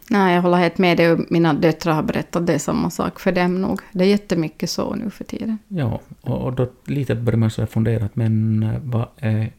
Nej, 0.09 0.35
jag 0.35 0.41
håller 0.41 0.57
helt 0.57 0.77
med 0.77 0.97
dig. 0.97 1.17
Mina 1.29 1.53
döttrar 1.53 1.93
har 1.93 2.03
berättat 2.03 2.47
det 2.47 2.53
är 2.53 2.59
samma 2.59 2.89
sak 2.89 3.19
för 3.19 3.31
dem 3.31 3.61
nog. 3.61 3.79
Det 3.91 4.03
är 4.03 4.07
jättemycket 4.07 4.69
så 4.69 4.95
nu 4.95 5.09
för 5.09 5.23
tiden. 5.23 5.57
Ja, 5.67 6.01
och, 6.21 6.41
och 6.41 6.53
då 6.53 6.67
lite 6.85 7.15
börjar 7.15 7.37
man 7.37 7.51
så 7.51 7.61
här 7.61 7.67
fundera, 7.67 8.05
att 8.05 8.15
men 8.15 8.63
eh, 8.63 8.79
vad 8.83 9.07
är 9.17 9.51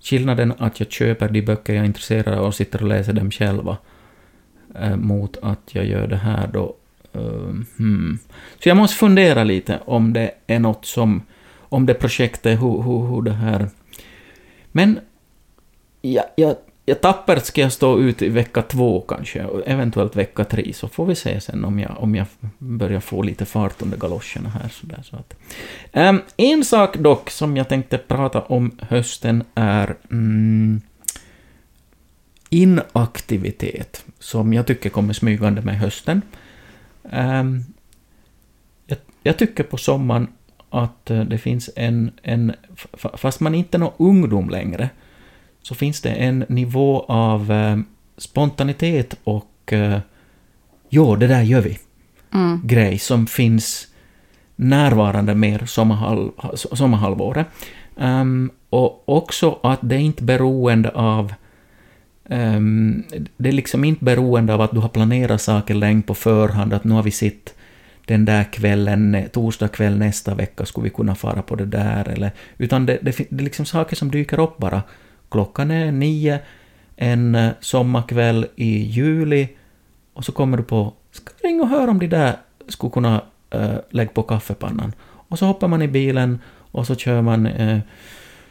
skillnaden 0.00 0.52
att 0.58 0.80
jag 0.80 0.90
köper 0.90 1.28
de 1.28 1.42
böcker 1.42 1.72
jag 1.74 1.82
är 1.82 1.86
intresserad 1.86 2.38
av 2.38 2.46
och 2.46 2.54
sitter 2.54 2.82
och 2.82 2.88
läser 2.88 3.12
dem 3.12 3.30
själva 3.30 3.76
eh, 4.74 4.96
mot 4.96 5.36
att 5.42 5.74
jag 5.74 5.86
gör 5.86 6.06
det 6.06 6.16
här 6.16 6.46
då? 6.52 6.76
Ehm, 7.12 7.66
hmm. 7.78 8.18
Så 8.62 8.68
jag 8.68 8.76
måste 8.76 8.96
fundera 8.96 9.44
lite 9.44 9.80
om 9.84 10.12
det 10.12 10.30
är 10.46 10.58
något 10.58 10.84
som, 10.84 11.22
om 11.58 11.86
det 11.86 11.94
projektet, 11.94 12.62
hur, 12.62 12.82
hur, 12.82 13.06
hur 13.06 13.22
det 13.22 13.32
här... 13.32 13.68
Men 14.72 15.00
jag, 16.00 16.24
jag, 16.36 16.56
jag 16.90 17.00
tappert 17.00 17.44
ska 17.44 17.60
jag 17.60 17.72
stå 17.72 17.98
ut 17.98 18.22
i 18.22 18.28
vecka 18.28 18.62
två 18.62 19.00
kanske, 19.00 19.44
och 19.44 19.62
eventuellt 19.66 20.16
vecka 20.16 20.44
tre, 20.44 20.72
så 20.72 20.88
får 20.88 21.06
vi 21.06 21.14
se 21.14 21.40
sen 21.40 21.64
om 21.64 21.78
jag, 21.78 21.96
om 21.98 22.14
jag 22.14 22.26
börjar 22.58 23.00
få 23.00 23.22
lite 23.22 23.44
fart 23.44 23.82
under 23.82 23.98
galoscherna 23.98 24.48
här. 24.48 24.68
Så 24.68 24.86
där, 24.86 25.02
så 25.02 25.16
att. 25.16 25.34
Um, 25.92 26.22
en 26.36 26.64
sak 26.64 26.96
dock 26.96 27.30
som 27.30 27.56
jag 27.56 27.68
tänkte 27.68 27.98
prata 27.98 28.40
om 28.40 28.78
hösten 28.80 29.44
är 29.54 29.96
mm, 30.10 30.80
inaktivitet, 32.50 34.04
som 34.18 34.52
jag 34.52 34.66
tycker 34.66 34.90
kommer 34.90 35.12
smygande 35.12 35.62
med 35.62 35.78
hösten. 35.78 36.22
Um, 37.02 37.64
jag, 38.86 38.98
jag 39.22 39.38
tycker 39.38 39.64
på 39.64 39.76
sommaren 39.76 40.28
att 40.70 41.10
eh, 41.10 41.20
det 41.20 41.38
finns 41.38 41.70
en, 41.76 42.10
en 42.22 42.52
fast 43.14 43.40
man 43.40 43.54
inte 43.54 43.76
är 43.76 43.78
någon 43.78 43.92
ungdom 43.98 44.50
längre, 44.50 44.90
så 45.62 45.74
finns 45.74 46.00
det 46.00 46.10
en 46.10 46.44
nivå 46.48 47.04
av 47.08 47.52
eh, 47.52 47.78
spontanitet 48.16 49.14
och 49.24 49.72
eh, 49.72 49.98
jo, 50.88 51.16
det 51.16 51.26
där 51.26 51.42
gör 51.42 51.60
vi 51.60 51.78
Mm. 52.34 52.60
grej 52.64 52.98
som 52.98 53.26
finns 53.26 53.88
närvarande 54.56 55.34
mer 55.34 55.66
sommarhalv, 55.66 56.30
sommarhalvåret. 56.54 57.46
Ehm, 57.98 58.50
och 58.70 59.08
också 59.08 59.58
att 59.62 59.78
det 59.82 59.94
är 59.94 60.00
inte 60.00 60.24
beroende 60.24 60.88
av 60.90 61.34
ehm, 62.28 63.02
det 63.36 63.48
är 63.48 63.52
liksom 63.52 63.84
inte 63.84 64.04
beroende 64.04 64.54
av 64.54 64.60
att 64.60 64.70
du 64.70 64.78
har 64.78 64.88
planerat 64.88 65.40
saker 65.40 65.74
länge 65.74 66.02
på 66.02 66.14
förhand, 66.14 66.72
att 66.72 66.84
nu 66.84 66.94
har 66.94 67.02
vi 67.02 67.10
sett 67.10 67.54
den 68.06 68.24
där 68.24 68.44
kvällen, 68.52 69.24
torsdag 69.32 69.68
kväll 69.68 69.98
nästa 69.98 70.34
vecka 70.34 70.64
skulle 70.64 70.84
vi 70.84 70.90
kunna 70.90 71.14
fara 71.14 71.42
på 71.42 71.56
det 71.56 71.66
där, 71.66 72.08
eller, 72.08 72.30
utan 72.58 72.86
det, 72.86 72.98
det, 73.02 73.16
det 73.30 73.42
är 73.42 73.44
liksom 73.44 73.66
saker 73.66 73.96
som 73.96 74.10
dyker 74.10 74.40
upp 74.40 74.58
bara. 74.58 74.82
Klockan 75.30 75.70
är 75.70 75.92
nio 75.92 76.38
en 76.96 77.34
eh, 77.34 77.50
sommarkväll 77.60 78.46
i 78.56 78.78
juli, 78.78 79.48
och 80.12 80.24
så 80.24 80.32
kommer 80.32 80.56
du 80.56 80.62
på, 80.62 80.92
ska 81.10 81.32
ringa 81.42 81.62
och 81.62 81.68
höra 81.68 81.90
om 81.90 81.98
de 81.98 82.06
där 82.06 82.36
skulle 82.68 82.90
kunna 82.90 83.22
äh, 83.50 83.74
lägga 83.90 84.10
på 84.10 84.22
kaffepannan. 84.22 84.92
Och 85.02 85.38
så 85.38 85.46
hoppar 85.46 85.68
man 85.68 85.82
i 85.82 85.88
bilen 85.88 86.38
och 86.72 86.86
så 86.86 86.94
kör 86.94 87.22
man 87.22 87.46
eh, 87.46 87.76
äh, 87.76 87.80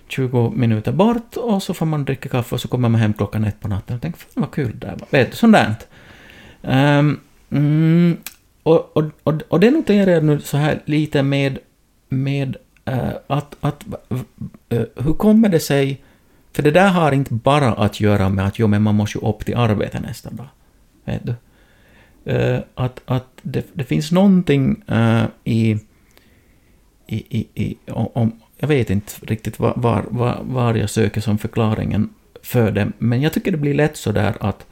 20 0.08 0.50
minuter 0.50 0.92
bort 0.92 1.38
och 1.38 1.64
så 1.64 1.74
får 1.74 1.86
man 1.86 2.06
dricka 2.06 2.30
kaffe 2.30 2.56
och 2.56 2.62
så 2.62 2.68
kommer 2.68 2.90
man 2.90 3.02
hem 3.02 3.14
klockan 3.14 3.44
ett 3.44 3.60
på 3.60 3.68
natten 3.68 3.96
och 3.96 4.02
tänker 4.02 4.20
fan 4.20 4.30
vad 4.36 4.52
kul 4.52 4.72
det 4.80 4.88
där 4.88 4.96
var. 5.00 5.08
Vet 5.12 5.32
du, 5.32 5.38
sånt 5.38 5.54
där. 5.54 5.76
Um, 6.62 7.20
mm, 7.50 8.18
och, 8.64 8.98
och, 8.98 9.04
och, 9.24 9.42
och 9.48 9.60
det 9.60 9.72
noterar 9.72 10.12
jag 10.12 10.24
nu 10.24 10.40
så 10.40 10.58
här 10.58 10.82
lite 10.86 11.24
med, 11.24 11.60
med 12.10 12.58
äh, 12.86 13.12
att, 13.28 13.56
att 13.60 13.86
äh, 14.70 14.82
hur 14.96 15.14
kommer 15.14 15.50
det 15.50 15.60
sig, 15.60 16.02
för 16.54 16.64
det 16.64 16.72
där 16.72 16.90
har 16.90 17.12
inte 17.12 17.34
bara 17.34 17.74
att 17.74 18.00
göra 18.00 18.30
med 18.30 18.46
att 18.46 18.60
jo, 18.60 18.68
men 18.68 18.82
man 18.82 18.96
måste 18.96 19.18
ju 19.18 19.28
upp 19.28 19.46
till 19.46 19.58
arbete 19.58 20.00
nästa 20.00 20.30
dag. 20.30 20.48
Vet 21.06 21.22
du? 21.26 21.36
Eh, 22.32 22.60
att 22.76 23.02
att 23.06 23.28
det, 23.42 23.66
det 23.74 23.84
finns 23.84 24.12
någonting 24.12 24.84
eh, 24.88 25.24
i, 25.44 25.78
i, 27.08 27.40
i, 27.40 27.48
i 27.54 27.78
om, 27.92 28.32
jag 28.58 28.68
vet 28.68 28.90
inte 28.90 29.14
riktigt 29.22 29.60
var, 29.60 29.74
var, 29.76 30.38
var, 30.42 30.76
jag 30.76 30.90
söker 30.90 31.22
som 31.22 31.38
förklaringen 31.38 32.10
för 32.44 32.72
det, 32.72 32.92
men 32.98 33.22
jag 33.22 33.34
tycker 33.34 33.52
det 33.52 33.58
blir 33.58 33.74
lätt 33.74 33.98
så 33.98 34.12
där 34.12 34.36
att 34.40 34.66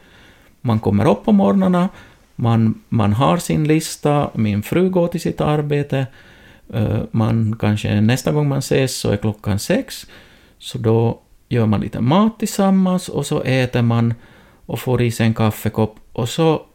Man 0.61 0.79
kommer 0.79 1.11
upp 1.11 1.25
på 1.25 1.31
morgnarna, 1.31 1.89
man, 2.35 2.83
man 2.89 3.13
har 3.13 3.37
sin 3.37 3.67
lista, 3.67 4.29
min 4.33 4.63
fru 4.63 4.89
går 4.89 5.07
till 5.07 5.21
sitt 5.21 5.41
arbete, 5.41 6.07
eh, 6.73 7.01
man 7.11 7.55
kanske 7.59 8.01
nästa 8.01 8.31
gång 8.31 8.47
man 8.47 8.59
ses 8.59 8.95
så 8.95 9.09
är 9.09 9.17
klockan 9.17 9.59
sex, 9.59 10.07
så 10.59 10.77
då 10.77 11.19
gör 11.49 11.65
man 11.65 11.81
lite 11.81 12.01
mat 12.01 12.39
tillsammans 12.39 13.09
och 13.09 13.25
så 13.25 13.41
äter 13.41 13.81
man 13.81 14.13
och 14.65 14.79
får 14.79 15.01
i 15.01 15.11
sig 15.11 15.25
en 15.25 15.33
kaffekopp 15.33 15.95
och 16.13 16.29
så 16.29 16.65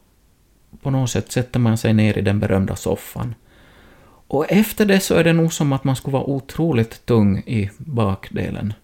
på 0.82 0.90
något 0.90 1.10
sätt 1.10 1.32
sätter 1.32 1.60
man 1.60 1.78
sig 1.78 1.92
ner 1.92 2.18
i 2.18 2.20
den 2.20 2.40
berömda 2.40 2.76
soffan. 2.76 3.34
Och 4.26 4.52
efter 4.52 4.86
det 4.86 5.00
så 5.00 5.14
är 5.14 5.24
det 5.24 5.32
nog 5.32 5.52
som 5.52 5.72
att 5.72 5.84
man 5.84 5.96
skulle 5.96 6.12
vara 6.12 6.24
otroligt 6.24 7.06
tung 7.06 7.38
i 7.38 7.70
bakdelen. 7.78 8.74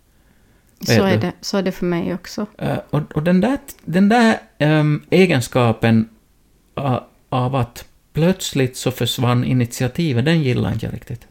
Så 0.80 1.04
är, 1.04 1.18
det, 1.18 1.32
så 1.40 1.58
är 1.58 1.62
det 1.62 1.72
för 1.72 1.86
mig 1.86 2.14
också. 2.14 2.46
Uh, 2.62 2.78
och, 2.90 3.16
och 3.16 3.22
den 3.22 3.40
där, 3.40 3.58
den 3.84 4.08
där 4.08 4.38
um, 4.58 5.02
egenskapen 5.10 6.08
uh, 6.78 7.00
av 7.28 7.54
att 7.56 7.84
plötsligt 8.12 8.76
så 8.76 8.90
försvann 8.90 9.44
initiativet, 9.44 10.24
den 10.24 10.42
gillar 10.42 10.72
inte 10.72 10.86
jag 10.86 10.94
riktigt. 10.94 11.26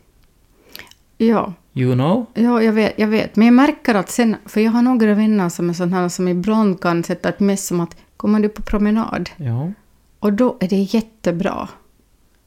Ja. 1.18 1.54
You 1.78 1.94
know? 1.94 2.26
Ja, 2.34 2.62
jag 2.62 2.74
vet, 2.74 2.94
jag 2.96 3.08
vet. 3.08 3.36
Men 3.36 3.48
jag 3.48 3.54
märker 3.54 3.96
att 3.96 4.10
sen, 4.10 4.36
för 4.46 4.62
jag 4.62 4.72
har 4.72 4.82
några 4.82 5.14
vänner 5.14 5.50
som 5.50 5.70
är 5.70 5.74
sådana 5.74 5.96
här 5.96 6.10
som 6.10 6.28
ibland 6.28 6.82
kan 6.82 7.04
sätta 7.04 7.30
ett 7.30 7.40
mess 7.40 7.68
som 7.68 7.80
att 7.80 7.96
kommer 8.18 8.40
du 8.40 8.50
på 8.50 8.62
promenad? 8.62 9.30
Ja. 9.38 9.72
Och 10.20 10.34
då 10.34 10.58
är 10.60 10.68
det 10.68 10.76
jättebra. 10.76 11.68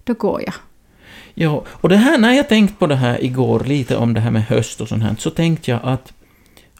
Då 0.04 0.14
går 0.14 0.42
jag. 0.46 0.54
Ja, 1.34 1.64
och 1.68 1.88
det 1.88 1.96
här, 1.96 2.18
när 2.18 2.32
jag 2.32 2.48
tänkte 2.48 2.76
på 2.78 2.86
det 2.86 2.96
här 2.96 3.24
igår, 3.24 3.60
lite 3.60 3.96
om 3.96 4.14
det 4.14 4.20
här 4.20 4.30
med 4.30 4.42
höst 4.42 4.80
och 4.80 4.88
sånt 4.88 5.02
här, 5.02 5.14
så 5.18 5.30
tänkte 5.30 5.70
jag 5.70 5.80
att 5.82 6.12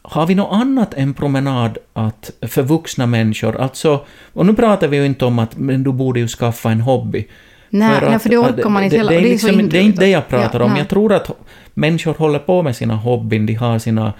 har 0.01 0.27
vi 0.27 0.35
något 0.35 0.53
annat 0.53 0.93
än 0.93 1.13
promenad 1.13 1.77
att, 1.93 2.31
för 2.41 2.63
vuxna 2.63 3.05
människor? 3.05 3.55
Alltså, 3.55 4.05
och 4.33 4.45
nu 4.45 4.53
pratar 4.53 4.87
vi 4.87 4.97
ju 4.97 5.05
inte 5.05 5.25
om 5.25 5.39
att 5.39 5.57
men 5.57 5.83
du 5.83 5.91
borde 5.91 6.19
ju 6.19 6.27
skaffa 6.27 6.71
en 6.71 6.81
hobby. 6.81 7.27
Nej, 7.73 7.99
för, 7.99 8.09
nej, 8.09 8.19
för 8.19 8.29
det 8.29 8.37
orkar 8.37 8.69
man 8.69 8.83
inte 8.83 8.97
heller. 8.97 9.11
Det, 9.11 9.19
det, 9.19 9.27
är 9.27 9.29
liksom, 9.29 9.69
det 9.69 9.77
är 9.77 9.81
inte 9.81 10.01
det 10.01 10.09
jag 10.09 10.27
pratar 10.27 10.59
ja, 10.59 10.65
om. 10.65 10.71
nej. 10.71 10.79
Jag 10.79 10.89
tror 10.89 11.13
att 11.13 11.29
människor 11.73 12.13
håller 12.13 12.39
på 12.39 12.61
med 12.61 12.75
sina 12.75 12.95
hobbyn, 12.95 13.45
de 13.45 13.53
har 13.53 13.79
sina 13.79 14.13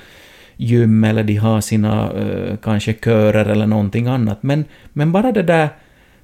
gym 0.57 1.03
eller 1.03 1.23
de 1.23 1.35
har 1.35 1.61
sina 1.61 2.13
uh, 2.13 2.55
kanske 2.63 2.93
körer 2.93 3.45
eller 3.45 3.67
någonting 3.67 4.07
annat. 4.07 4.43
Men, 4.43 4.65
men 4.93 5.11
bara 5.11 5.31
det 5.31 5.43
där, 5.43 5.69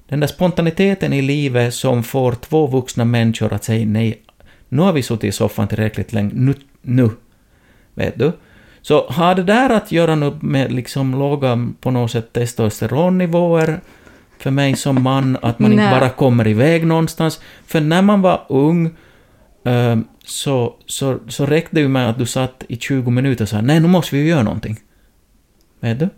den 0.08 0.20
där 0.20 0.26
spontaniteten 0.26 1.12
i 1.12 1.22
livet 1.22 1.74
som 1.74 2.02
får 2.02 2.32
två 2.32 2.66
vuxna 2.66 3.04
människor 3.04 3.52
att 3.52 3.64
säga 3.64 3.86
nej, 3.86 4.22
nu 4.68 4.82
har 4.82 4.92
vi 4.92 5.02
suttit 5.02 5.24
i 5.24 5.32
soffan 5.32 5.68
tillräckligt 5.68 6.12
länge, 6.12 6.30
nu, 6.34 6.54
nu, 6.82 7.10
vet 7.94 8.18
du. 8.18 8.32
Så 8.82 9.06
har 9.08 9.34
det 9.34 9.42
där 9.42 9.70
att 9.70 9.92
göra 9.92 10.14
nu 10.14 10.32
med 10.40 10.72
liksom 10.72 11.14
låga 11.14 11.68
på 11.80 11.90
något 11.90 12.10
sätt 12.10 12.32
testosteronnivåer 12.32 13.80
för 14.38 14.50
mig 14.50 14.76
som 14.76 15.02
man, 15.02 15.38
att 15.42 15.58
man 15.58 15.72
inte 15.72 15.84
Nej. 15.84 16.00
bara 16.00 16.10
kommer 16.10 16.46
iväg 16.46 16.86
någonstans. 16.86 17.40
För 17.66 17.80
när 17.80 18.02
man 18.02 18.22
var 18.22 18.46
ung 18.48 18.90
ehm, 19.64 20.04
så, 20.24 20.74
så, 20.86 21.18
så 21.28 21.46
räckte 21.46 21.74
det 21.74 21.80
ju 21.80 21.88
med 21.88 22.10
att 22.10 22.18
du 22.18 22.26
satt 22.26 22.64
i 22.68 22.76
20 22.76 23.10
minuter 23.10 23.44
och 23.44 23.48
sa 23.48 23.60
nej, 23.60 23.80
nu 23.80 23.88
måste 23.88 24.16
vi 24.16 24.22
ju 24.22 24.28
göra 24.28 24.42
någonting. 24.42 24.80
Vet 25.80 25.98
du? 25.98 26.08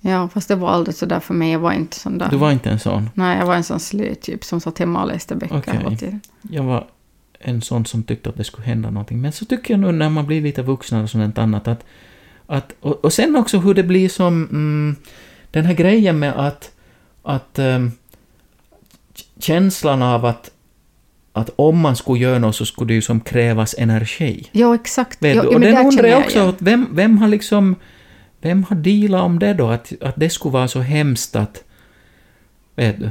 Ja, 0.00 0.28
fast 0.28 0.48
det 0.48 0.54
var 0.54 0.68
aldrig 0.68 0.94
så 0.94 1.06
där 1.06 1.20
för 1.20 1.34
mig. 1.34 1.52
Jag 1.52 1.58
var 1.58 1.72
inte 1.72 1.96
sån 1.96 2.18
där. 2.18 2.28
Du 2.30 2.36
var 2.36 2.52
inte 2.52 2.70
en 2.70 2.78
sån. 2.78 3.10
Nej, 3.14 3.38
jag 3.38 3.46
var 3.46 3.54
en 3.54 3.64
sån 3.64 3.80
slö 3.80 4.14
typ 4.14 4.44
som 4.44 4.60
satt 4.60 4.78
hemma 4.78 5.02
och 5.02 5.08
läste 5.08 5.34
böcker 5.34 5.58
Okej. 5.58 5.76
hela 5.76 5.96
tiden. 5.96 6.20
Jag 6.42 6.62
var 6.62 6.86
en 7.40 7.62
sån 7.62 7.86
som 7.86 8.02
tyckte 8.02 8.28
att 8.28 8.36
det 8.36 8.44
skulle 8.44 8.66
hända 8.66 8.90
någonting. 8.90 9.20
Men 9.20 9.32
så 9.32 9.44
tycker 9.44 9.74
jag 9.74 9.80
nu 9.80 9.92
när 9.92 10.10
man 10.10 10.26
blir 10.26 10.42
lite 10.42 10.62
vuxnare 10.62 11.02
och 11.02 11.10
sånt 11.10 11.38
annat 11.38 11.68
att... 11.68 11.84
att 12.46 12.74
och, 12.80 13.04
och 13.04 13.12
sen 13.12 13.36
också 13.36 13.58
hur 13.58 13.74
det 13.74 13.82
blir 13.82 14.08
som... 14.08 14.48
Mm, 14.50 14.96
den 15.50 15.64
här 15.64 15.74
grejen 15.74 16.18
med 16.18 16.32
att... 16.32 16.70
att 17.28 17.58
k- 19.16 19.24
känslan 19.38 20.02
av 20.02 20.24
att... 20.24 20.50
att 21.32 21.50
om 21.56 21.78
man 21.78 21.96
skulle 21.96 22.20
göra 22.20 22.38
något 22.38 22.56
så 22.56 22.66
skulle 22.66 22.88
det 22.88 22.94
ju 22.94 23.02
som 23.02 23.20
krävas 23.20 23.74
energi. 23.78 24.48
Ja, 24.52 24.74
exakt. 24.74 25.18
Ja, 25.20 25.42
och 25.42 25.60
den 25.60 25.86
undrar 25.86 26.08
jag 26.08 26.18
jag 26.18 26.24
också, 26.24 26.48
att 26.48 26.62
vem, 26.62 26.88
vem 26.92 27.18
har 27.18 27.28
liksom... 27.28 27.76
Vem 28.40 28.64
har 28.64 28.76
dealat 28.76 29.22
om 29.22 29.38
det 29.38 29.54
då? 29.54 29.68
Att, 29.68 29.92
att 30.00 30.14
det 30.16 30.30
skulle 30.30 30.52
vara 30.52 30.68
så 30.68 30.80
hemskt 30.80 31.36
att... 31.36 31.64
Vet 32.76 33.00
du? 33.00 33.10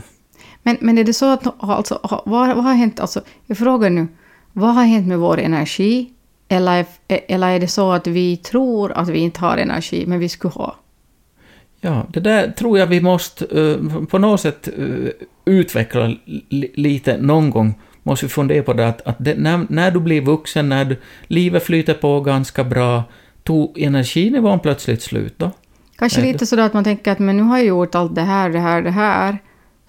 Men, 0.63 0.77
men 0.81 0.97
är 0.97 1.03
det 1.03 1.13
så 1.13 1.33
att... 1.33 1.63
Alltså, 1.63 1.99
vad, 2.25 2.55
vad 2.55 2.63
har 2.63 2.73
hänt? 2.73 2.99
Alltså, 2.99 3.21
jag 3.45 3.57
frågar 3.57 3.89
nu. 3.89 4.07
Vad 4.53 4.73
har 4.75 4.83
hänt 4.83 5.07
med 5.07 5.19
vår 5.19 5.39
energi? 5.39 6.09
Eller, 6.47 6.85
eller 7.07 7.47
är 7.49 7.59
det 7.59 7.67
så 7.67 7.91
att 7.91 8.07
vi 8.07 8.37
tror 8.37 8.91
att 8.91 9.09
vi 9.09 9.19
inte 9.19 9.39
har 9.39 9.57
energi, 9.57 10.05
men 10.07 10.19
vi 10.19 10.29
skulle 10.29 10.53
ha? 10.53 10.75
Ja, 11.81 12.05
det 12.13 12.19
där 12.19 12.51
tror 12.51 12.79
jag 12.79 12.87
vi 12.87 13.01
måste 13.01 13.45
eh, 13.45 14.05
på 14.05 14.17
något 14.17 14.41
sätt 14.41 14.67
eh, 14.77 15.09
utveckla 15.45 16.15
li, 16.25 16.71
lite 16.75 17.17
någon 17.17 17.49
gång. 17.49 17.73
Måste 18.03 18.25
vi 18.25 18.29
fundera 18.29 18.63
på 18.63 18.73
det 18.73 18.87
att, 18.87 19.01
att 19.07 19.15
det, 19.19 19.35
när, 19.35 19.65
när 19.69 19.91
du 19.91 19.99
blir 19.99 20.21
vuxen, 20.21 20.69
när 20.69 20.85
du, 20.85 20.97
livet 21.27 21.63
flyter 21.63 21.93
på 21.93 22.21
ganska 22.21 22.63
bra, 22.63 23.03
tog 23.43 23.79
energinivån 23.79 24.59
plötsligt 24.59 25.01
slut 25.01 25.33
då? 25.37 25.51
Kanske 25.97 26.21
lite 26.21 26.45
sådär 26.45 26.63
att 26.63 26.73
man 26.73 26.83
tänker 26.83 27.11
att 27.11 27.19
men 27.19 27.37
nu 27.37 27.43
har 27.43 27.57
jag 27.57 27.65
gjort 27.65 27.95
allt 27.95 28.15
det 28.15 28.21
här, 28.21 28.49
det 28.49 28.59
här, 28.59 28.81
det 28.81 28.91
här. 28.91 29.37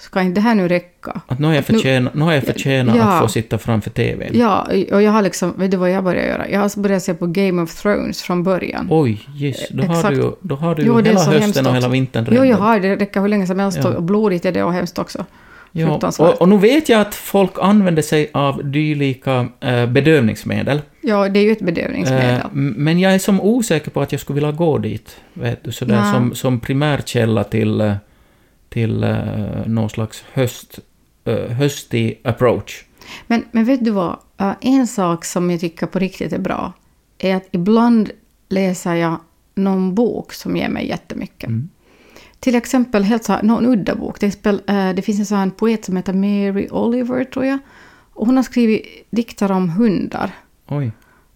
Ska 0.00 0.20
inte 0.22 0.34
det 0.34 0.40
här 0.44 0.54
nu 0.54 0.68
räcka? 0.68 1.20
Att 1.26 1.38
nu 1.38 1.46
har 1.46 1.54
jag 1.54 1.64
Nu- 1.68 1.74
förtjänat, 1.78 2.14
nu 2.14 2.22
har 2.24 2.32
jag 2.32 2.42
förtjänat 2.44 2.96
Ja. 2.96 3.02
att 3.04 3.20
få 3.22 3.28
sitta 3.28 3.58
framför 3.58 3.90
TVn. 3.90 4.30
Ja, 4.32 4.68
och 4.92 5.02
jag 5.02 5.10
har 5.12 5.22
liksom... 5.22 5.54
Vet 5.56 5.70
du 5.70 5.76
vad 5.76 5.90
jag 5.90 6.04
började 6.04 6.28
göra? 6.28 6.48
Jag 6.50 6.60
har 6.60 6.80
börjat 6.82 7.02
se 7.02 7.14
på 7.14 7.26
Game 7.26 7.62
of 7.62 7.82
Thrones 7.82 8.22
från 8.22 8.42
början. 8.42 8.86
Oj, 8.90 9.20
yes, 9.38 9.68
då 9.70 9.82
har 9.82 10.10
du 10.10 10.36
då 10.40 10.54
har 10.54 10.74
du 10.74 10.82
Jo, 10.82 10.96
hela 11.00 11.20
hösten 11.24 11.66
och 11.66 11.74
hela 11.74 11.88
vintern 11.88 12.26
Jo, 12.30 12.34
jag 12.36 12.44
redan. 12.46 12.60
har 12.60 12.80
det. 12.80 12.96
räcker 12.96 13.20
hur 13.20 13.28
länge 13.28 13.46
som 13.46 13.58
helst. 13.58 13.78
Ja. 13.82 13.88
Och 13.88 14.02
blodigt 14.02 14.44
är 14.44 14.52
det 14.52 14.62
och 14.62 14.72
hemskt 14.72 14.98
också. 14.98 15.24
Ja, 15.72 16.00
och, 16.18 16.40
och 16.42 16.48
nu 16.48 16.58
vet 16.58 16.88
jag 16.88 17.00
att 17.00 17.14
folk 17.14 17.50
använder 17.60 18.02
sig 18.02 18.30
av 18.34 18.64
dylika 18.70 19.46
eh, 19.60 19.86
bedövningsmedel. 19.86 20.80
Ja, 21.02 21.28
det 21.28 21.40
är 21.40 21.44
ju 21.44 21.52
ett 21.52 21.60
bedövningsmedel. 21.62 22.40
M- 22.52 22.74
Men 22.76 23.00
jag 23.00 23.14
är 23.14 23.18
som 23.18 23.40
osäker 23.40 23.90
på 23.90 24.00
att 24.02 24.12
jag 24.12 24.20
skulle 24.20 24.34
vilja 24.34 24.52
gå 24.52 24.78
dit, 24.78 25.16
vet 25.32 25.64
du, 25.64 25.72
sådär 25.72 26.12
som, 26.12 26.34
som 26.34 26.60
primärkälla 26.60 27.44
till, 27.44 27.80
eh, 27.80 27.92
till 28.68 29.04
uh, 29.04 29.66
någon 29.66 29.90
slags 29.90 30.24
höst, 30.32 30.78
uh, 31.28 31.34
höstig 31.34 32.20
approach. 32.24 32.84
Men, 33.26 33.44
men 33.52 33.64
vet 33.64 33.84
du 33.84 33.90
vad? 33.90 34.18
Eh, 34.38 34.52
En 34.60 34.86
sak 34.86 35.24
som 35.24 35.50
jag 35.50 35.60
tycker 35.60 35.86
på 35.86 35.98
riktigt 35.98 36.32
är 36.32 36.38
bra 36.38 36.72
är 37.18 37.36
att 37.36 37.48
ibland 37.50 38.10
läser 38.48 38.94
jag 38.94 39.20
någon 39.54 39.94
bok 39.94 40.32
som 40.32 40.56
ger 40.56 40.68
mig 40.68 40.88
jättemycket. 40.88 41.48
Mm. 41.48 41.68
Till 42.40 42.54
exempel 42.54 43.02
helt 43.02 43.24
så 43.24 43.32
här, 43.32 43.42
någon 43.42 43.66
udda 43.66 43.94
bok. 43.94 44.18
Till 44.18 44.28
exempel, 44.28 44.62
eh, 44.66 44.90
det 44.90 45.02
finns 45.02 45.18
en 45.18 45.26
sån 45.26 45.50
poet 45.50 45.84
som 45.84 45.96
heter 45.96 46.12
Mary 46.12 46.68
Oliver, 46.70 47.24
tror 47.24 47.44
jag. 47.44 47.58
Och 48.12 48.26
hon 48.26 48.36
har 48.36 48.42
skrivit 48.42 49.06
dikter 49.10 49.52
om 49.52 49.68
hundar. 49.68 50.30
Oj. 50.68 50.92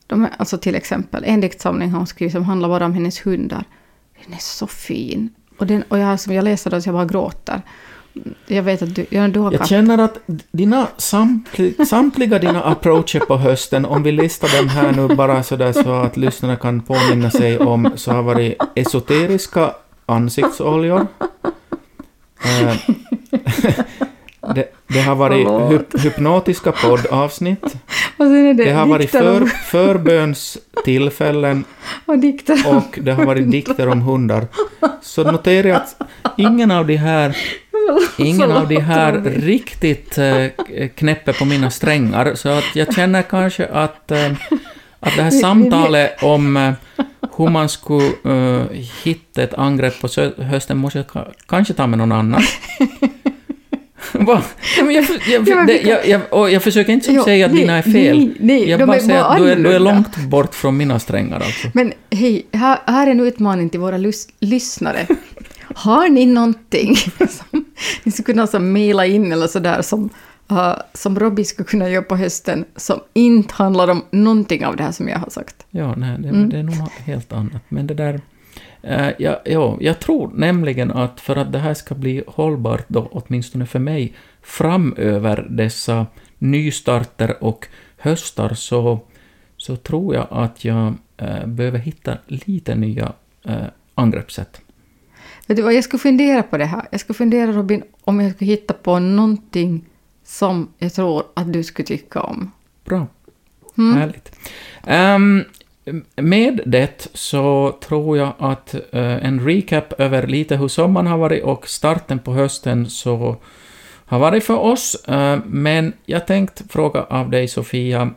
De 0.06 0.28
alltså 0.36 0.58
till 0.58 0.74
exempel 0.74 1.24
en 1.24 1.40
diktsamling 1.40 1.90
har 1.90 1.98
hon 1.98 2.06
skrivit 2.06 2.32
som 2.32 2.44
handlar 2.44 2.68
bara 2.68 2.86
om 2.86 2.94
hennes 2.94 3.26
hundar. 3.26 3.64
Den 4.24 4.34
är 4.34 4.38
så 4.38 4.66
fin. 4.66 5.30
Och, 5.62 5.68
den, 5.68 5.82
och 5.88 5.98
jag, 5.98 6.20
som 6.20 6.34
jag 6.34 6.44
läser 6.44 6.70
den 6.70 6.82
så 6.82 6.88
jag 6.88 6.94
bara 6.94 7.04
gråter. 7.04 7.62
Jag 8.46 8.62
vet 8.62 8.82
att 8.82 8.94
du, 8.94 9.06
ja, 9.10 9.28
du 9.28 9.40
har 9.40 9.52
Jag 9.52 9.68
känner 9.68 9.98
att 9.98 10.18
dina 10.52 10.86
samtli, 10.96 11.74
samtliga 11.86 12.38
dina 12.38 12.62
approacher 12.62 13.20
på 13.20 13.36
hösten, 13.36 13.84
om 13.84 14.02
vi 14.02 14.12
listar 14.12 14.58
dem 14.58 14.68
här 14.68 14.92
nu 14.92 15.14
bara 15.14 15.42
sådär 15.42 15.72
så 15.72 15.92
att 15.92 16.16
lyssnarna 16.16 16.56
kan 16.56 16.80
påminna 16.80 17.30
sig 17.30 17.58
om, 17.58 17.90
så 17.96 18.12
har 18.12 18.22
varit 18.22 18.56
esoteriska 18.74 19.74
ansiktsoljor. 20.06 21.06
Eh, 22.44 22.76
det, 24.54 24.64
det 24.86 25.00
har 25.00 25.14
varit 25.14 25.48
hyp, 25.72 26.00
hypnotiska 26.04 26.72
poddavsnitt. 26.72 27.74
Det, 28.16 28.52
Det 28.52 28.70
har 28.72 28.86
varit 28.86 29.10
för, 29.10 29.42
om, 29.42 29.50
förbönstillfällen 29.64 31.64
och 32.06 32.18
dikter 32.18 32.66
om 32.68 32.76
och 32.76 32.98
det 33.02 33.12
har 33.12 33.24
varit 33.24 33.50
dikter 33.50 33.88
om 33.88 34.00
hundar. 34.00 34.46
Så 35.02 35.30
notera 35.32 35.76
att 35.76 35.96
ingen 36.36 36.70
av 36.70 36.86
de 36.86 36.96
här 36.96 37.36
Ingen 38.18 38.52
av 38.52 38.68
de 38.68 38.80
här 38.80 39.12
riktigt 39.24 40.18
eh, 40.18 40.46
knäpper 40.94 41.32
på 41.32 41.44
mina 41.44 41.70
strängar, 41.70 42.34
så 42.34 42.48
att 42.48 42.76
jag 42.76 42.94
känner 42.94 43.22
kanske 43.22 43.66
att, 43.66 44.10
eh, 44.10 44.32
att 45.00 45.16
det 45.16 45.22
här 45.22 45.30
samtalet 45.30 46.22
om 46.22 46.56
eh, 46.56 46.72
hur 47.36 47.48
man 47.48 47.68
skulle 47.68 48.66
hitta 49.04 49.42
ett 49.42 49.54
angrepp 49.54 50.00
på 50.00 50.08
hösten 50.42 50.78
måste 50.78 50.98
jag 50.98 51.06
ka- 51.06 51.32
kanske 51.48 51.74
ta 51.74 51.86
med 51.86 51.98
någon 51.98 52.12
annan. 52.12 52.42
Jag, 56.50 56.62
försöker 56.62 56.92
inte 56.92 57.06
som 57.06 57.14
Jo, 57.14 57.22
säga 57.24 57.46
att 57.46 57.52
nej, 57.52 57.60
dina 57.60 57.78
är 57.78 57.82
fel. 57.82 58.18
nej, 58.18 58.34
nej, 58.40 58.68
jag 58.68 58.86
bara 58.86 59.00
säger 59.00 59.22
att 59.24 59.38
du 59.38 59.50
är, 59.52 59.56
du 59.56 59.72
är 59.72 59.78
långt 59.80 60.16
bort 60.16 60.54
från 60.54 60.76
mina 60.76 60.98
strängar 60.98 61.36
alltså. 61.36 61.68
Men 61.74 61.92
hej, 62.10 62.46
här, 62.52 62.78
här 62.86 63.06
är 63.06 63.10
en 63.10 63.20
utmaning 63.20 63.70
till 63.70 63.80
våra 63.80 63.98
lys- 63.98 64.28
lyssnare. 64.40 65.06
Har 65.74 66.08
ni 66.08 66.26
någonting 66.26 66.96
som 67.18 67.64
ni 68.04 68.12
skulle 68.12 68.24
kunna 68.24 68.46
så 68.46 68.58
mejla 68.58 69.06
in 69.06 69.32
eller 69.32 69.46
sådär 69.46 69.82
som, 69.82 70.08
uh, 70.52 70.72
som 70.94 71.18
Robbie 71.18 71.44
skulle 71.44 71.66
kunna 71.66 71.88
göra 71.90 72.02
på 72.02 72.16
hösten 72.16 72.64
som 72.76 73.00
inte 73.14 73.54
handlar 73.54 73.88
om 73.88 74.04
någonting 74.10 74.66
av 74.66 74.76
det 74.76 74.82
här 74.82 74.92
som 74.92 75.08
jag 75.08 75.18
har 75.18 75.30
sagt? 75.30 75.56
Ja, 75.70 75.94
nej, 75.96 76.16
det, 76.18 76.28
Mm. 76.28 76.48
det 76.48 76.58
är 76.58 76.62
nog 76.62 76.76
helt 77.04 77.32
annat. 77.32 77.62
Men 77.68 77.86
det 77.86 77.94
där... 77.94 78.20
Eh, 78.82 79.10
ja, 79.18 79.42
ja, 79.44 79.76
jag 79.80 80.00
tror 80.00 80.30
nämligen 80.34 80.90
att 80.90 81.20
för 81.20 81.36
att 81.36 81.52
det 81.52 81.58
här 81.58 81.74
ska 81.74 81.94
bli 81.94 82.24
hållbart, 82.26 82.84
då, 82.88 83.08
åtminstone 83.12 83.66
för 83.66 83.78
mig, 83.78 84.12
framöver 84.42 85.46
dessa 85.50 86.06
nystarter 86.38 87.44
och 87.44 87.66
höstar, 87.96 88.54
så, 88.54 89.00
så 89.56 89.76
tror 89.76 90.14
jag 90.14 90.26
att 90.30 90.64
jag 90.64 90.94
eh, 91.16 91.46
behöver 91.46 91.78
hitta 91.78 92.18
lite 92.26 92.74
nya 92.74 93.12
eh, 93.44 93.66
angreppssätt. 93.94 94.60
Vet 95.46 95.56
du 95.56 95.62
vad, 95.62 95.74
jag 95.74 95.84
skulle 95.84 96.00
fundera 96.00 96.42
på 96.42 96.58
det 96.58 96.64
här. 96.64 96.82
Jag 96.90 97.00
skulle 97.00 97.14
fundera, 97.14 97.52
Robin, 97.52 97.82
om 98.00 98.20
jag 98.20 98.34
skulle 98.34 98.50
hitta 98.50 98.74
på 98.74 98.98
någonting 98.98 99.84
som 100.24 100.68
jag 100.78 100.92
tror 100.92 101.24
att 101.34 101.52
du 101.52 101.62
skulle 101.64 101.86
tycka 101.86 102.20
om. 102.20 102.50
Bra. 102.84 103.06
Mm. 103.78 103.96
Härligt. 103.96 104.32
Ehm, 104.86 105.44
med 106.16 106.60
det 106.66 107.06
så 107.14 107.76
tror 107.84 108.18
jag 108.18 108.32
att 108.38 108.74
eh, 108.74 109.26
en 109.26 109.46
recap 109.46 109.92
över 110.00 110.26
lite 110.26 110.56
hur 110.56 110.68
sommaren 110.68 111.06
har 111.06 111.18
varit 111.18 111.42
och 111.44 111.68
starten 111.68 112.18
på 112.18 112.32
hösten 112.32 112.90
så 112.90 113.36
har 114.06 114.18
varit 114.18 114.44
för 114.44 114.58
oss. 114.58 114.94
Eh, 115.08 115.38
men 115.46 115.92
jag 116.06 116.26
tänkte 116.26 116.64
fråga 116.68 117.02
av 117.02 117.30
dig, 117.30 117.48
Sofia. 117.48 118.10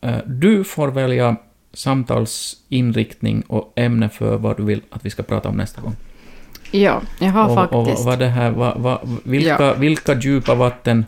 eh, 0.00 0.16
du 0.26 0.64
får 0.64 0.88
välja 0.88 1.36
samtalsinriktning 1.72 3.42
och 3.48 3.72
ämne 3.76 4.08
för 4.08 4.36
vad 4.36 4.56
du 4.56 4.62
vill 4.62 4.80
att 4.90 5.04
vi 5.06 5.10
ska 5.10 5.22
prata 5.22 5.48
om 5.48 5.56
nästa 5.56 5.80
gång. 5.80 5.96
Ja, 6.70 7.02
jag 7.20 7.28
har 7.30 7.48
och, 7.48 7.54
faktiskt 7.54 8.00
och 8.00 8.04
vad 8.06 8.18
det 8.18 8.26
här, 8.28 8.50
vad, 8.50 8.80
vad, 8.80 8.98
vilka, 9.24 9.48
Ja. 9.60 9.74
vilka 9.74 10.14
djupa 10.20 10.54
vatten, 10.54 11.06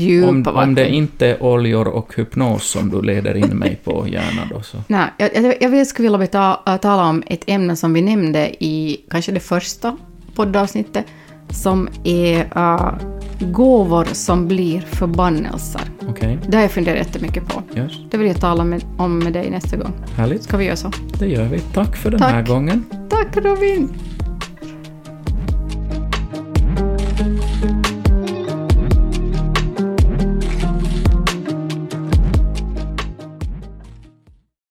djupa 0.00 0.28
om, 0.28 0.42
vatten. 0.42 0.62
om 0.68 0.74
det 0.74 0.88
inte 0.88 1.26
är 1.26 1.42
oljor 1.42 1.88
och 1.88 2.16
hypnos 2.16 2.64
som 2.70 2.90
du 2.90 3.02
leder 3.02 3.34
in 3.36 3.56
mig 3.58 3.80
på 3.84 4.06
gärna 4.08 4.42
då 4.54 4.62
så. 4.62 4.76
Nej, 4.86 5.06
jag, 5.16 5.62
jag, 5.62 5.86
skulle 5.86 6.06
vilja 6.06 6.18
beta, 6.18 6.60
äh, 6.66 6.76
tala 6.76 7.08
om 7.08 7.22
ett 7.26 7.44
ämne 7.46 7.76
som 7.76 7.92
vi 7.92 8.02
nämnde 8.02 8.64
i 8.64 9.00
kanske 9.10 9.32
det 9.32 9.40
första 9.40 9.96
poddavsnittet, 10.34 11.04
som 11.50 11.88
är 12.04 12.40
äh, 12.56 12.92
gåvor 13.40 14.04
som 14.12 14.48
blir 14.48 14.80
förbannelser. 14.80 15.80
Okej, 16.08 16.38
Det 16.48 16.56
har 16.56 16.62
jag 16.62 16.70
funderat 16.70 16.98
jättemycket 16.98 17.48
på. 17.48 17.62
yes. 17.78 17.92
Det 18.10 18.16
vill 18.18 18.26
jag 18.26 18.40
tala 18.40 18.64
med, 18.64 18.84
om 18.98 19.18
med 19.18 19.32
dig 19.32 19.50
nästa 19.50 19.76
gång. 19.76 19.92
Härligt. 20.16 20.42
Ska 20.42 20.56
vi 20.56 20.64
göra 20.64 20.76
så? 20.76 20.90
Det 21.18 21.26
gör 21.26 21.44
vi. 21.48 21.60
Tack 21.60 21.96
för 21.96 22.10
den 22.10 22.20
Tack. 22.20 22.32
här 22.32 22.42
gången. 22.42 22.84
Tack 23.10 23.36
Robin! 23.36 23.88